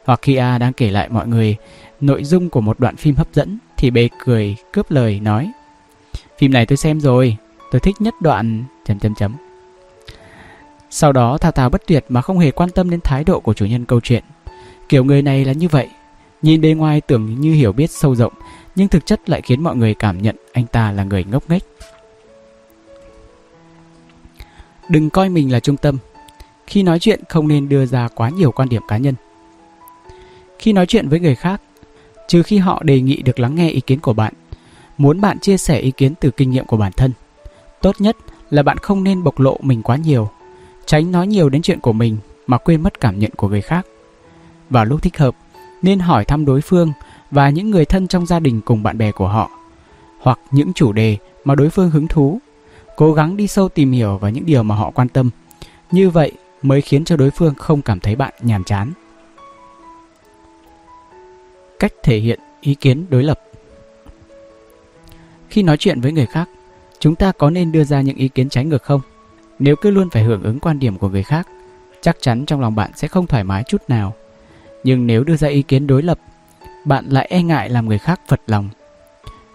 Hoặc 0.05 0.21
khi 0.23 0.37
A 0.37 0.59
đang 0.59 0.73
kể 0.73 0.91
lại 0.91 1.09
mọi 1.09 1.27
người 1.27 1.57
nội 2.01 2.25
dung 2.25 2.51
của 2.51 2.61
một 2.61 2.81
đoạn 2.81 2.97
phim 2.97 3.15
hấp 3.15 3.35
dẫn, 3.35 3.59
thì 3.77 3.91
bề 3.91 4.09
cười 4.25 4.57
cướp 4.73 4.91
lời 4.91 5.21
nói. 5.21 5.53
Phim 6.39 6.53
này 6.53 6.67
tôi 6.67 6.77
xem 6.77 7.01
rồi, 7.01 7.37
tôi 7.71 7.81
thích 7.81 7.97
nhất 7.99 8.15
đoạn... 8.21 8.65
chấm 8.87 8.99
chấm 8.99 9.15
chấm. 9.15 9.35
Sau 10.91 11.13
đó 11.13 11.39
thao 11.39 11.53
thao 11.53 11.71
bất 11.71 11.87
tuyệt 11.87 12.05
mà 12.09 12.23
không 12.23 12.39
hề 12.39 12.51
quan 12.51 12.71
tâm 12.71 12.91
đến 12.91 13.01
thái 13.01 13.25
độ 13.25 13.41
của 13.41 13.55
chủ 13.55 13.67
nhân 13.67 13.85
câu 13.85 14.01
chuyện. 14.01 14.25
Kiểu 14.89 15.05
người 15.05 15.23
này 15.23 15.45
là 15.45 15.53
như 15.53 15.69
vậy, 15.69 15.89
nhìn 16.43 16.61
bề 16.61 16.73
ngoài 16.73 17.01
tưởng 17.01 17.41
như 17.41 17.53
hiểu 17.53 17.73
biết 17.73 17.91
sâu 17.91 18.15
rộng, 18.15 18.33
nhưng 18.75 18.89
thực 18.89 19.07
chất 19.07 19.31
lại 19.31 19.41
khiến 19.41 19.63
mọi 19.63 19.77
người 19.77 19.95
cảm 19.95 20.23
nhận 20.23 20.37
anh 20.53 20.67
ta 20.67 20.93
là 20.93 21.05
người 21.05 21.25
ngốc 21.25 21.51
nghếch. 21.51 21.63
Đừng 24.89 25.11
coi 25.11 25.29
mình 25.29 25.53
là 25.53 25.61
trung 25.61 25.77
tâm. 25.77 25.99
Khi 26.67 26.83
nói 26.83 26.99
chuyện 26.99 27.21
không 27.29 27.49
nên 27.49 27.69
đưa 27.69 27.87
ra 27.87 28.09
quá 28.09 28.29
nhiều 28.29 28.53
quan 28.53 28.69
điểm 28.69 28.83
cá 28.89 28.97
nhân. 28.97 29.15
Khi 30.59 30.73
nói 30.73 30.87
chuyện 30.87 31.09
với 31.09 31.21
người 31.21 31.35
khác, 31.35 31.61
trừ 32.29 32.43
khi 32.43 32.59
họ 32.59 32.83
đề 32.83 33.01
nghị 33.01 33.23
được 33.23 33.41
lắng 33.41 33.55
nghe 33.55 33.69
ý 33.71 33.81
kiến 33.81 34.01
của 34.01 34.13
bạn, 34.13 34.33
muốn 34.99 35.21
bạn 35.21 35.39
chia 35.39 35.57
sẻ 35.57 35.79
ý 35.79 35.91
kiến 35.91 36.15
từ 36.21 36.31
kinh 36.31 36.51
nghiệm 36.51 36.65
của 36.65 36.77
bản 36.77 36.93
thân, 36.93 37.13
tốt 37.83 37.97
nhất 37.99 38.17
là 38.51 38.63
bạn 38.63 38.79
không 38.79 39.05
nên 39.05 39.25
bộc 39.25 39.41
lộ 39.41 39.59
mình 39.63 39.83
quá 39.83 39.97
nhiều 39.97 40.31
tránh 40.89 41.13
nói 41.13 41.27
nhiều 41.27 41.49
đến 41.49 41.63
chuyện 41.63 41.81
của 41.81 41.93
mình 41.93 42.17
mà 42.47 42.59
quên 42.59 42.83
mất 42.83 43.01
cảm 43.01 43.19
nhận 43.19 43.31
của 43.37 43.49
người 43.49 43.61
khác. 43.61 43.87
Vào 44.71 44.85
lúc 44.85 45.03
thích 45.03 45.19
hợp, 45.19 45.37
nên 45.83 45.99
hỏi 45.99 46.25
thăm 46.25 46.45
đối 46.45 46.61
phương 46.61 46.93
và 47.31 47.51
những 47.51 47.71
người 47.71 47.85
thân 47.85 48.09
trong 48.09 48.27
gia 48.27 48.41
đình 48.41 48.61
cùng 48.61 48.83
bạn 48.83 48.99
bè 48.99 49.13
của 49.13 49.29
họ, 49.29 49.51
hoặc 50.21 50.39
những 50.51 50.73
chủ 50.73 50.93
đề 50.93 51.17
mà 51.45 51.55
đối 51.55 51.71
phương 51.71 51.91
hứng 51.91 52.09
thú. 52.09 52.39
Cố 52.97 53.13
gắng 53.13 53.37
đi 53.37 53.47
sâu 53.47 53.69
tìm 53.69 53.93
hiểu 53.93 54.19
vào 54.19 54.31
những 54.31 54.47
điều 54.47 54.63
mà 54.63 54.75
họ 54.75 54.91
quan 54.91 55.09
tâm. 55.09 55.31
Như 55.91 56.11
vậy 56.11 56.33
mới 56.63 56.81
khiến 56.81 57.05
cho 57.05 57.17
đối 57.17 57.31
phương 57.31 57.55
không 57.55 57.83
cảm 57.83 58.01
thấy 58.01 58.17
bạn 58.17 58.33
nhàm 58.43 58.65
chán. 58.65 58.93
Cách 61.79 61.93
thể 62.03 62.19
hiện 62.19 62.41
ý 62.61 62.75
kiến 62.75 63.07
đối 63.11 63.23
lập 63.23 63.41
Khi 65.49 65.63
nói 65.63 65.77
chuyện 65.77 66.01
với 66.01 66.13
người 66.13 66.27
khác, 66.27 66.49
chúng 66.99 67.15
ta 67.15 67.33
có 67.33 67.51
nên 67.51 67.73
đưa 67.73 67.85
ra 67.85 68.01
những 68.01 68.17
ý 68.17 68.29
kiến 68.29 68.49
trái 68.49 68.65
ngược 68.65 68.83
không? 68.83 69.01
Nếu 69.59 69.77
cứ 69.77 69.91
luôn 69.91 70.11
phải 70.11 70.23
hưởng 70.23 70.43
ứng 70.43 70.61
quan 70.61 70.79
điểm 70.79 70.99
của 70.99 71.09
người 71.09 71.23
khác, 71.23 71.49
chắc 72.01 72.17
chắn 72.21 72.45
trong 72.47 72.61
lòng 72.61 72.75
bạn 72.75 72.91
sẽ 72.97 73.09
không 73.09 73.27
thoải 73.27 73.45
mái 73.45 73.63
chút 73.67 73.83
nào. 73.89 74.15
Nhưng 74.85 75.07
nếu 75.07 75.25
đưa 75.25 75.37
ra 75.37 75.49
ý 75.49 75.63
kiến 75.63 75.87
đối 75.87 76.03
lập, 76.03 76.19
bạn 76.85 77.05
lại 77.09 77.27
e 77.31 77.43
ngại 77.43 77.71
làm 77.71 77.89
người 77.89 77.99
khác 77.99 78.21
phật 78.29 78.41
lòng. 78.47 78.69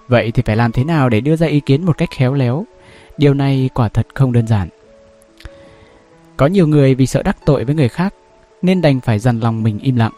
Vậy 0.07 0.31
thì 0.31 0.43
phải 0.45 0.55
làm 0.55 0.71
thế 0.71 0.83
nào 0.83 1.09
để 1.09 1.21
đưa 1.21 1.35
ra 1.35 1.47
ý 1.47 1.59
kiến 1.59 1.85
một 1.85 1.97
cách 1.97 2.09
khéo 2.11 2.33
léo? 2.33 2.65
Điều 3.17 3.33
này 3.33 3.69
quả 3.73 3.89
thật 3.89 4.07
không 4.13 4.31
đơn 4.31 4.47
giản. 4.47 4.69
Có 6.37 6.47
nhiều 6.47 6.67
người 6.67 6.95
vì 6.95 7.05
sợ 7.05 7.23
đắc 7.23 7.37
tội 7.45 7.65
với 7.65 7.75
người 7.75 7.89
khác 7.89 8.13
nên 8.61 8.81
đành 8.81 8.99
phải 8.99 9.19
dằn 9.19 9.39
lòng 9.39 9.63
mình 9.63 9.79
im 9.79 9.95
lặng. 9.95 10.11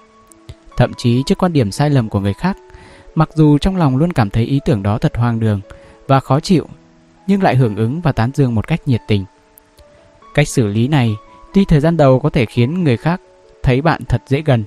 Thậm 0.78 0.94
chí 0.94 1.24
trước 1.26 1.38
quan 1.38 1.54
điểm 1.54 1.72
sai 1.72 1.90
lầm 1.90 2.10
của 2.10 2.20
người 2.20 2.34
khác, 2.34 2.58
mặc 3.16 3.30
dù 3.36 3.58
trong 3.58 3.78
lòng 3.78 3.98
luôn 3.98 4.14
cảm 4.14 4.30
thấy 4.30 4.44
ý 4.44 4.60
tưởng 4.66 4.84
đó 4.84 4.98
thật 4.98 5.18
hoang 5.18 5.40
đường 5.40 5.62
và 6.08 6.20
khó 6.20 6.40
chịu, 6.40 6.68
nhưng 7.28 7.44
lại 7.44 7.56
hưởng 7.56 7.76
ứng 7.76 8.02
và 8.02 8.12
tán 8.12 8.32
dương 8.34 8.56
một 8.56 8.68
cách 8.68 8.88
nhiệt 8.88 9.02
tình. 9.08 9.26
Cách 10.34 10.48
xử 10.48 10.68
lý 10.68 10.88
này 10.88 11.16
tuy 11.54 11.66
thời 11.66 11.80
gian 11.80 11.98
đầu 11.98 12.20
có 12.20 12.30
thể 12.30 12.46
khiến 12.46 12.84
người 12.84 12.98
khác 12.98 13.22
thấy 13.64 13.82
bạn 13.82 14.02
thật 14.06 14.22
dễ 14.28 14.42
gần, 14.42 14.64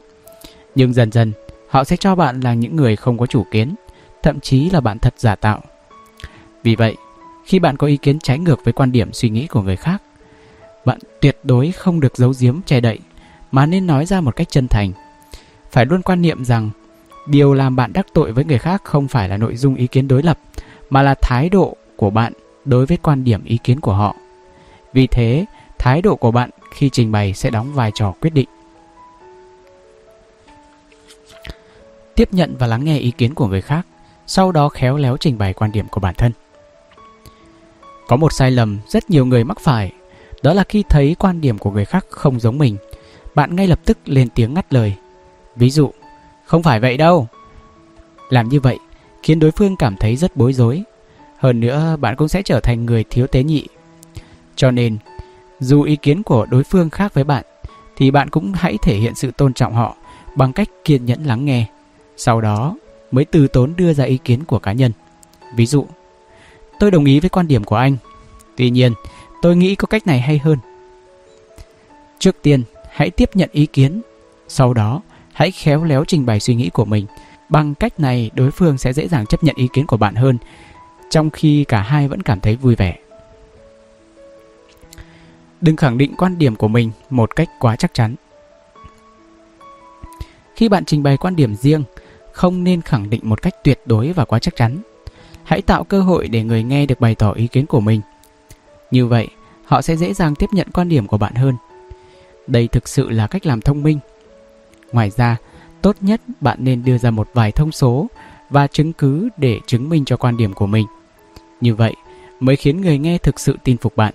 nhưng 0.75 0.93
dần 0.93 1.13
dần 1.13 1.33
họ 1.69 1.85
sẽ 1.85 1.97
cho 1.97 2.15
bạn 2.15 2.41
là 2.41 2.55
những 2.55 2.77
người 2.77 2.97
không 2.97 3.19
có 3.19 3.27
chủ 3.27 3.45
kiến, 3.51 3.75
thậm 4.23 4.41
chí 4.41 4.71
là 4.71 4.81
bạn 4.81 4.99
thật 4.99 5.15
giả 5.19 5.35
tạo. 5.35 5.61
Vì 6.63 6.77
vậy, 6.77 6.97
khi 7.45 7.59
bạn 7.59 7.77
có 7.77 7.87
ý 7.87 7.97
kiến 7.97 8.19
trái 8.19 8.39
ngược 8.39 8.65
với 8.65 8.73
quan 8.73 8.93
điểm 8.93 9.13
suy 9.13 9.29
nghĩ 9.29 9.47
của 9.47 9.63
người 9.63 9.77
khác, 9.77 10.03
bạn 10.85 10.99
tuyệt 11.21 11.39
đối 11.43 11.73
không 11.73 12.01
được 12.01 12.17
giấu 12.17 12.33
giếm 12.41 12.61
che 12.67 12.81
đậy, 12.81 12.99
mà 13.53 13.67
nên 13.67 13.87
nói 13.87 14.07
ra 14.07 14.21
một 14.21 14.37
cách 14.37 14.49
chân 14.51 14.69
thành. 14.69 14.93
Phải 15.71 15.87
luôn 15.87 16.03
quan 16.03 16.23
niệm 16.23 16.45
rằng 16.45 16.71
điều 17.27 17.55
làm 17.55 17.77
bạn 17.77 17.93
đắc 17.93 18.07
tội 18.13 18.33
với 18.33 18.45
người 18.45 18.59
khác 18.59 18.85
không 18.85 19.09
phải 19.09 19.29
là 19.29 19.37
nội 19.37 19.57
dung 19.57 19.75
ý 19.75 19.87
kiến 19.87 20.09
đối 20.09 20.23
lập, 20.23 20.39
mà 20.91 21.03
là 21.03 21.15
thái 21.15 21.49
độ 21.49 21.77
của 21.97 22.11
bạn 22.11 22.33
đối 22.65 22.87
với 22.87 22.97
quan 22.97 23.25
điểm 23.25 23.45
ý 23.45 23.59
kiến 23.65 23.81
của 23.81 23.93
họ. 23.93 24.15
Vì 24.93 25.07
thế, 25.07 25.45
thái 25.79 26.03
độ 26.03 26.17
của 26.17 26.31
bạn 26.31 26.51
khi 26.71 26.91
trình 26.91 27.13
bày 27.13 27.35
sẽ 27.35 27.51
đóng 27.51 27.75
vai 27.75 27.93
trò 27.95 28.15
quyết 28.21 28.31
định. 28.31 28.49
Tiếp 32.15 32.29
nhận 32.33 32.57
và 32.59 32.67
lắng 32.67 32.85
nghe 32.85 32.99
ý 32.99 33.11
kiến 33.11 33.35
của 33.35 33.47
người 33.47 33.61
khác, 33.61 33.87
sau 34.27 34.53
đó 34.53 34.69
khéo 34.69 34.97
léo 34.97 35.17
trình 35.17 35.39
bày 35.39 35.53
quan 35.53 35.73
điểm 35.73 35.87
của 35.91 36.01
bản 36.01 36.15
thân. 36.15 36.33
Có 38.09 38.17
một 38.17 38.33
sai 38.33 38.51
lầm 38.51 38.79
rất 38.89 39.11
nhiều 39.11 39.27
người 39.27 39.45
mắc 39.45 39.61
phải, 39.61 39.93
đó 40.43 40.55
là 40.55 40.65
khi 40.65 40.85
thấy 40.89 41.17
quan 41.19 41.41
điểm 41.41 41.59
của 41.59 41.71
người 41.71 41.85
khác 41.85 42.07
không 42.11 42.41
giống 42.41 42.59
mình, 42.59 42.77
bạn 43.35 43.57
ngay 43.57 43.67
lập 43.67 43.81
tức 43.85 43.99
lên 44.05 44.29
tiếng 44.35 44.55
ngắt 44.55 44.73
lời. 44.73 44.95
Ví 45.59 45.71
dụ, 45.71 45.91
không 46.45 46.63
phải 46.63 46.81
vậy 46.81 46.97
đâu. 46.97 47.27
Làm 48.31 48.49
như 48.49 48.61
vậy 48.61 48.79
khiến 49.23 49.39
đối 49.39 49.51
phương 49.51 49.77
cảm 49.77 49.97
thấy 49.97 50.17
rất 50.17 50.37
bối 50.37 50.53
rối. 50.53 50.83
Hơn 51.39 51.61
nữa, 51.61 51.97
bạn 52.01 52.17
cũng 52.17 52.29
sẽ 52.29 52.43
trở 52.43 52.61
thành 52.61 52.87
người 52.87 53.05
thiếu 53.11 53.27
tế 53.27 53.43
nhị. 53.43 53.67
Cho 54.57 54.71
nên, 54.71 54.99
dù 55.61 55.83
ý 55.83 55.97
kiến 55.97 56.23
của 56.23 56.47
đối 56.47 56.65
phương 56.65 56.91
khác 56.91 57.15
với 57.15 57.25
bạn, 57.25 57.45
thì 57.97 58.11
bạn 58.11 58.31
cũng 58.31 58.53
hãy 58.57 58.79
thể 58.83 58.97
hiện 58.97 59.15
sự 59.15 59.31
tôn 59.31 59.55
trọng 59.55 59.75
họ 59.75 59.97
bằng 60.35 60.53
cách 60.53 60.69
kiên 60.85 61.07
nhẫn 61.07 61.25
lắng 61.25 61.45
nghe. 61.45 61.67
Sau 62.17 62.41
đó 62.41 62.77
mới 63.11 63.25
từ 63.25 63.49
tốn 63.49 63.75
đưa 63.77 63.93
ra 63.93 64.05
ý 64.05 64.19
kiến 64.25 64.45
của 64.45 64.59
cá 64.59 64.73
nhân. 64.73 64.93
Ví 65.55 65.67
dụ, 65.67 65.87
tôi 66.81 66.91
đồng 66.91 67.05
ý 67.05 67.21
với 67.21 67.31
quan 67.31 67.49
điểm 67.49 67.65
của 67.65 67.77
anh. 67.77 67.97
Tuy 68.57 68.71
nhiên, 68.71 68.93
tôi 69.43 69.57
nghĩ 69.57 69.75
có 69.75 69.87
cách 69.87 70.07
này 70.07 70.21
hay 70.21 70.39
hơn. 70.39 70.59
Trước 72.19 72.37
tiên, 72.43 72.63
hãy 72.91 73.11
tiếp 73.11 73.31
nhận 73.35 73.49
ý 73.53 73.67
kiến. 73.67 74.01
Sau 74.49 74.75
đó, 74.75 75.03
hãy 75.39 75.51
khéo 75.51 75.85
léo 75.85 76.05
trình 76.05 76.27
bày 76.27 76.41
suy 76.41 76.55
nghĩ 76.55 76.71
của 76.71 76.85
mình. 76.85 77.07
Bằng 77.49 77.75
cách 77.75 78.01
này, 78.01 78.31
đối 78.35 78.51
phương 78.51 78.79
sẽ 78.79 78.93
dễ 78.93 79.09
dàng 79.09 79.27
chấp 79.27 79.45
nhận 79.45 79.57
ý 79.57 79.69
kiến 79.73 79.87
của 79.87 79.97
bạn 79.97 80.15
hơn, 80.15 80.39
trong 81.11 81.31
khi 81.31 81.65
cả 81.65 81.83
hai 81.83 82.09
vẫn 82.09 82.23
cảm 82.23 82.41
thấy 82.41 82.57
vui 82.57 82.75
vẻ. 82.75 82.99
Đừng 85.61 85.77
khẳng 85.77 85.99
định 85.99 86.15
quan 86.17 86.39
điểm 86.39 86.57
của 86.57 86.69
mình 86.69 86.91
một 87.11 87.37
cách 87.37 87.49
quá 87.61 87.77
chắc 87.77 87.95
chắn. 87.95 88.15
Khi 90.55 90.69
bạn 90.69 90.85
trình 90.85 91.03
bày 91.03 91.17
quan 91.17 91.37
điểm 91.37 91.55
riêng, 91.55 91.85
không 92.33 92.65
nên 92.65 92.83
khẳng 92.83 93.11
định 93.11 93.21
một 93.25 93.43
cách 93.43 93.55
tuyệt 93.65 93.81
đối 93.87 94.13
và 94.13 94.25
quá 94.25 94.39
chắc 94.39 94.57
chắn. 94.57 94.79
Hãy 95.45 95.63
tạo 95.63 95.85
cơ 95.85 96.01
hội 96.01 96.29
để 96.29 96.43
người 96.43 96.63
nghe 96.63 96.87
được 96.87 97.01
bày 97.01 97.15
tỏ 97.15 97.33
ý 97.33 97.47
kiến 97.47 97.67
của 97.67 97.81
mình. 97.81 98.01
Như 98.91 99.07
vậy, 99.07 99.29
họ 99.65 99.83
sẽ 99.83 99.97
dễ 99.97 100.15
dàng 100.15 100.35
tiếp 100.35 100.51
nhận 100.53 100.71
quan 100.73 100.89
điểm 100.89 101.07
của 101.07 101.19
bạn 101.19 101.35
hơn. 101.35 101.55
Đây 102.47 102.69
thực 102.69 102.89
sự 102.89 103.11
là 103.11 103.27
cách 103.27 103.47
làm 103.47 103.61
thông 103.61 103.83
minh. 103.83 103.99
Ngoài 104.93 105.11
ra, 105.11 105.37
tốt 105.83 105.97
nhất 106.01 106.21
bạn 106.41 106.59
nên 106.61 106.85
đưa 106.85 106.99
ra 106.99 107.11
một 107.11 107.31
vài 107.35 107.53
thông 107.53 107.73
số 107.73 108.07
và 108.51 108.67
chứng 108.67 108.93
cứ 108.93 109.29
để 109.37 109.61
chứng 109.67 109.89
minh 109.89 110.05
cho 110.05 110.17
quan 110.17 110.37
điểm 110.37 110.55
của 110.55 110.67
mình. 110.67 110.87
Như 111.61 111.75
vậy 111.75 111.95
mới 112.41 112.57
khiến 112.57 112.81
người 112.81 112.99
nghe 112.99 113.19
thực 113.19 113.41
sự 113.41 113.57
tin 113.65 113.77
phục 113.77 113.97
bạn. 113.97 114.15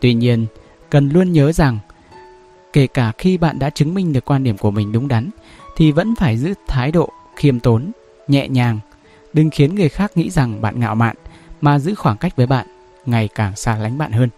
Tuy 0.00 0.14
nhiên, 0.14 0.46
cần 0.90 1.08
luôn 1.08 1.32
nhớ 1.32 1.52
rằng 1.52 1.78
kể 2.72 2.86
cả 2.86 3.12
khi 3.18 3.38
bạn 3.38 3.58
đã 3.58 3.70
chứng 3.70 3.94
minh 3.94 4.12
được 4.12 4.24
quan 4.24 4.44
điểm 4.44 4.58
của 4.58 4.70
mình 4.70 4.92
đúng 4.92 5.08
đắn 5.08 5.30
thì 5.76 5.92
vẫn 5.92 6.14
phải 6.16 6.36
giữ 6.36 6.54
thái 6.68 6.92
độ 6.92 7.08
khiêm 7.36 7.60
tốn, 7.60 7.92
nhẹ 8.28 8.48
nhàng, 8.48 8.78
đừng 9.32 9.50
khiến 9.50 9.74
người 9.74 9.88
khác 9.88 10.16
nghĩ 10.16 10.30
rằng 10.30 10.60
bạn 10.60 10.80
ngạo 10.80 10.94
mạn 10.94 11.16
mà 11.60 11.78
giữ 11.78 11.94
khoảng 11.94 12.16
cách 12.16 12.36
với 12.36 12.46
bạn, 12.46 12.66
ngày 13.06 13.28
càng 13.34 13.56
xa 13.56 13.76
lánh 13.76 13.98
bạn 13.98 14.12
hơn. 14.12 14.28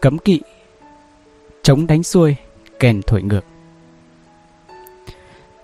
Cấm 0.00 0.18
kỵ 0.18 0.40
Chống 1.66 1.86
đánh 1.86 2.02
xuôi, 2.02 2.36
kèn 2.80 3.00
thổi 3.06 3.22
ngược 3.22 3.44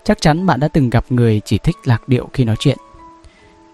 Chắc 0.03 0.21
chắn 0.21 0.45
bạn 0.45 0.59
đã 0.59 0.67
từng 0.67 0.89
gặp 0.89 1.05
người 1.09 1.41
chỉ 1.45 1.57
thích 1.57 1.75
lạc 1.83 2.09
điệu 2.09 2.29
khi 2.33 2.43
nói 2.43 2.55
chuyện. 2.59 2.77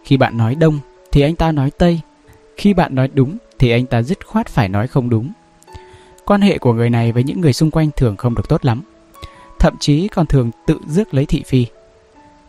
Khi 0.04 0.18
bạn 0.18 0.38
nói 0.38 0.56
đông 0.56 0.80
thì 1.12 1.22
anh 1.22 1.36
ta 1.36 1.52
nói 1.52 1.72
tây, 1.72 2.00
khi 2.58 2.74
bạn 2.74 2.96
nói 2.96 3.10
đúng 3.14 3.38
thì 3.60 3.72
anh 3.72 3.86
ta 3.86 4.02
dứt 4.02 4.28
khoát 4.28 4.48
phải 4.48 4.70
nói 4.70 4.88
không 4.88 5.10
đúng. 5.10 5.32
Quan 6.26 6.42
hệ 6.42 6.58
của 6.58 6.74
người 6.74 6.90
này 6.90 7.12
với 7.12 7.24
những 7.24 7.42
người 7.42 7.54
xung 7.54 7.72
quanh 7.72 7.90
thường 7.96 8.18
không 8.18 8.36
được 8.36 8.50
tốt 8.50 8.66
lắm, 8.66 8.82
thậm 9.60 9.76
chí 9.80 10.08
còn 10.08 10.26
thường 10.26 10.52
tự 10.68 10.80
rước 10.88 11.14
lấy 11.14 11.26
thị 11.26 11.44
phi. 11.46 11.66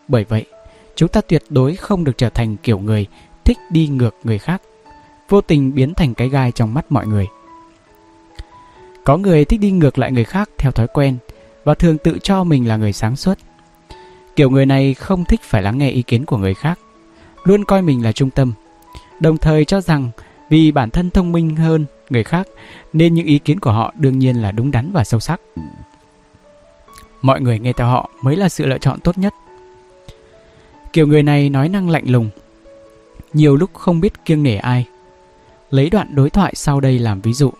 Bởi 0.08 0.24
vậy, 0.24 0.44
chúng 0.96 1.08
ta 1.08 1.20
tuyệt 1.20 1.42
đối 1.48 1.76
không 1.76 2.04
được 2.04 2.18
trở 2.18 2.30
thành 2.30 2.56
kiểu 2.56 2.78
người 2.78 3.06
thích 3.44 3.58
đi 3.70 3.88
ngược 3.88 4.14
người 4.24 4.38
khác, 4.38 4.62
vô 5.28 5.40
tình 5.40 5.74
biến 5.74 5.94
thành 5.94 6.14
cái 6.14 6.28
gai 6.28 6.52
trong 6.52 6.74
mắt 6.74 6.92
mọi 6.92 7.06
người. 7.06 7.26
Có 9.04 9.16
người 9.16 9.44
thích 9.44 9.60
đi 9.60 9.70
ngược 9.70 9.98
lại 9.98 10.12
người 10.12 10.24
khác 10.24 10.50
theo 10.58 10.72
thói 10.72 10.86
quen 10.86 11.18
và 11.64 11.74
thường 11.74 11.98
tự 11.98 12.18
cho 12.22 12.44
mình 12.44 12.68
là 12.68 12.76
người 12.76 12.92
sáng 12.92 13.16
suốt. 13.16 13.38
Kiểu 14.36 14.50
người 14.50 14.66
này 14.66 14.94
không 14.94 15.24
thích 15.24 15.40
phải 15.42 15.62
lắng 15.62 15.78
nghe 15.78 15.90
ý 15.90 16.02
kiến 16.02 16.24
của 16.24 16.36
người 16.36 16.54
khác, 16.54 16.78
luôn 17.44 17.64
coi 17.64 17.82
mình 17.82 18.04
là 18.04 18.12
trung 18.12 18.30
tâm, 18.30 18.52
đồng 19.20 19.38
thời 19.38 19.64
cho 19.64 19.80
rằng 19.80 20.10
vì 20.50 20.72
bản 20.72 20.90
thân 20.90 21.10
thông 21.10 21.32
minh 21.32 21.56
hơn 21.56 21.86
người 22.10 22.24
khác 22.24 22.48
nên 22.92 23.14
những 23.14 23.26
ý 23.26 23.38
kiến 23.38 23.60
của 23.60 23.72
họ 23.72 23.92
đương 23.96 24.18
nhiên 24.18 24.36
là 24.36 24.52
đúng 24.52 24.70
đắn 24.70 24.92
và 24.92 25.04
sâu 25.04 25.20
sắc. 25.20 25.40
Mọi 27.22 27.40
người 27.40 27.58
nghe 27.58 27.72
theo 27.72 27.86
họ 27.86 28.10
mới 28.22 28.36
là 28.36 28.48
sự 28.48 28.66
lựa 28.66 28.78
chọn 28.78 29.00
tốt 29.00 29.18
nhất. 29.18 29.34
Kiểu 30.92 31.06
người 31.06 31.22
này 31.22 31.50
nói 31.50 31.68
năng 31.68 31.90
lạnh 31.90 32.04
lùng, 32.06 32.30
nhiều 33.32 33.56
lúc 33.56 33.74
không 33.74 34.00
biết 34.00 34.24
kiêng 34.24 34.42
nể 34.42 34.56
ai. 34.56 34.86
Lấy 35.70 35.90
đoạn 35.90 36.14
đối 36.14 36.30
thoại 36.30 36.52
sau 36.56 36.80
đây 36.80 36.98
làm 36.98 37.20
ví 37.20 37.32
dụ, 37.32 37.52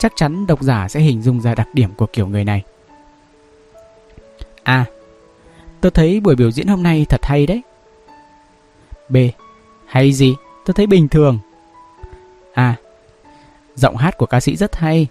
chắc 0.00 0.12
chắn 0.16 0.46
độc 0.46 0.62
giả 0.62 0.88
sẽ 0.88 1.00
hình 1.00 1.22
dung 1.22 1.40
ra 1.40 1.54
đặc 1.54 1.68
điểm 1.72 1.90
của 1.96 2.06
kiểu 2.06 2.26
người 2.26 2.44
này. 2.44 2.62
A. 4.62 4.84
Tôi 5.80 5.90
thấy 5.90 6.20
buổi 6.20 6.36
biểu 6.36 6.50
diễn 6.50 6.66
hôm 6.66 6.82
nay 6.82 7.06
thật 7.08 7.24
hay 7.24 7.46
đấy. 7.46 7.62
B. 9.08 9.16
Hay 9.86 10.12
gì? 10.12 10.34
Tôi 10.64 10.74
thấy 10.74 10.86
bình 10.86 11.08
thường. 11.08 11.38
a 12.54 12.76
giọng 13.74 13.96
hát 13.96 14.18
của 14.18 14.26
ca 14.26 14.40
sĩ 14.40 14.56
rất 14.56 14.76
hay. 14.76 15.06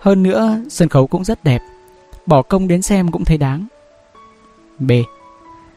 Hơn 0.00 0.22
nữa, 0.22 0.56
sân 0.68 0.88
khấu 0.88 1.06
cũng 1.06 1.24
rất 1.24 1.44
đẹp. 1.44 1.62
Bỏ 2.26 2.42
công 2.42 2.68
đến 2.68 2.82
xem 2.82 3.10
cũng 3.10 3.24
thấy 3.24 3.38
đáng. 3.38 3.66
B. 4.78 4.90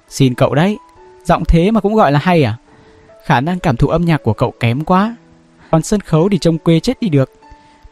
Xin 0.09 0.33
cậu 0.33 0.55
đấy, 0.55 0.77
giọng 1.25 1.45
thế 1.45 1.71
mà 1.71 1.79
cũng 1.79 1.95
gọi 1.95 2.11
là 2.11 2.19
hay 2.19 2.43
à? 2.43 2.57
Khả 3.25 3.41
năng 3.41 3.59
cảm 3.59 3.77
thụ 3.77 3.87
âm 3.87 4.05
nhạc 4.05 4.23
của 4.23 4.33
cậu 4.33 4.53
kém 4.59 4.83
quá. 4.83 5.15
Còn 5.71 5.81
sân 5.81 6.01
khấu 6.01 6.29
thì 6.29 6.37
trông 6.37 6.57
quê 6.57 6.79
chết 6.79 6.99
đi 7.01 7.09
được. 7.09 7.31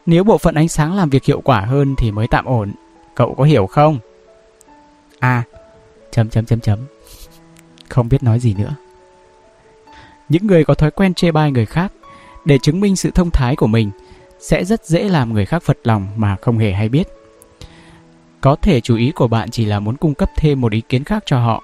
Nếu 0.06 0.24
bộ 0.24 0.38
phận 0.38 0.54
ánh 0.54 0.68
sáng 0.68 0.96
làm 0.96 1.10
việc 1.10 1.24
hiệu 1.24 1.40
quả 1.40 1.60
hơn 1.60 1.94
thì 1.98 2.10
mới 2.10 2.26
tạm 2.26 2.44
ổn. 2.44 2.72
Cậu 3.14 3.34
có 3.34 3.44
hiểu 3.44 3.66
không? 3.66 3.98
À, 5.18 5.42
chấm 6.10 6.28
chấm 6.28 6.44
chấm 6.44 6.60
chấm. 6.60 6.78
Không 7.88 8.08
biết 8.08 8.22
nói 8.22 8.40
gì 8.40 8.54
nữa. 8.54 8.74
Những 10.28 10.46
người 10.46 10.64
có 10.64 10.74
thói 10.74 10.90
quen 10.90 11.14
chê 11.14 11.32
bai 11.32 11.50
người 11.50 11.66
khác 11.66 11.92
để 12.44 12.58
chứng 12.58 12.80
minh 12.80 12.96
sự 12.96 13.10
thông 13.10 13.30
thái 13.30 13.56
của 13.56 13.66
mình 13.66 13.90
sẽ 14.40 14.64
rất 14.64 14.86
dễ 14.86 15.08
làm 15.08 15.32
người 15.32 15.46
khác 15.46 15.62
phật 15.62 15.78
lòng 15.84 16.06
mà 16.16 16.36
không 16.42 16.58
hề 16.58 16.72
hay 16.72 16.88
biết. 16.88 17.08
Có 18.40 18.56
thể 18.56 18.80
chủ 18.80 18.96
ý 18.96 19.10
của 19.10 19.28
bạn 19.28 19.50
chỉ 19.50 19.64
là 19.64 19.80
muốn 19.80 19.96
cung 19.96 20.14
cấp 20.14 20.30
thêm 20.36 20.60
một 20.60 20.72
ý 20.72 20.80
kiến 20.88 21.04
khác 21.04 21.22
cho 21.26 21.38
họ. 21.38 21.62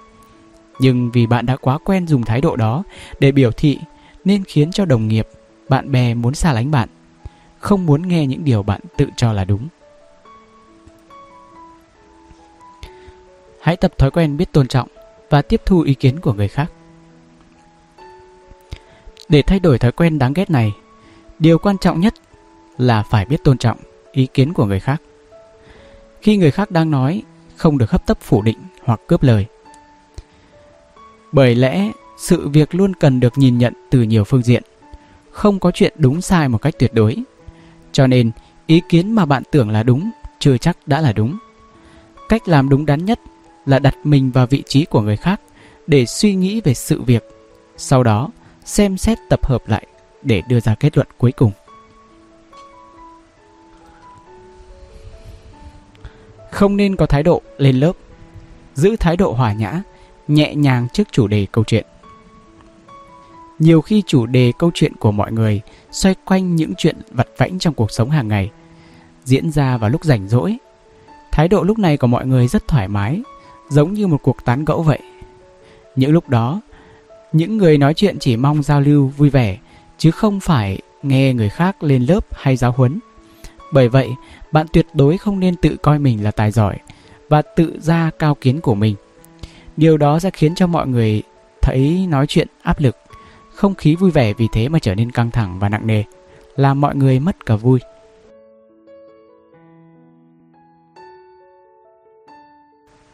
Nhưng 0.81 1.11
vì 1.11 1.27
bạn 1.27 1.47
đã 1.47 1.57
quá 1.57 1.79
quen 1.79 2.07
dùng 2.07 2.23
thái 2.23 2.41
độ 2.41 2.57
đó 2.57 2.83
để 3.21 3.33
biểu 3.33 3.53
thị 3.53 3.79
nên 4.25 4.45
khiến 4.45 4.73
cho 4.73 4.85
đồng 4.85 5.09
nghiệp, 5.09 5.29
bạn 5.69 5.93
bè 5.93 6.15
muốn 6.15 6.35
xa 6.35 6.53
lánh 6.53 6.71
bạn, 6.71 6.89
không 7.59 7.87
muốn 7.87 8.09
nghe 8.09 8.27
những 8.27 8.45
điều 8.45 8.63
bạn 8.63 8.81
tự 8.97 9.07
cho 9.17 9.33
là 9.33 9.45
đúng. 9.45 9.69
Hãy 13.61 13.77
tập 13.77 13.99
thói 13.99 14.11
quen 14.11 14.37
biết 14.37 14.53
tôn 14.53 14.69
trọng 14.69 14.89
và 15.31 15.43
tiếp 15.43 15.63
thu 15.67 15.81
ý 15.81 15.95
kiến 15.95 16.21
của 16.21 16.33
người 16.33 16.49
khác. 16.49 16.73
Để 19.29 19.43
thay 19.43 19.61
đổi 19.61 19.79
thói 19.79 19.93
quen 19.93 20.19
đáng 20.19 20.33
ghét 20.33 20.51
này, 20.51 20.73
điều 21.39 21.59
quan 21.59 21.79
trọng 21.79 22.01
nhất 22.01 22.15
là 22.79 23.03
phải 23.03 23.25
biết 23.25 23.45
tôn 23.45 23.59
trọng 23.59 23.79
ý 24.13 24.27
kiến 24.35 24.53
của 24.53 24.65
người 24.65 24.81
khác. 24.81 25.03
Khi 26.23 26.37
người 26.37 26.51
khác 26.51 26.71
đang 26.71 26.91
nói, 26.91 27.23
không 27.57 27.79
được 27.79 27.91
hấp 27.91 28.07
tấp 28.07 28.19
phủ 28.21 28.43
định 28.43 28.59
hoặc 28.83 29.01
cướp 29.07 29.23
lời. 29.23 29.47
Bởi 31.33 31.55
lẽ, 31.55 31.91
sự 32.19 32.49
việc 32.49 32.75
luôn 32.75 32.95
cần 32.95 33.21
được 33.21 33.33
nhìn 33.39 33.59
nhận 33.59 33.75
từ 33.91 34.03
nhiều 34.03 34.25
phương 34.25 34.43
diện, 34.43 34.63
không 35.31 35.61
có 35.61 35.71
chuyện 35.71 35.95
đúng 35.99 36.21
sai 36.21 36.49
một 36.49 36.63
cách 36.63 36.75
tuyệt 36.79 36.95
đối. 36.95 37.17
Cho 37.93 38.07
nên, 38.07 38.31
ý 38.67 38.81
kiến 38.89 39.13
mà 39.13 39.25
bạn 39.25 39.43
tưởng 39.51 39.71
là 39.71 39.83
đúng 39.83 40.11
chưa 40.39 40.59
chắc 40.59 40.89
đã 40.89 41.01
là 41.01 41.13
đúng. 41.13 41.39
Cách 42.29 42.49
làm 42.49 42.69
đúng 42.69 42.87
đắn 42.87 43.05
nhất 43.05 43.21
là 43.67 43.79
đặt 43.79 43.95
mình 44.05 44.31
vào 44.31 44.47
vị 44.47 44.63
trí 44.67 44.85
của 44.85 45.01
người 45.01 45.17
khác 45.17 45.41
để 45.87 46.07
suy 46.07 46.35
nghĩ 46.35 46.61
về 46.61 46.75
sự 46.75 47.03
việc. 47.03 47.29
Sau 47.77 48.03
đó, 48.03 48.31
xem 48.65 48.97
xét 48.97 49.19
tập 49.29 49.47
hợp 49.47 49.69
lại 49.69 49.87
để 50.23 50.43
đưa 50.49 50.61
ra 50.61 50.75
kết 50.75 50.97
luận 50.97 51.09
cuối 51.19 51.33
cùng. 51.33 51.53
Không 56.51 56.77
nên 56.77 56.97
có 56.97 57.07
thái 57.07 57.23
độ 57.23 57.43
lên 57.59 57.81
lớp, 57.81 57.93
giữ 58.75 58.97
thái 58.97 59.17
độ 59.17 59.33
hòa 59.33 59.53
nhã, 59.53 59.83
nhẹ 60.29 60.55
nhàng 60.55 60.89
trước 60.93 61.09
chủ 61.13 61.27
đề 61.27 61.47
câu 61.53 61.65
chuyện. 61.65 61.87
Nhiều 63.59 63.81
khi 63.81 64.03
chủ 64.07 64.27
đề 64.27 64.53
câu 64.59 64.71
chuyện 64.75 64.97
của 64.97 65.13
mọi 65.13 65.33
người 65.33 65.61
xoay 65.91 66.15
quanh 66.25 66.57
những 66.57 66.73
chuyện 66.79 66.97
vặt 67.11 67.29
vãnh 67.37 67.59
trong 67.59 67.75
cuộc 67.75 67.91
sống 67.91 68.11
hàng 68.11 68.29
ngày, 68.29 68.51
diễn 69.25 69.51
ra 69.51 69.77
vào 69.77 69.91
lúc 69.91 70.05
rảnh 70.05 70.29
rỗi. 70.29 70.57
Thái 71.33 71.49
độ 71.49 71.63
lúc 71.63 71.79
này 71.79 71.97
của 71.97 72.07
mọi 72.07 72.27
người 72.27 72.49
rất 72.49 72.69
thoải 72.69 72.89
mái, 72.89 73.23
giống 73.69 73.93
như 73.93 74.07
một 74.07 74.23
cuộc 74.23 74.45
tán 74.45 74.65
gẫu 74.65 74.83
vậy. 74.83 75.01
Những 75.97 76.13
lúc 76.13 76.29
đó, 76.29 76.61
những 77.33 77.57
người 77.59 77.79
nói 77.79 77.95
chuyện 77.95 78.19
chỉ 78.19 78.37
mong 78.37 78.63
giao 78.63 78.81
lưu 78.81 79.13
vui 79.17 79.31
vẻ, 79.31 79.59
chứ 79.99 80.11
không 80.11 80.41
phải 80.41 80.79
nghe 81.03 81.35
người 81.35 81.49
khác 81.49 81.83
lên 81.83 82.03
lớp 82.03 82.27
hay 82.33 82.57
giáo 82.57 82.73
huấn. 82.77 82.99
Bởi 83.73 83.89
vậy, 83.89 84.09
bạn 84.53 84.67
tuyệt 84.73 84.87
đối 84.95 85.19
không 85.19 85.41
nên 85.41 85.57
tự 85.57 85.77
coi 85.83 85.99
mình 85.99 86.25
là 86.25 86.31
tài 86.31 86.51
giỏi 86.51 86.79
và 87.29 87.43
tự 87.43 87.79
ra 87.81 88.11
cao 88.19 88.35
kiến 88.35 88.61
của 88.61 88.75
mình. 88.75 88.97
Điều 89.77 89.97
đó 89.97 90.19
sẽ 90.19 90.31
khiến 90.31 90.55
cho 90.55 90.67
mọi 90.67 90.87
người 90.87 91.23
thấy 91.63 92.07
nói 92.09 92.27
chuyện 92.27 92.49
áp 92.63 92.81
lực, 92.81 92.97
không 93.59 93.75
khí 93.75 93.95
vui 93.95 94.11
vẻ 94.11 94.33
vì 94.33 94.49
thế 94.53 94.69
mà 94.69 94.79
trở 94.79 94.95
nên 94.95 95.11
căng 95.11 95.31
thẳng 95.31 95.59
và 95.59 95.69
nặng 95.69 95.87
nề, 95.87 96.03
làm 96.57 96.81
mọi 96.81 96.97
người 96.97 97.21
mất 97.21 97.47
cả 97.47 97.57
vui. 97.57 97.81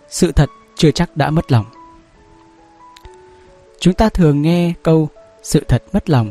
Sự 0.08 0.32
thật 0.32 0.50
chưa 0.76 0.90
chắc 0.90 1.16
đã 1.16 1.30
mất 1.30 1.52
lòng. 1.52 1.64
Chúng 3.80 3.94
ta 3.94 4.08
thường 4.08 4.42
nghe 4.42 4.72
câu 4.82 5.08
sự 5.42 5.64
thật 5.68 5.82
mất 5.92 6.10
lòng, 6.10 6.30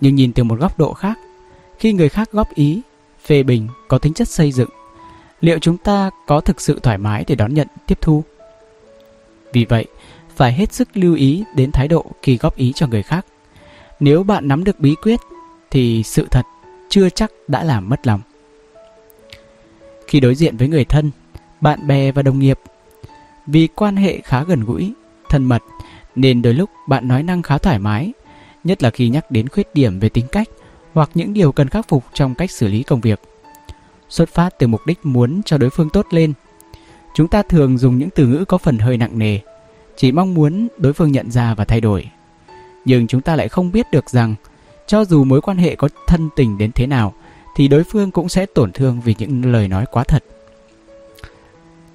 nhưng 0.00 0.14
nhìn 0.14 0.32
từ 0.32 0.44
một 0.44 0.60
góc 0.60 0.78
độ 0.78 0.92
khác, 0.92 1.18
khi 1.78 1.92
người 1.92 2.08
khác 2.08 2.32
góp 2.32 2.54
ý, 2.54 2.80
phê 3.24 3.42
bình 3.42 3.68
có 3.88 3.98
tính 3.98 4.14
chất 4.14 4.28
xây 4.28 4.52
dựng, 4.52 4.70
liệu 5.40 5.58
chúng 5.58 5.76
ta 5.76 6.10
có 6.26 6.40
thực 6.40 6.60
sự 6.60 6.80
thoải 6.82 6.98
mái 6.98 7.24
để 7.26 7.34
đón 7.34 7.54
nhận, 7.54 7.68
tiếp 7.86 7.98
thu? 8.00 8.24
Vì 9.52 9.64
vậy, 9.64 9.86
phải 10.36 10.52
hết 10.52 10.72
sức 10.72 10.88
lưu 10.94 11.14
ý 11.14 11.44
đến 11.56 11.72
thái 11.72 11.88
độ 11.88 12.06
khi 12.22 12.36
góp 12.36 12.56
ý 12.56 12.72
cho 12.72 12.86
người 12.86 13.02
khác. 13.02 13.26
Nếu 14.00 14.22
bạn 14.22 14.48
nắm 14.48 14.64
được 14.64 14.80
bí 14.80 14.94
quyết 15.02 15.20
thì 15.70 16.02
sự 16.02 16.26
thật 16.30 16.42
chưa 16.88 17.08
chắc 17.10 17.30
đã 17.48 17.64
làm 17.64 17.88
mất 17.88 18.06
lòng. 18.06 18.20
Khi 20.06 20.20
đối 20.20 20.34
diện 20.34 20.56
với 20.56 20.68
người 20.68 20.84
thân, 20.84 21.10
bạn 21.60 21.86
bè 21.86 22.12
và 22.12 22.22
đồng 22.22 22.38
nghiệp, 22.38 22.58
vì 23.46 23.66
quan 23.66 23.96
hệ 23.96 24.20
khá 24.24 24.44
gần 24.44 24.64
gũi, 24.64 24.92
thân 25.28 25.44
mật 25.44 25.62
nên 26.14 26.42
đôi 26.42 26.54
lúc 26.54 26.70
bạn 26.88 27.08
nói 27.08 27.22
năng 27.22 27.42
khá 27.42 27.58
thoải 27.58 27.78
mái, 27.78 28.12
nhất 28.64 28.82
là 28.82 28.90
khi 28.90 29.08
nhắc 29.08 29.30
đến 29.30 29.48
khuyết 29.48 29.74
điểm 29.74 30.00
về 30.00 30.08
tính 30.08 30.26
cách 30.32 30.48
hoặc 30.94 31.10
những 31.14 31.34
điều 31.34 31.52
cần 31.52 31.68
khắc 31.68 31.88
phục 31.88 32.04
trong 32.14 32.34
cách 32.34 32.50
xử 32.50 32.68
lý 32.68 32.82
công 32.82 33.00
việc. 33.00 33.20
Xuất 34.08 34.28
phát 34.28 34.58
từ 34.58 34.66
mục 34.66 34.80
đích 34.86 35.06
muốn 35.06 35.42
cho 35.42 35.58
đối 35.58 35.70
phương 35.70 35.90
tốt 35.90 36.06
lên, 36.10 36.32
chúng 37.14 37.28
ta 37.28 37.42
thường 37.42 37.78
dùng 37.78 37.98
những 37.98 38.10
từ 38.14 38.26
ngữ 38.26 38.44
có 38.44 38.58
phần 38.58 38.78
hơi 38.78 38.96
nặng 38.96 39.18
nề, 39.18 39.38
chỉ 39.96 40.12
mong 40.12 40.34
muốn 40.34 40.68
đối 40.78 40.92
phương 40.92 41.12
nhận 41.12 41.30
ra 41.30 41.54
và 41.54 41.64
thay 41.64 41.80
đổi. 41.80 42.10
Nhưng 42.84 43.06
chúng 43.06 43.20
ta 43.20 43.36
lại 43.36 43.48
không 43.48 43.72
biết 43.72 43.86
được 43.92 44.10
rằng, 44.10 44.34
cho 44.86 45.04
dù 45.04 45.24
mối 45.24 45.40
quan 45.40 45.56
hệ 45.56 45.74
có 45.74 45.88
thân 46.06 46.28
tình 46.36 46.58
đến 46.58 46.72
thế 46.74 46.86
nào, 46.86 47.14
thì 47.56 47.68
đối 47.68 47.84
phương 47.84 48.10
cũng 48.10 48.28
sẽ 48.28 48.46
tổn 48.46 48.72
thương 48.72 49.00
vì 49.00 49.14
những 49.18 49.52
lời 49.52 49.68
nói 49.68 49.84
quá 49.90 50.04
thật. 50.04 50.24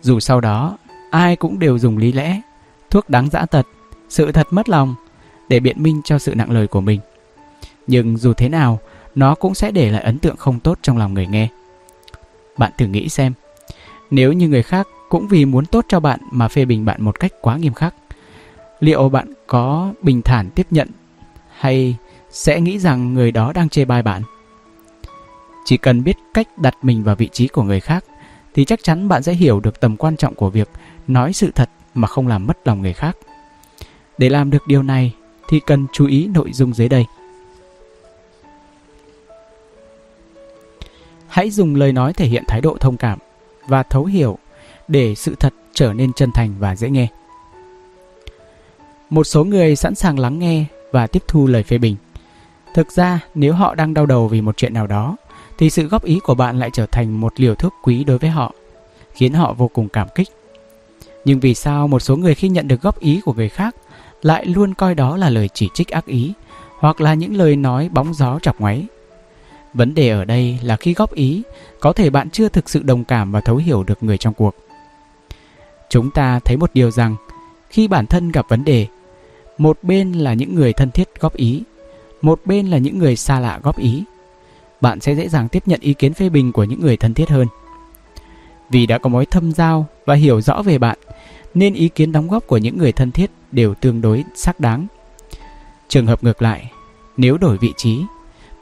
Dù 0.02 0.20
sau 0.20 0.42
đó, 0.42 0.78
ai 1.12 1.36
cũng 1.36 1.60
đều 1.60 1.80
dùng 1.80 1.98
lý 1.98 2.12
lẽ, 2.12 2.42
thuốc 2.90 3.10
đáng 3.10 3.30
dã 3.30 3.46
tật 3.46 3.68
sự 4.10 4.32
thật 4.32 4.48
mất 4.52 4.70
lòng 4.70 4.96
để 5.50 5.60
biện 5.60 5.84
minh 5.84 6.02
cho 6.04 6.20
sự 6.20 6.36
nặng 6.36 6.52
lời 6.52 6.68
của 6.68 6.82
mình. 6.82 7.00
Nhưng 7.88 8.18
dù 8.18 8.34
thế 8.34 8.50
nào, 8.50 8.80
nó 9.16 9.36
cũng 9.36 9.56
sẽ 9.56 9.72
để 9.72 9.92
lại 9.92 10.04
ấn 10.04 10.20
tượng 10.20 10.38
không 10.38 10.60
tốt 10.60 10.80
trong 10.82 10.98
lòng 10.98 11.14
người 11.14 11.28
nghe. 11.28 11.48
Bạn 12.58 12.72
thử 12.78 12.86
nghĩ 12.86 13.10
xem, 13.10 13.34
nếu 14.12 14.34
như 14.34 14.48
người 14.48 14.64
khác 14.64 14.88
cũng 15.10 15.28
vì 15.28 15.46
muốn 15.46 15.66
tốt 15.66 15.86
cho 15.88 16.00
bạn 16.00 16.20
mà 16.32 16.48
phê 16.48 16.66
bình 16.66 16.86
bạn 16.86 17.02
một 17.02 17.20
cách 17.20 17.32
quá 17.42 17.58
nghiêm 17.58 17.74
khắc. 17.74 17.96
Liệu 18.80 19.10
bạn 19.10 19.34
có 19.48 19.94
bình 20.02 20.22
thản 20.22 20.50
tiếp 20.56 20.68
nhận 20.72 20.88
hay 21.58 21.96
sẽ 22.30 22.62
nghĩ 22.62 22.80
rằng 22.80 23.14
người 23.14 23.32
đó 23.32 23.54
đang 23.54 23.70
chê 23.70 23.86
bai 23.86 24.04
bạn? 24.04 24.22
Chỉ 25.66 25.78
cần 25.78 26.04
biết 26.04 26.18
cách 26.34 26.58
đặt 26.58 26.76
mình 26.82 27.04
vào 27.04 27.16
vị 27.16 27.30
trí 27.32 27.48
của 27.48 27.64
người 27.64 27.80
khác, 27.80 28.06
thì 28.54 28.66
chắc 28.66 28.84
chắn 28.84 29.08
bạn 29.08 29.24
sẽ 29.24 29.34
hiểu 29.34 29.60
được 29.60 29.80
tầm 29.80 29.98
quan 29.98 30.18
trọng 30.18 30.36
của 30.36 30.50
việc 30.50 30.70
nói 31.08 31.34
sự 31.34 31.52
thật 31.56 31.70
mà 31.94 32.08
không 32.08 32.28
làm 32.28 32.48
mất 32.48 32.68
lòng 32.68 32.82
người 32.82 32.94
khác. 32.94 33.18
Để 34.18 34.30
làm 34.30 34.50
được 34.50 34.68
điều 34.68 34.84
này, 34.84 35.14
thì 35.50 35.60
cần 35.60 35.88
chú 35.94 36.08
ý 36.08 36.28
nội 36.28 36.54
dung 36.54 36.74
dưới 36.74 36.90
đây. 36.90 37.06
Hãy 41.28 41.50
dùng 41.50 41.76
lời 41.76 41.92
nói 41.92 42.14
thể 42.14 42.26
hiện 42.26 42.44
thái 42.48 42.62
độ 42.62 42.78
thông 42.80 42.98
cảm 42.98 43.20
và 43.68 43.84
thấu 43.84 44.06
hiểu 44.06 44.38
để 44.88 45.16
sự 45.16 45.36
thật 45.40 45.54
trở 45.74 45.94
nên 45.94 46.14
chân 46.14 46.32
thành 46.32 46.54
và 46.60 46.76
dễ 46.76 46.90
nghe. 46.90 47.08
Một 49.10 49.24
số 49.24 49.44
người 49.44 49.76
sẵn 49.76 49.96
sàng 49.96 50.20
lắng 50.20 50.40
nghe 50.40 50.66
và 50.92 51.08
tiếp 51.08 51.24
thu 51.28 51.48
lời 51.48 51.64
phê 51.64 51.78
bình. 51.78 51.96
Thực 52.74 52.92
ra, 52.92 53.20
nếu 53.36 53.54
họ 53.54 53.76
đang 53.76 53.94
đau 53.94 54.06
đầu 54.06 54.28
vì 54.28 54.42
một 54.42 54.58
chuyện 54.58 54.74
nào 54.74 54.88
đó, 54.88 55.16
thì 55.58 55.70
sự 55.70 55.88
góp 55.88 56.04
ý 56.04 56.20
của 56.24 56.36
bạn 56.36 56.60
lại 56.60 56.70
trở 56.74 56.86
thành 56.86 57.22
một 57.22 57.34
liều 57.38 57.56
thuốc 57.56 57.74
quý 57.84 58.04
đối 58.04 58.18
với 58.18 58.30
họ, 58.30 58.54
khiến 59.14 59.34
họ 59.34 59.54
vô 59.54 59.68
cùng 59.68 59.90
cảm 59.90 60.08
kích. 60.16 60.28
Nhưng 61.26 61.40
vì 61.40 61.54
sao 61.54 61.88
một 61.88 62.00
số 62.00 62.16
người 62.16 62.36
khi 62.36 62.50
nhận 62.50 62.68
được 62.68 62.82
góp 62.82 63.00
ý 63.00 63.22
của 63.26 63.34
người 63.34 63.50
khác 63.50 63.76
lại 64.22 64.46
luôn 64.46 64.74
coi 64.74 64.96
đó 64.96 65.18
là 65.18 65.30
lời 65.30 65.50
chỉ 65.54 65.70
trích 65.74 65.88
ác 65.88 66.06
ý 66.06 66.34
hoặc 66.80 67.02
là 67.02 67.14
những 67.14 67.36
lời 67.36 67.56
nói 67.56 67.90
bóng 67.90 68.14
gió 68.14 68.40
chọc 68.42 68.60
ngoáy? 68.60 68.86
Vấn 69.74 69.96
đề 69.96 70.10
ở 70.10 70.26
đây 70.26 70.60
là 70.64 70.76
khi 70.76 70.94
góp 70.94 71.14
ý, 71.14 71.44
có 71.80 71.94
thể 71.94 72.10
bạn 72.10 72.30
chưa 72.30 72.50
thực 72.50 72.70
sự 72.70 72.84
đồng 72.84 73.04
cảm 73.04 73.32
và 73.32 73.42
thấu 73.42 73.56
hiểu 73.56 73.84
được 73.84 74.04
người 74.04 74.18
trong 74.18 74.34
cuộc. 74.34 74.56
Chúng 75.90 76.12
ta 76.12 76.40
thấy 76.40 76.58
một 76.58 76.72
điều 76.74 76.92
rằng, 76.92 77.16
khi 77.70 77.88
bản 77.88 78.06
thân 78.06 78.32
gặp 78.32 78.46
vấn 78.50 78.64
đề, 78.64 78.88
một 79.58 79.78
bên 79.82 80.12
là 80.12 80.34
những 80.34 80.56
người 80.56 80.74
thân 80.74 80.92
thiết 80.92 81.10
góp 81.20 81.36
ý, 81.36 81.64
một 82.22 82.42
bên 82.46 82.68
là 82.68 82.78
những 82.78 83.00
người 83.00 83.16
xa 83.16 83.40
lạ 83.40 83.60
góp 83.64 83.78
ý. 83.78 84.04
Bạn 84.82 85.00
sẽ 85.00 85.16
dễ 85.16 85.30
dàng 85.30 85.50
tiếp 85.50 85.64
nhận 85.66 85.80
ý 85.82 85.94
kiến 85.94 86.14
phê 86.14 86.30
bình 86.30 86.52
của 86.52 86.64
những 86.64 86.80
người 86.80 86.98
thân 86.98 87.14
thiết 87.14 87.30
hơn. 87.30 87.48
Vì 88.70 88.86
đã 88.86 88.98
có 88.98 89.10
mối 89.10 89.26
thâm 89.26 89.52
giao 89.52 89.86
và 90.06 90.14
hiểu 90.14 90.42
rõ 90.42 90.62
về 90.62 90.78
bạn, 90.78 90.98
nên 91.54 91.74
ý 91.74 91.90
kiến 91.90 92.12
đóng 92.12 92.28
góp 92.28 92.48
của 92.48 92.58
những 92.58 92.78
người 92.78 92.92
thân 92.92 93.12
thiết 93.12 93.32
đều 93.52 93.74
tương 93.74 94.02
đối 94.02 94.24
xác 94.36 94.60
đáng. 94.60 94.88
Trường 95.88 96.06
hợp 96.06 96.24
ngược 96.24 96.42
lại, 96.42 96.72
nếu 97.18 97.38
đổi 97.38 97.58
vị 97.58 97.74
trí, 97.78 98.02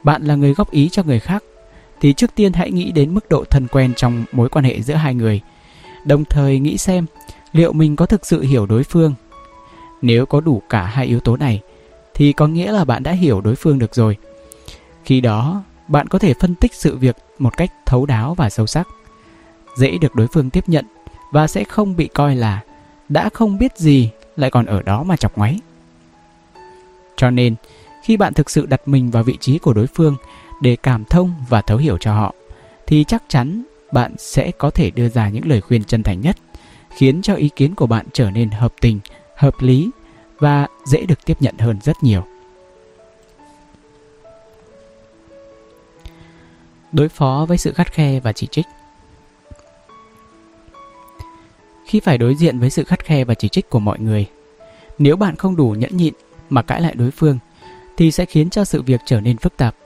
bạn 0.02 0.22
là 0.22 0.34
người 0.34 0.54
góp 0.54 0.70
ý 0.70 0.88
cho 0.88 1.02
người 1.02 1.20
khác, 1.20 1.44
thì 2.00 2.12
trước 2.12 2.34
tiên 2.34 2.52
hãy 2.52 2.70
nghĩ 2.70 2.92
đến 2.92 3.14
mức 3.14 3.28
độ 3.28 3.44
thân 3.44 3.66
quen 3.68 3.92
trong 3.96 4.24
mối 4.32 4.48
quan 4.48 4.64
hệ 4.64 4.82
giữa 4.82 4.94
hai 4.94 5.14
người, 5.14 5.40
đồng 6.06 6.24
thời 6.24 6.58
nghĩ 6.58 6.78
xem 6.78 7.06
liệu 7.52 7.72
mình 7.72 7.96
có 7.96 8.06
thực 8.06 8.26
sự 8.26 8.42
hiểu 8.42 8.66
đối 8.66 8.84
phương. 8.84 9.14
Nếu 10.02 10.26
có 10.26 10.40
đủ 10.40 10.62
cả 10.68 10.82
hai 10.82 11.06
yếu 11.06 11.20
tố 11.20 11.36
này, 11.36 11.60
thì 12.14 12.32
có 12.32 12.46
nghĩa 12.46 12.72
là 12.72 12.84
bạn 12.84 13.02
đã 13.02 13.12
hiểu 13.12 13.40
đối 13.40 13.54
phương 13.54 13.78
được 13.78 13.94
rồi. 13.94 14.16
Khi 15.04 15.20
đó, 15.20 15.62
bạn 15.88 16.08
có 16.08 16.18
thể 16.18 16.34
phân 16.40 16.54
tích 16.54 16.74
sự 16.74 16.96
việc 16.96 17.16
một 17.38 17.56
cách 17.56 17.72
thấu 17.86 18.06
đáo 18.06 18.34
và 18.34 18.50
sâu 18.50 18.66
sắc, 18.66 18.88
dễ 19.76 19.98
được 20.00 20.14
đối 20.14 20.26
phương 20.26 20.50
tiếp 20.50 20.64
nhận 20.66 20.84
và 21.32 21.46
sẽ 21.46 21.64
không 21.64 21.96
bị 21.96 22.06
coi 22.06 22.36
là 22.36 22.60
đã 23.08 23.28
không 23.34 23.58
biết 23.58 23.78
gì 23.78 24.10
lại 24.36 24.50
còn 24.50 24.66
ở 24.66 24.82
đó 24.82 25.02
mà 25.02 25.16
chọc 25.16 25.38
ngoáy. 25.38 25.60
Cho 27.16 27.30
nên, 27.30 27.54
khi 28.04 28.16
bạn 28.16 28.34
thực 28.34 28.50
sự 28.50 28.66
đặt 28.66 28.88
mình 28.88 29.10
vào 29.10 29.22
vị 29.22 29.36
trí 29.40 29.58
của 29.58 29.72
đối 29.72 29.86
phương 29.86 30.16
để 30.60 30.76
cảm 30.76 31.04
thông 31.04 31.34
và 31.48 31.62
thấu 31.62 31.78
hiểu 31.78 31.98
cho 31.98 32.14
họ, 32.14 32.34
thì 32.86 33.04
chắc 33.08 33.22
chắn 33.28 33.64
bạn 33.96 34.12
sẽ 34.18 34.50
có 34.58 34.70
thể 34.70 34.90
đưa 34.90 35.08
ra 35.08 35.28
những 35.28 35.46
lời 35.46 35.60
khuyên 35.60 35.84
chân 35.84 36.02
thành 36.02 36.20
nhất, 36.20 36.36
khiến 36.90 37.22
cho 37.22 37.34
ý 37.34 37.50
kiến 37.56 37.74
của 37.74 37.86
bạn 37.86 38.06
trở 38.12 38.30
nên 38.30 38.50
hợp 38.50 38.74
tình, 38.80 39.00
hợp 39.36 39.54
lý 39.60 39.90
và 40.38 40.66
dễ 40.86 41.06
được 41.06 41.24
tiếp 41.24 41.36
nhận 41.40 41.58
hơn 41.58 41.78
rất 41.82 41.96
nhiều. 42.02 42.24
Đối 46.92 47.08
phó 47.08 47.46
với 47.48 47.58
sự 47.58 47.72
khắt 47.72 47.92
khe 47.92 48.20
và 48.20 48.32
chỉ 48.32 48.46
trích 48.46 48.66
Khi 51.86 52.00
phải 52.00 52.18
đối 52.18 52.34
diện 52.34 52.58
với 52.58 52.70
sự 52.70 52.84
khắt 52.84 53.04
khe 53.04 53.24
và 53.24 53.34
chỉ 53.34 53.48
trích 53.48 53.70
của 53.70 53.80
mọi 53.80 53.98
người, 54.00 54.26
nếu 54.98 55.16
bạn 55.16 55.36
không 55.36 55.56
đủ 55.56 55.74
nhẫn 55.78 55.96
nhịn 55.96 56.14
mà 56.50 56.62
cãi 56.62 56.80
lại 56.80 56.94
đối 56.94 57.10
phương 57.10 57.38
thì 57.96 58.10
sẽ 58.10 58.24
khiến 58.24 58.50
cho 58.50 58.64
sự 58.64 58.82
việc 58.82 59.00
trở 59.06 59.20
nên 59.20 59.36
phức 59.36 59.56
tạp. 59.56 59.76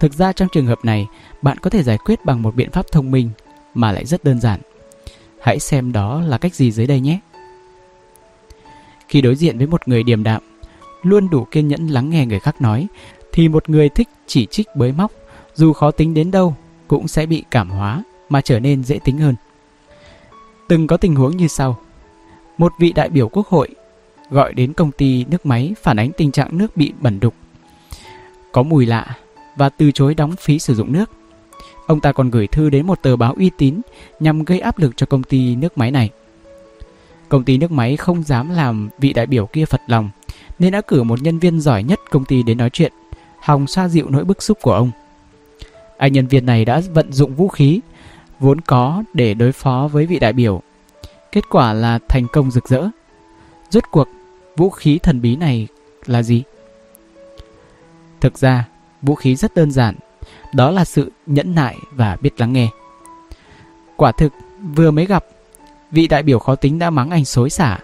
Thực 0.00 0.12
ra 0.12 0.32
trong 0.32 0.48
trường 0.52 0.66
hợp 0.66 0.84
này, 0.84 1.06
bạn 1.42 1.58
có 1.58 1.70
thể 1.70 1.82
giải 1.82 1.98
quyết 1.98 2.24
bằng 2.24 2.42
một 2.42 2.56
biện 2.56 2.70
pháp 2.70 2.86
thông 2.92 3.10
minh 3.10 3.30
mà 3.74 3.92
lại 3.92 4.06
rất 4.06 4.24
đơn 4.24 4.40
giản. 4.40 4.60
Hãy 5.40 5.58
xem 5.58 5.92
đó 5.92 6.20
là 6.20 6.38
cách 6.38 6.54
gì 6.54 6.72
dưới 6.72 6.86
đây 6.86 7.00
nhé. 7.00 7.20
Khi 9.08 9.20
đối 9.20 9.36
diện 9.36 9.58
với 9.58 9.66
một 9.66 9.88
người 9.88 10.02
điềm 10.02 10.22
đạm, 10.22 10.42
luôn 11.02 11.30
đủ 11.30 11.44
kiên 11.50 11.68
nhẫn 11.68 11.86
lắng 11.86 12.10
nghe 12.10 12.26
người 12.26 12.40
khác 12.40 12.62
nói, 12.62 12.86
thì 13.32 13.48
một 13.48 13.70
người 13.70 13.88
thích 13.88 14.08
chỉ 14.26 14.46
trích 14.46 14.66
bới 14.76 14.92
móc, 14.92 15.12
dù 15.54 15.72
khó 15.72 15.90
tính 15.90 16.14
đến 16.14 16.30
đâu, 16.30 16.56
cũng 16.88 17.08
sẽ 17.08 17.26
bị 17.26 17.44
cảm 17.50 17.70
hóa 17.70 18.02
mà 18.28 18.40
trở 18.40 18.60
nên 18.60 18.84
dễ 18.84 18.98
tính 19.04 19.18
hơn. 19.18 19.34
Từng 20.68 20.86
có 20.86 20.96
tình 20.96 21.14
huống 21.14 21.36
như 21.36 21.48
sau. 21.48 21.78
Một 22.58 22.72
vị 22.78 22.92
đại 22.92 23.08
biểu 23.08 23.28
quốc 23.28 23.46
hội 23.48 23.68
gọi 24.30 24.54
đến 24.54 24.72
công 24.72 24.92
ty 24.92 25.24
nước 25.24 25.46
máy 25.46 25.74
phản 25.82 25.96
ánh 25.96 26.10
tình 26.16 26.32
trạng 26.32 26.58
nước 26.58 26.76
bị 26.76 26.92
bẩn 27.00 27.20
đục, 27.20 27.34
có 28.52 28.62
mùi 28.62 28.86
lạ 28.86 29.16
và 29.56 29.68
từ 29.68 29.90
chối 29.90 30.14
đóng 30.14 30.36
phí 30.36 30.58
sử 30.58 30.74
dụng 30.74 30.92
nước. 30.92 31.10
Ông 31.86 32.00
ta 32.00 32.12
còn 32.12 32.30
gửi 32.30 32.46
thư 32.46 32.70
đến 32.70 32.86
một 32.86 33.02
tờ 33.02 33.16
báo 33.16 33.34
uy 33.38 33.50
tín 33.58 33.80
nhằm 34.20 34.44
gây 34.44 34.60
áp 34.60 34.78
lực 34.78 34.96
cho 34.96 35.06
công 35.06 35.22
ty 35.22 35.56
nước 35.56 35.78
máy 35.78 35.90
này. 35.90 36.10
Công 37.28 37.44
ty 37.44 37.58
nước 37.58 37.70
máy 37.70 37.96
không 37.96 38.22
dám 38.22 38.50
làm 38.50 38.88
vị 38.98 39.12
đại 39.12 39.26
biểu 39.26 39.46
kia 39.46 39.64
phật 39.64 39.80
lòng, 39.86 40.10
nên 40.58 40.72
đã 40.72 40.80
cử 40.80 41.02
một 41.02 41.22
nhân 41.22 41.38
viên 41.38 41.60
giỏi 41.60 41.82
nhất 41.82 42.00
công 42.10 42.24
ty 42.24 42.42
đến 42.42 42.58
nói 42.58 42.70
chuyện, 42.70 42.92
hòng 43.40 43.66
xoa 43.66 43.88
dịu 43.88 44.10
nỗi 44.10 44.24
bức 44.24 44.42
xúc 44.42 44.58
của 44.62 44.72
ông. 44.72 44.90
Anh 45.96 46.12
nhân 46.12 46.26
viên 46.26 46.46
này 46.46 46.64
đã 46.64 46.82
vận 46.94 47.12
dụng 47.12 47.34
vũ 47.34 47.48
khí 47.48 47.80
vốn 48.40 48.60
có 48.60 49.02
để 49.14 49.34
đối 49.34 49.52
phó 49.52 49.88
với 49.92 50.06
vị 50.06 50.18
đại 50.18 50.32
biểu. 50.32 50.62
Kết 51.32 51.44
quả 51.50 51.72
là 51.72 51.98
thành 52.08 52.26
công 52.32 52.50
rực 52.50 52.68
rỡ. 52.68 52.88
Rốt 53.70 53.84
cuộc, 53.90 54.08
vũ 54.56 54.70
khí 54.70 54.98
thần 54.98 55.20
bí 55.20 55.36
này 55.36 55.68
là 56.06 56.22
gì? 56.22 56.42
Thực 58.20 58.38
ra, 58.38 58.68
vũ 59.02 59.14
khí 59.14 59.36
rất 59.36 59.54
đơn 59.54 59.70
giản, 59.70 59.94
đó 60.52 60.70
là 60.70 60.84
sự 60.84 61.12
nhẫn 61.26 61.54
nại 61.54 61.76
và 61.92 62.16
biết 62.20 62.40
lắng 62.40 62.52
nghe. 62.52 62.68
Quả 63.96 64.12
thực, 64.12 64.32
vừa 64.74 64.90
mới 64.90 65.06
gặp, 65.06 65.24
vị 65.90 66.08
đại 66.08 66.22
biểu 66.22 66.38
khó 66.38 66.54
tính 66.54 66.78
đã 66.78 66.90
mắng 66.90 67.10
anh 67.10 67.24
xối 67.24 67.50
xả. 67.50 67.78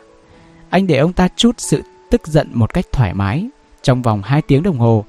Anh 0.71 0.87
để 0.87 0.99
ông 0.99 1.13
ta 1.13 1.29
chút 1.37 1.55
sự 1.59 1.83
tức 2.11 2.27
giận 2.27 2.51
một 2.53 2.75
cách 2.75 2.87
thoải 2.93 3.15
mái 3.15 3.47
trong 3.83 4.03
vòng 4.03 4.23
2 4.23 4.43
tiếng 4.43 4.63
đồng 4.63 4.79
hồ, 4.79 5.05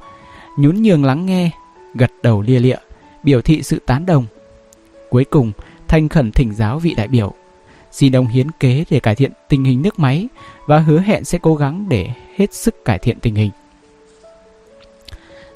nhún 0.57 0.81
nhường 0.81 1.05
lắng 1.05 1.25
nghe, 1.25 1.51
gật 1.93 2.11
đầu 2.23 2.41
lia 2.41 2.59
lịa, 2.59 2.77
biểu 3.23 3.41
thị 3.41 3.63
sự 3.63 3.79
tán 3.85 4.05
đồng. 4.05 4.25
Cuối 5.09 5.25
cùng, 5.25 5.51
thanh 5.87 6.09
khẩn 6.09 6.31
thỉnh 6.31 6.53
giáo 6.55 6.79
vị 6.79 6.93
đại 6.93 7.07
biểu, 7.07 7.33
xin 7.91 8.15
ông 8.15 8.27
hiến 8.27 8.51
kế 8.51 8.83
để 8.89 8.99
cải 8.99 9.15
thiện 9.15 9.31
tình 9.49 9.63
hình 9.63 9.81
nước 9.81 9.99
máy 9.99 10.27
và 10.65 10.79
hứa 10.79 10.99
hẹn 10.99 11.25
sẽ 11.25 11.37
cố 11.41 11.55
gắng 11.55 11.85
để 11.89 12.09
hết 12.35 12.53
sức 12.53 12.85
cải 12.85 12.99
thiện 12.99 13.19
tình 13.19 13.35
hình. 13.35 13.51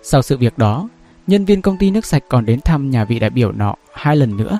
Sau 0.04 0.22
sự 0.22 0.38
việc 0.38 0.58
đó, 0.58 0.90
nhân 1.28 1.46
viên 1.46 1.62
công 1.62 1.78
ty 1.78 1.92
nước 1.92 2.06
sạch 2.06 2.24
còn 2.30 2.46
đến 2.46 2.62
thăm 2.62 2.92
nhà 2.92 3.06
vị 3.06 3.20
đại 3.20 3.30
biểu 3.30 3.52
nọ 3.52 3.76
hai 3.94 4.16
lần 4.16 4.38
nữa. 4.38 4.60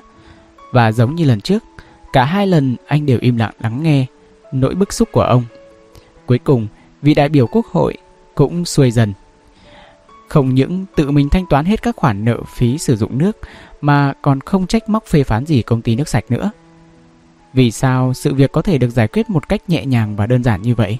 Và 0.72 0.92
giống 0.92 1.14
như 1.14 1.24
lần 1.24 1.40
trước, 1.40 1.64
cả 2.12 2.24
hai 2.24 2.46
lần 2.46 2.76
anh 2.86 3.06
đều 3.06 3.18
im 3.20 3.36
lặng 3.36 3.54
lắng 3.60 3.82
nghe 3.82 4.06
nỗi 4.52 4.74
bức 4.74 4.92
xúc 4.92 5.08
của 5.12 5.20
ông. 5.20 5.44
Cuối 6.26 6.38
cùng, 6.38 6.66
vị 7.02 7.14
đại 7.14 7.28
biểu 7.28 7.46
quốc 7.46 7.66
hội 7.66 7.96
cũng 8.34 8.64
xuôi 8.64 8.90
dần. 8.90 9.12
Không 10.28 10.54
những 10.54 10.86
tự 10.96 11.10
mình 11.10 11.28
thanh 11.28 11.44
toán 11.50 11.64
hết 11.64 11.82
các 11.82 11.96
khoản 11.96 12.24
nợ 12.24 12.42
phí 12.54 12.78
sử 12.78 12.96
dụng 12.96 13.18
nước 13.18 13.38
mà 13.80 14.12
còn 14.22 14.40
không 14.40 14.66
trách 14.66 14.88
móc 14.88 15.06
phê 15.06 15.24
phán 15.24 15.46
gì 15.46 15.62
công 15.62 15.82
ty 15.82 15.96
nước 15.96 16.08
sạch 16.08 16.24
nữa. 16.28 16.50
Vì 17.52 17.70
sao 17.70 18.14
sự 18.14 18.34
việc 18.34 18.52
có 18.52 18.62
thể 18.62 18.78
được 18.78 18.90
giải 18.90 19.08
quyết 19.08 19.30
một 19.30 19.48
cách 19.48 19.70
nhẹ 19.70 19.86
nhàng 19.86 20.16
và 20.16 20.26
đơn 20.26 20.44
giản 20.44 20.62
như 20.62 20.74
vậy? 20.74 20.98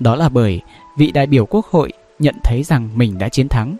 Đó 0.00 0.16
là 0.16 0.28
bởi 0.28 0.60
vị 0.96 1.10
đại 1.12 1.26
biểu 1.26 1.46
quốc 1.46 1.66
hội 1.66 1.92
nhận 2.18 2.34
thấy 2.44 2.62
rằng 2.62 2.88
mình 2.94 3.18
đã 3.18 3.28
chiến 3.28 3.48
thắng 3.48 3.76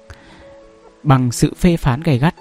bằng 1.05 1.33
sự 1.33 1.55
phê 1.57 1.77
phán 1.77 2.01
gay 2.01 2.19
gắt. 2.19 2.35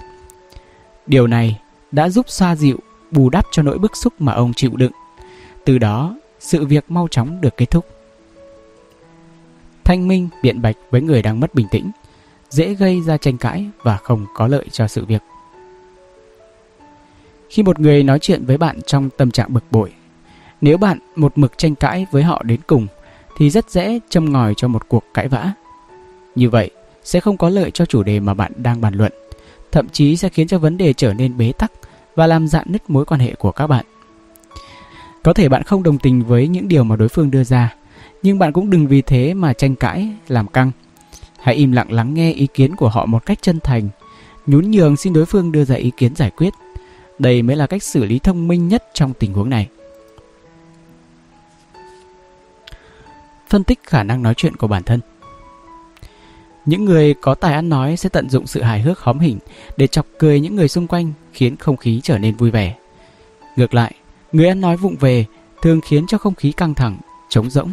Điều 1.08 1.28
này 1.28 1.60
đã 1.92 2.10
giúp 2.10 2.30
xoa 2.30 2.56
dịu, 2.56 2.80
bù 3.12 3.30
đắp 3.30 3.46
cho 3.52 3.64
nỗi 3.64 3.78
bức 3.78 3.98
xúc 3.98 4.14
mà 4.20 4.34
ông 4.34 4.54
chịu 4.54 4.72
đựng. 4.76 4.92
Từ 5.66 5.78
đó, 5.78 6.16
sự 6.40 6.66
việc 6.66 6.92
mau 6.92 7.08
chóng 7.12 7.42
được 7.42 7.58
kết 7.58 7.72
thúc. 7.72 7.86
Thanh 9.84 10.08
minh 10.08 10.30
biện 10.44 10.62
bạch 10.62 10.76
với 10.92 11.02
người 11.02 11.22
đang 11.22 11.40
mất 11.40 11.56
bình 11.56 11.68
tĩnh, 11.72 11.92
dễ 12.50 12.74
gây 12.74 13.02
ra 13.02 13.18
tranh 13.18 13.38
cãi 13.38 13.70
và 13.84 13.98
không 13.98 14.26
có 14.34 14.48
lợi 14.48 14.66
cho 14.72 14.88
sự 14.88 15.06
việc. 15.06 15.22
Khi 17.50 17.64
một 17.64 17.80
người 17.80 18.04
nói 18.04 18.20
chuyện 18.20 18.46
với 18.46 18.58
bạn 18.58 18.82
trong 18.86 19.10
tâm 19.10 19.32
trạng 19.32 19.54
bực 19.54 19.64
bội, 19.72 19.94
nếu 20.62 20.78
bạn 20.78 21.00
một 21.16 21.38
mực 21.38 21.58
tranh 21.58 21.76
cãi 21.76 22.06
với 22.12 22.24
họ 22.24 22.44
đến 22.44 22.60
cùng 22.68 22.88
thì 23.38 23.50
rất 23.50 23.70
dễ 23.70 24.00
châm 24.10 24.32
ngòi 24.32 24.54
cho 24.58 24.68
một 24.68 24.88
cuộc 24.88 25.04
cãi 25.14 25.28
vã. 25.28 25.52
Như 26.36 26.50
vậy 26.50 26.72
sẽ 27.04 27.20
không 27.20 27.38
có 27.38 27.50
lợi 27.50 27.72
cho 27.72 27.86
chủ 27.86 28.04
đề 28.04 28.20
mà 28.20 28.34
bạn 28.34 28.52
đang 28.56 28.82
bàn 28.82 28.94
luận, 28.94 29.12
thậm 29.72 29.90
chí 29.90 30.18
sẽ 30.18 30.30
khiến 30.30 30.48
cho 30.48 30.60
vấn 30.60 30.78
đề 30.78 30.94
trở 30.94 31.14
nên 31.14 31.38
bế 31.38 31.52
tắc 31.52 31.72
và 32.16 32.28
làm 32.28 32.48
dạn 32.48 32.66
nứt 32.70 32.90
mối 32.90 33.06
quan 33.06 33.20
hệ 33.20 33.36
của 33.36 33.52
các 33.52 33.68
bạn. 33.68 33.86
Có 35.24 35.34
thể 35.34 35.50
bạn 35.50 35.64
không 35.64 35.84
đồng 35.84 35.98
tình 35.98 36.24
với 36.24 36.48
những 36.48 36.68
điều 36.68 36.84
mà 36.84 36.96
đối 36.96 37.10
phương 37.10 37.32
đưa 37.32 37.44
ra, 37.44 37.76
nhưng 38.24 38.40
bạn 38.40 38.54
cũng 38.54 38.70
đừng 38.70 38.88
vì 38.88 39.02
thế 39.02 39.34
mà 39.34 39.54
tranh 39.54 39.76
cãi, 39.76 40.10
làm 40.28 40.48
căng. 40.48 40.72
Hãy 41.40 41.56
im 41.56 41.72
lặng 41.72 41.92
lắng 41.92 42.14
nghe 42.14 42.32
ý 42.32 42.48
kiến 42.54 42.76
của 42.76 42.90
họ 42.90 43.06
một 43.06 43.26
cách 43.26 43.38
chân 43.42 43.60
thành, 43.60 43.90
nhún 44.46 44.72
nhường 44.72 44.98
xin 44.98 45.14
đối 45.14 45.26
phương 45.26 45.52
đưa 45.52 45.66
ra 45.66 45.76
ý 45.76 45.92
kiến 45.98 46.16
giải 46.16 46.30
quyết. 46.30 46.54
Đây 47.20 47.42
mới 47.42 47.56
là 47.56 47.68
cách 47.68 47.84
xử 47.84 48.06
lý 48.06 48.20
thông 48.20 48.48
minh 48.48 48.68
nhất 48.68 48.84
trong 48.94 49.14
tình 49.14 49.34
huống 49.34 49.50
này. 49.50 49.68
Phân 53.50 53.64
tích 53.64 53.80
khả 53.84 54.04
năng 54.04 54.24
nói 54.24 54.34
chuyện 54.34 54.56
của 54.56 54.68
bản 54.68 54.84
thân 54.84 55.00
những 56.66 56.86
người 56.86 57.14
có 57.14 57.36
tài 57.36 57.54
ăn 57.54 57.70
nói 57.70 57.98
sẽ 57.98 58.10
tận 58.10 58.30
dụng 58.30 58.48
sự 58.48 58.62
hài 58.62 58.82
hước 58.82 59.00
hóm 59.00 59.20
hỉnh 59.20 59.40
để 59.78 59.88
chọc 59.88 60.06
cười 60.20 60.40
những 60.40 60.56
người 60.56 60.68
xung 60.68 60.88
quanh 60.88 61.14
khiến 61.34 61.58
không 61.58 61.78
khí 61.78 62.02
trở 62.04 62.18
nên 62.18 62.36
vui 62.36 62.52
vẻ. 62.52 62.76
Ngược 63.56 63.74
lại, 63.74 63.94
người 64.32 64.48
ăn 64.48 64.62
nói 64.62 64.78
vụng 64.78 64.96
về 65.00 65.26
thường 65.62 65.82
khiến 65.82 66.08
cho 66.08 66.18
không 66.18 66.36
khí 66.36 66.52
căng 66.52 66.74
thẳng, 66.74 66.98
trống 67.30 67.50
rỗng. 67.50 67.72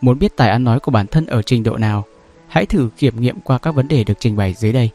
Muốn 0.00 0.18
biết 0.18 0.36
tài 0.36 0.50
ăn 0.50 0.64
nói 0.64 0.80
của 0.80 0.90
bản 0.90 1.06
thân 1.06 1.26
ở 1.26 1.42
trình 1.42 1.62
độ 1.62 1.76
nào, 1.76 2.04
hãy 2.48 2.66
thử 2.66 2.88
kiểm 2.98 3.20
nghiệm 3.20 3.40
qua 3.40 3.58
các 3.58 3.74
vấn 3.74 3.88
đề 3.88 4.04
được 4.04 4.14
trình 4.20 4.36
bày 4.36 4.54
dưới 4.54 4.72
đây. 4.72 4.90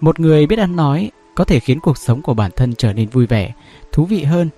Một 0.00 0.20
người 0.20 0.46
biết 0.46 0.58
ăn 0.58 0.76
nói 0.76 1.10
có 1.34 1.44
thể 1.44 1.60
khiến 1.60 1.80
cuộc 1.80 1.98
sống 1.98 2.22
của 2.22 2.34
bản 2.34 2.50
thân 2.56 2.74
trở 2.74 2.92
nên 2.92 3.08
vui 3.08 3.26
vẻ, 3.26 3.52
thú 3.92 4.04
vị 4.04 4.24
hơn. 4.24 4.48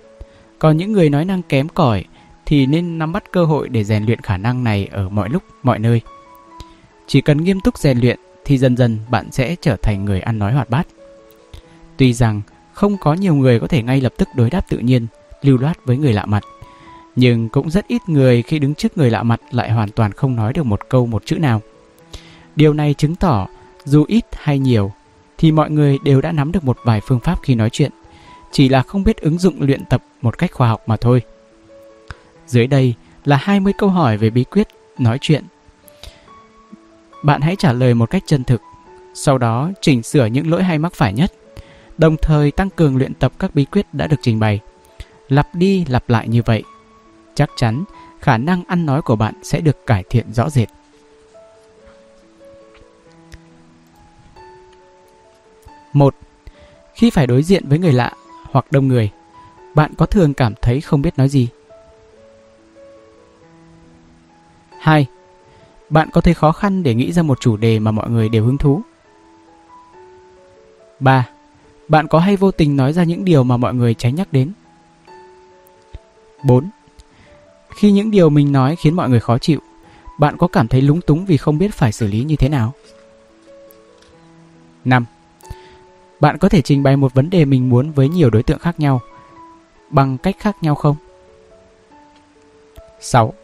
Còn 0.58 0.76
những 0.76 0.92
người 0.92 1.10
nói 1.10 1.24
năng 1.24 1.42
kém 1.42 1.68
cỏi 1.68 2.04
thì 2.46 2.66
nên 2.66 2.98
nắm 2.98 3.12
bắt 3.12 3.32
cơ 3.32 3.44
hội 3.44 3.68
để 3.68 3.84
rèn 3.84 4.04
luyện 4.04 4.20
khả 4.20 4.36
năng 4.36 4.64
này 4.64 4.88
ở 4.92 5.08
mọi 5.08 5.28
lúc, 5.28 5.42
mọi 5.62 5.78
nơi. 5.78 6.00
Chỉ 7.10 7.20
cần 7.20 7.44
nghiêm 7.44 7.60
túc 7.60 7.78
rèn 7.78 7.98
luyện 7.98 8.18
thì 8.44 8.58
dần 8.58 8.76
dần 8.76 8.98
bạn 9.10 9.32
sẽ 9.32 9.56
trở 9.60 9.76
thành 9.76 10.04
người 10.04 10.20
ăn 10.20 10.38
nói 10.38 10.52
hoạt 10.52 10.70
bát. 10.70 10.86
Tuy 11.96 12.12
rằng 12.12 12.42
không 12.72 12.96
có 13.00 13.14
nhiều 13.14 13.34
người 13.34 13.60
có 13.60 13.66
thể 13.66 13.82
ngay 13.82 14.00
lập 14.00 14.12
tức 14.16 14.28
đối 14.36 14.50
đáp 14.50 14.68
tự 14.68 14.78
nhiên, 14.78 15.06
lưu 15.42 15.58
loát 15.58 15.84
với 15.84 15.96
người 15.96 16.12
lạ 16.12 16.26
mặt, 16.26 16.42
nhưng 17.16 17.48
cũng 17.48 17.70
rất 17.70 17.86
ít 17.86 18.08
người 18.08 18.42
khi 18.42 18.58
đứng 18.58 18.74
trước 18.74 18.98
người 18.98 19.10
lạ 19.10 19.22
mặt 19.22 19.40
lại 19.50 19.70
hoàn 19.70 19.90
toàn 19.90 20.12
không 20.12 20.36
nói 20.36 20.52
được 20.52 20.66
một 20.66 20.80
câu 20.88 21.06
một 21.06 21.26
chữ 21.26 21.38
nào. 21.38 21.62
Điều 22.56 22.72
này 22.72 22.94
chứng 22.94 23.16
tỏ 23.16 23.46
dù 23.84 24.04
ít 24.08 24.24
hay 24.32 24.58
nhiều 24.58 24.92
thì 25.38 25.52
mọi 25.52 25.70
người 25.70 25.98
đều 26.04 26.20
đã 26.20 26.32
nắm 26.32 26.52
được 26.52 26.64
một 26.64 26.78
vài 26.84 27.00
phương 27.00 27.20
pháp 27.20 27.38
khi 27.42 27.54
nói 27.54 27.70
chuyện, 27.70 27.90
chỉ 28.52 28.68
là 28.68 28.82
không 28.82 29.04
biết 29.04 29.16
ứng 29.16 29.38
dụng 29.38 29.62
luyện 29.62 29.84
tập 29.84 30.02
một 30.22 30.38
cách 30.38 30.52
khoa 30.52 30.68
học 30.68 30.82
mà 30.86 30.96
thôi. 30.96 31.22
Dưới 32.46 32.66
đây 32.66 32.94
là 33.24 33.36
20 33.36 33.72
câu 33.78 33.88
hỏi 33.88 34.16
về 34.16 34.30
bí 34.30 34.44
quyết 34.44 34.68
nói 34.98 35.18
chuyện 35.20 35.44
bạn 37.22 37.40
hãy 37.40 37.56
trả 37.56 37.72
lời 37.72 37.94
một 37.94 38.10
cách 38.10 38.22
chân 38.26 38.44
thực, 38.44 38.62
sau 39.14 39.38
đó 39.38 39.70
chỉnh 39.80 40.02
sửa 40.02 40.26
những 40.26 40.50
lỗi 40.50 40.62
hay 40.62 40.78
mắc 40.78 40.92
phải 40.94 41.12
nhất, 41.12 41.32
đồng 41.98 42.16
thời 42.16 42.50
tăng 42.50 42.70
cường 42.70 42.96
luyện 42.96 43.14
tập 43.14 43.32
các 43.38 43.54
bí 43.54 43.64
quyết 43.64 43.94
đã 43.94 44.06
được 44.06 44.16
trình 44.22 44.38
bày. 44.38 44.60
Lặp 45.28 45.54
đi 45.54 45.84
lặp 45.88 46.10
lại 46.10 46.28
như 46.28 46.42
vậy, 46.42 46.62
chắc 47.34 47.50
chắn 47.56 47.84
khả 48.20 48.38
năng 48.38 48.64
ăn 48.64 48.86
nói 48.86 49.02
của 49.02 49.16
bạn 49.16 49.34
sẽ 49.42 49.60
được 49.60 49.86
cải 49.86 50.04
thiện 50.10 50.32
rõ 50.32 50.50
rệt. 50.50 50.68
một 55.92 56.14
Khi 56.94 57.10
phải 57.10 57.26
đối 57.26 57.42
diện 57.42 57.68
với 57.68 57.78
người 57.78 57.92
lạ 57.92 58.12
hoặc 58.50 58.72
đông 58.72 58.88
người, 58.88 59.10
bạn 59.74 59.94
có 59.98 60.06
thường 60.06 60.34
cảm 60.34 60.54
thấy 60.62 60.80
không 60.80 61.02
biết 61.02 61.18
nói 61.18 61.28
gì? 61.28 61.48
2. 64.78 65.06
Bạn 65.90 66.08
có 66.12 66.20
thấy 66.20 66.34
khó 66.34 66.52
khăn 66.52 66.82
để 66.82 66.94
nghĩ 66.94 67.12
ra 67.12 67.22
một 67.22 67.40
chủ 67.40 67.56
đề 67.56 67.78
mà 67.78 67.90
mọi 67.90 68.10
người 68.10 68.28
đều 68.28 68.44
hứng 68.44 68.58
thú? 68.58 68.82
3. 71.00 71.28
Bạn 71.88 72.08
có 72.08 72.18
hay 72.18 72.36
vô 72.36 72.50
tình 72.50 72.76
nói 72.76 72.92
ra 72.92 73.04
những 73.04 73.24
điều 73.24 73.44
mà 73.44 73.56
mọi 73.56 73.74
người 73.74 73.94
tránh 73.94 74.14
nhắc 74.14 74.32
đến? 74.32 74.52
4. 76.44 76.70
Khi 77.70 77.92
những 77.92 78.10
điều 78.10 78.30
mình 78.30 78.52
nói 78.52 78.76
khiến 78.76 78.94
mọi 78.94 79.08
người 79.08 79.20
khó 79.20 79.38
chịu, 79.38 79.60
bạn 80.18 80.36
có 80.36 80.46
cảm 80.46 80.68
thấy 80.68 80.82
lúng 80.82 81.00
túng 81.00 81.26
vì 81.26 81.36
không 81.36 81.58
biết 81.58 81.74
phải 81.74 81.92
xử 81.92 82.06
lý 82.06 82.24
như 82.24 82.36
thế 82.36 82.48
nào? 82.48 82.72
5. 84.84 85.04
Bạn 86.20 86.38
có 86.38 86.48
thể 86.48 86.62
trình 86.62 86.82
bày 86.82 86.96
một 86.96 87.14
vấn 87.14 87.30
đề 87.30 87.44
mình 87.44 87.68
muốn 87.68 87.90
với 87.92 88.08
nhiều 88.08 88.30
đối 88.30 88.42
tượng 88.42 88.58
khác 88.58 88.80
nhau 88.80 89.00
bằng 89.90 90.18
cách 90.18 90.36
khác 90.38 90.56
nhau 90.62 90.74
không? 90.74 90.96
6. 93.00 93.34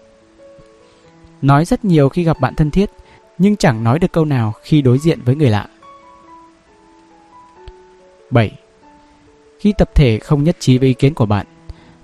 Nói 1.46 1.64
rất 1.64 1.84
nhiều 1.84 2.08
khi 2.08 2.24
gặp 2.24 2.40
bạn 2.40 2.54
thân 2.54 2.70
thiết, 2.70 2.90
nhưng 3.38 3.56
chẳng 3.56 3.84
nói 3.84 3.98
được 3.98 4.12
câu 4.12 4.24
nào 4.24 4.52
khi 4.62 4.82
đối 4.82 4.98
diện 4.98 5.20
với 5.24 5.36
người 5.36 5.50
lạ. 5.50 5.66
7. 8.30 8.52
Khi 9.58 9.72
tập 9.78 9.90
thể 9.94 10.18
không 10.18 10.44
nhất 10.44 10.56
trí 10.60 10.78
với 10.78 10.88
ý 10.88 10.94
kiến 10.94 11.14
của 11.14 11.26
bạn, 11.26 11.46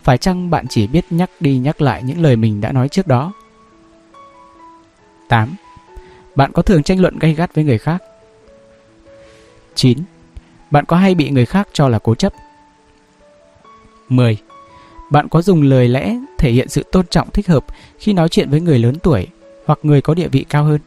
phải 0.03 0.18
chăng 0.18 0.51
bạn 0.51 0.66
chỉ 0.68 0.86
biết 0.86 1.05
nhắc 1.11 1.30
đi 1.40 1.59
nhắc 1.59 1.80
lại 1.80 2.03
những 2.03 2.22
lời 2.22 2.36
mình 2.36 2.61
đã 2.61 2.72
nói 2.72 2.88
trước 2.88 3.07
đó? 3.07 3.32
8. 5.28 5.55
Bạn 6.34 6.53
có 6.53 6.62
thường 6.62 6.82
tranh 6.82 7.01
luận 7.01 7.18
gay 7.18 7.34
gắt 7.34 7.55
với 7.55 7.64
người 7.64 7.78
khác? 7.78 8.03
9. 9.74 9.99
Bạn 10.70 10.84
có 10.84 10.97
hay 10.97 11.14
bị 11.14 11.30
người 11.30 11.47
khác 11.47 11.68
cho 11.72 11.88
là 11.88 11.99
cố 11.99 12.14
chấp? 12.14 12.32
10. 14.09 14.38
Bạn 15.13 15.29
có 15.29 15.43
dùng 15.43 15.63
lời 15.63 15.89
lẽ 15.89 16.17
thể 16.39 16.51
hiện 16.51 16.69
sự 16.69 16.83
tôn 16.93 17.07
trọng 17.07 17.31
thích 17.31 17.49
hợp 17.49 17.65
khi 17.99 18.13
nói 18.13 18.29
chuyện 18.29 18.51
với 18.51 18.61
người 18.61 18.79
lớn 18.79 18.95
tuổi 19.03 19.27
hoặc 19.67 19.79
người 19.83 20.01
có 20.01 20.15
địa 20.15 20.29
vị 20.29 20.45
cao 20.49 20.65
hơn. 20.65 20.81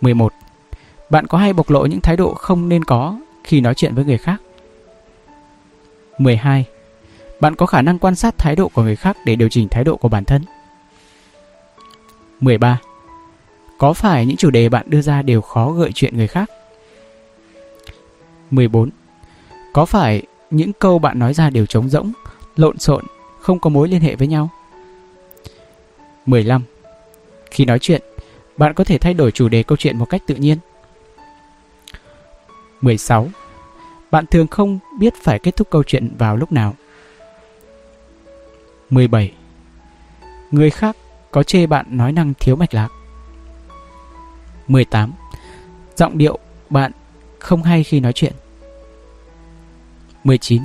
11. 0.00 0.32
Bạn 1.10 1.26
có 1.26 1.38
hay 1.38 1.52
bộc 1.52 1.70
lộ 1.70 1.86
những 1.86 2.00
thái 2.00 2.16
độ 2.16 2.34
không 2.34 2.68
nên 2.68 2.84
có 2.84 3.18
khi 3.44 3.60
nói 3.60 3.74
chuyện 3.74 3.94
với 3.94 4.04
người 4.04 4.18
khác? 4.18 4.42
12. 6.18 6.64
Bạn 7.40 7.54
có 7.54 7.66
khả 7.66 7.82
năng 7.82 7.98
quan 7.98 8.16
sát 8.16 8.38
thái 8.38 8.56
độ 8.56 8.68
của 8.68 8.82
người 8.82 8.96
khác 8.96 9.16
để 9.24 9.36
điều 9.36 9.48
chỉnh 9.48 9.68
thái 9.68 9.84
độ 9.84 9.96
của 9.96 10.08
bản 10.08 10.24
thân? 10.24 10.42
13. 12.40 12.78
Có 13.78 13.92
phải 13.92 14.26
những 14.26 14.36
chủ 14.36 14.50
đề 14.50 14.68
bạn 14.68 14.86
đưa 14.88 15.02
ra 15.02 15.22
đều 15.22 15.40
khó 15.40 15.70
gợi 15.70 15.90
chuyện 15.94 16.16
người 16.16 16.28
khác? 16.28 16.50
14. 18.50 18.90
Có 19.72 19.84
phải 19.84 20.22
những 20.50 20.72
câu 20.72 20.98
bạn 20.98 21.18
nói 21.18 21.34
ra 21.34 21.50
đều 21.50 21.66
trống 21.66 21.88
rỗng, 21.88 22.12
lộn 22.56 22.78
xộn, 22.78 23.04
không 23.40 23.58
có 23.58 23.70
mối 23.70 23.88
liên 23.88 24.00
hệ 24.00 24.16
với 24.16 24.28
nhau? 24.28 24.50
15. 26.26 26.62
Khi 27.50 27.64
nói 27.64 27.78
chuyện, 27.78 28.02
bạn 28.56 28.74
có 28.74 28.84
thể 28.84 28.98
thay 28.98 29.14
đổi 29.14 29.30
chủ 29.30 29.48
đề 29.48 29.62
câu 29.62 29.76
chuyện 29.76 29.98
một 29.98 30.06
cách 30.10 30.22
tự 30.26 30.34
nhiên. 30.34 30.58
16. 32.80 33.28
Bạn 34.10 34.26
thường 34.26 34.46
không 34.46 34.78
biết 34.98 35.14
phải 35.22 35.38
kết 35.38 35.56
thúc 35.56 35.70
câu 35.70 35.82
chuyện 35.82 36.10
vào 36.18 36.36
lúc 36.36 36.52
nào. 36.52 36.74
17. 38.90 39.32
Người 40.50 40.70
khác 40.70 40.96
có 41.30 41.42
chê 41.42 41.66
bạn 41.66 41.86
nói 41.90 42.12
năng 42.12 42.34
thiếu 42.34 42.56
mạch 42.56 42.74
lạc. 42.74 42.88
18. 44.68 45.12
Giọng 45.96 46.18
điệu 46.18 46.38
bạn 46.70 46.92
không 47.38 47.62
hay 47.62 47.84
khi 47.84 48.00
nói 48.00 48.12
chuyện. 48.12 48.32
19. 50.24 50.62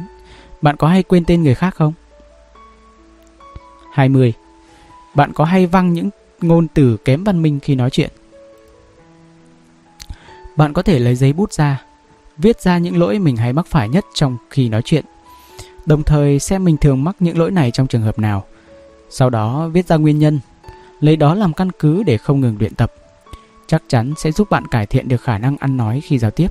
Bạn 0.62 0.76
có 0.76 0.88
hay 0.88 1.04
quên 1.04 1.26
tên 1.26 1.44
người 1.44 1.56
khác 1.56 1.76
không? 1.76 1.94
20. 3.94 4.34
Bạn 5.16 5.34
có 5.34 5.44
hay 5.44 5.66
văng 5.66 5.94
những 5.94 6.10
ngôn 6.42 6.68
từ 6.68 6.98
kém 6.98 7.24
văn 7.24 7.42
minh 7.42 7.60
khi 7.60 7.76
nói 7.76 7.90
chuyện? 7.90 8.10
Bạn 10.56 10.74
có 10.74 10.82
thể 10.82 11.00
lấy 11.00 11.16
giấy 11.16 11.34
bút 11.34 11.54
ra, 11.54 11.82
viết 12.38 12.62
ra 12.62 12.78
những 12.78 12.98
lỗi 12.98 13.20
mình 13.20 13.38
hay 13.38 13.54
mắc 13.54 13.68
phải 13.68 13.90
nhất 13.90 14.06
trong 14.14 14.38
khi 14.50 14.70
nói 14.70 14.82
chuyện. 14.86 15.06
Đồng 15.86 16.04
thời 16.04 16.40
xem 16.40 16.64
mình 16.64 16.78
thường 16.78 17.04
mắc 17.04 17.16
những 17.20 17.38
lỗi 17.38 17.52
này 17.52 17.72
trong 17.72 17.88
trường 17.88 18.02
hợp 18.02 18.20
nào. 18.20 18.46
Sau 19.10 19.30
đó 19.30 19.70
viết 19.74 19.88
ra 19.88 19.96
nguyên 19.96 20.20
nhân, 20.20 20.40
lấy 21.00 21.16
đó 21.16 21.34
làm 21.36 21.54
căn 21.54 21.72
cứ 21.72 22.04
để 22.04 22.18
không 22.18 22.40
ngừng 22.40 22.58
luyện 22.60 22.76
tập. 22.76 22.94
Chắc 23.68 23.84
chắn 23.88 24.14
sẽ 24.18 24.32
giúp 24.32 24.50
bạn 24.50 24.68
cải 24.68 24.86
thiện 24.86 25.08
được 25.08 25.22
khả 25.22 25.38
năng 25.38 25.58
ăn 25.58 25.78
nói 25.78 26.02
khi 26.04 26.18
giao 26.20 26.32
tiếp. 26.32 26.48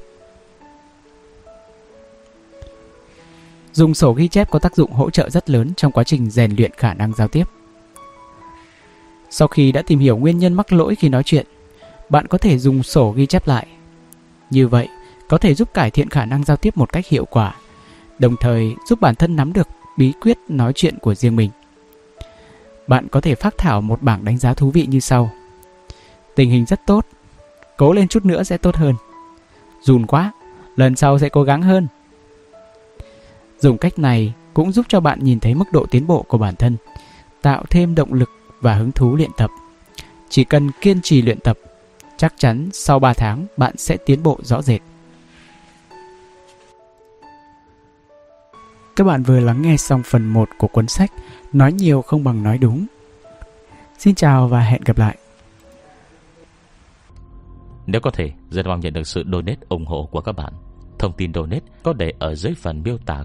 Dùng 3.78 3.94
sổ 3.94 4.12
ghi 4.12 4.28
chép 4.28 4.50
có 4.50 4.58
tác 4.58 4.76
dụng 4.76 4.92
hỗ 4.92 5.10
trợ 5.10 5.30
rất 5.30 5.50
lớn 5.50 5.72
trong 5.76 5.92
quá 5.92 6.04
trình 6.04 6.30
rèn 6.30 6.56
luyện 6.56 6.70
khả 6.76 6.94
năng 6.94 7.14
giao 7.14 7.28
tiếp. 7.28 7.44
Sau 9.30 9.48
khi 9.48 9.72
đã 9.72 9.82
tìm 9.82 9.98
hiểu 9.98 10.16
nguyên 10.16 10.38
nhân 10.38 10.54
mắc 10.54 10.72
lỗi 10.72 10.94
khi 10.94 11.08
nói 11.08 11.22
chuyện, 11.22 11.46
bạn 12.08 12.26
có 12.26 12.38
thể 12.38 12.58
dùng 12.58 12.82
sổ 12.82 13.10
ghi 13.16 13.26
chép 13.26 13.46
lại. 13.46 13.66
Như 14.50 14.68
vậy, 14.68 14.88
có 15.28 15.38
thể 15.38 15.54
giúp 15.54 15.74
cải 15.74 15.90
thiện 15.90 16.08
khả 16.08 16.24
năng 16.24 16.44
giao 16.44 16.56
tiếp 16.56 16.76
một 16.76 16.92
cách 16.92 17.06
hiệu 17.06 17.24
quả, 17.24 17.54
đồng 18.18 18.36
thời 18.40 18.74
giúp 18.88 19.00
bản 19.00 19.14
thân 19.14 19.36
nắm 19.36 19.52
được 19.52 19.68
bí 19.96 20.12
quyết 20.20 20.38
nói 20.48 20.72
chuyện 20.72 20.98
của 20.98 21.14
riêng 21.14 21.36
mình. 21.36 21.50
Bạn 22.86 23.08
có 23.08 23.20
thể 23.20 23.34
phát 23.34 23.58
thảo 23.58 23.80
một 23.80 24.02
bảng 24.02 24.24
đánh 24.24 24.38
giá 24.38 24.54
thú 24.54 24.70
vị 24.70 24.86
như 24.86 25.00
sau. 25.00 25.30
Tình 26.34 26.50
hình 26.50 26.64
rất 26.64 26.80
tốt, 26.86 27.06
cố 27.76 27.92
lên 27.92 28.08
chút 28.08 28.24
nữa 28.24 28.42
sẽ 28.42 28.56
tốt 28.56 28.76
hơn. 28.76 28.94
Dùn 29.82 30.06
quá, 30.06 30.32
lần 30.76 30.96
sau 30.96 31.18
sẽ 31.18 31.28
cố 31.28 31.42
gắng 31.42 31.62
hơn. 31.62 31.88
Dùng 33.58 33.78
cách 33.78 33.98
này 33.98 34.32
cũng 34.54 34.72
giúp 34.72 34.86
cho 34.88 35.00
bạn 35.00 35.18
nhìn 35.22 35.40
thấy 35.40 35.54
mức 35.54 35.64
độ 35.72 35.86
tiến 35.90 36.06
bộ 36.06 36.22
của 36.22 36.38
bản 36.38 36.56
thân, 36.56 36.76
tạo 37.42 37.64
thêm 37.70 37.94
động 37.94 38.12
lực 38.12 38.30
và 38.60 38.74
hứng 38.74 38.92
thú 38.92 39.16
luyện 39.16 39.30
tập. 39.36 39.50
Chỉ 40.28 40.44
cần 40.44 40.70
kiên 40.80 41.02
trì 41.02 41.22
luyện 41.22 41.40
tập, 41.40 41.58
chắc 42.16 42.34
chắn 42.38 42.68
sau 42.72 42.98
3 42.98 43.14
tháng 43.14 43.46
bạn 43.56 43.74
sẽ 43.76 43.96
tiến 44.06 44.22
bộ 44.22 44.38
rõ 44.42 44.62
rệt. 44.62 44.80
Các 48.96 49.04
bạn 49.04 49.22
vừa 49.22 49.40
lắng 49.40 49.62
nghe 49.62 49.76
xong 49.76 50.02
phần 50.04 50.26
1 50.26 50.48
của 50.58 50.68
cuốn 50.68 50.88
sách 50.88 51.12
Nói 51.52 51.72
nhiều 51.72 52.02
không 52.02 52.24
bằng 52.24 52.42
nói 52.42 52.58
đúng. 52.58 52.86
Xin 53.98 54.14
chào 54.14 54.48
và 54.48 54.60
hẹn 54.60 54.82
gặp 54.84 54.98
lại. 54.98 55.16
Nếu 57.86 58.00
có 58.00 58.10
thể, 58.10 58.32
rất 58.50 58.66
mong 58.66 58.80
nhận 58.80 58.92
được 58.92 59.06
sự 59.06 59.24
donate 59.32 59.58
ủng 59.68 59.86
hộ 59.86 60.08
của 60.12 60.20
các 60.20 60.32
bạn. 60.32 60.52
Thông 60.98 61.12
tin 61.12 61.34
donate 61.34 61.64
có 61.82 61.92
để 61.92 62.12
ở 62.18 62.34
dưới 62.34 62.54
phần 62.54 62.82
miêu 62.82 62.98
tả 62.98 63.24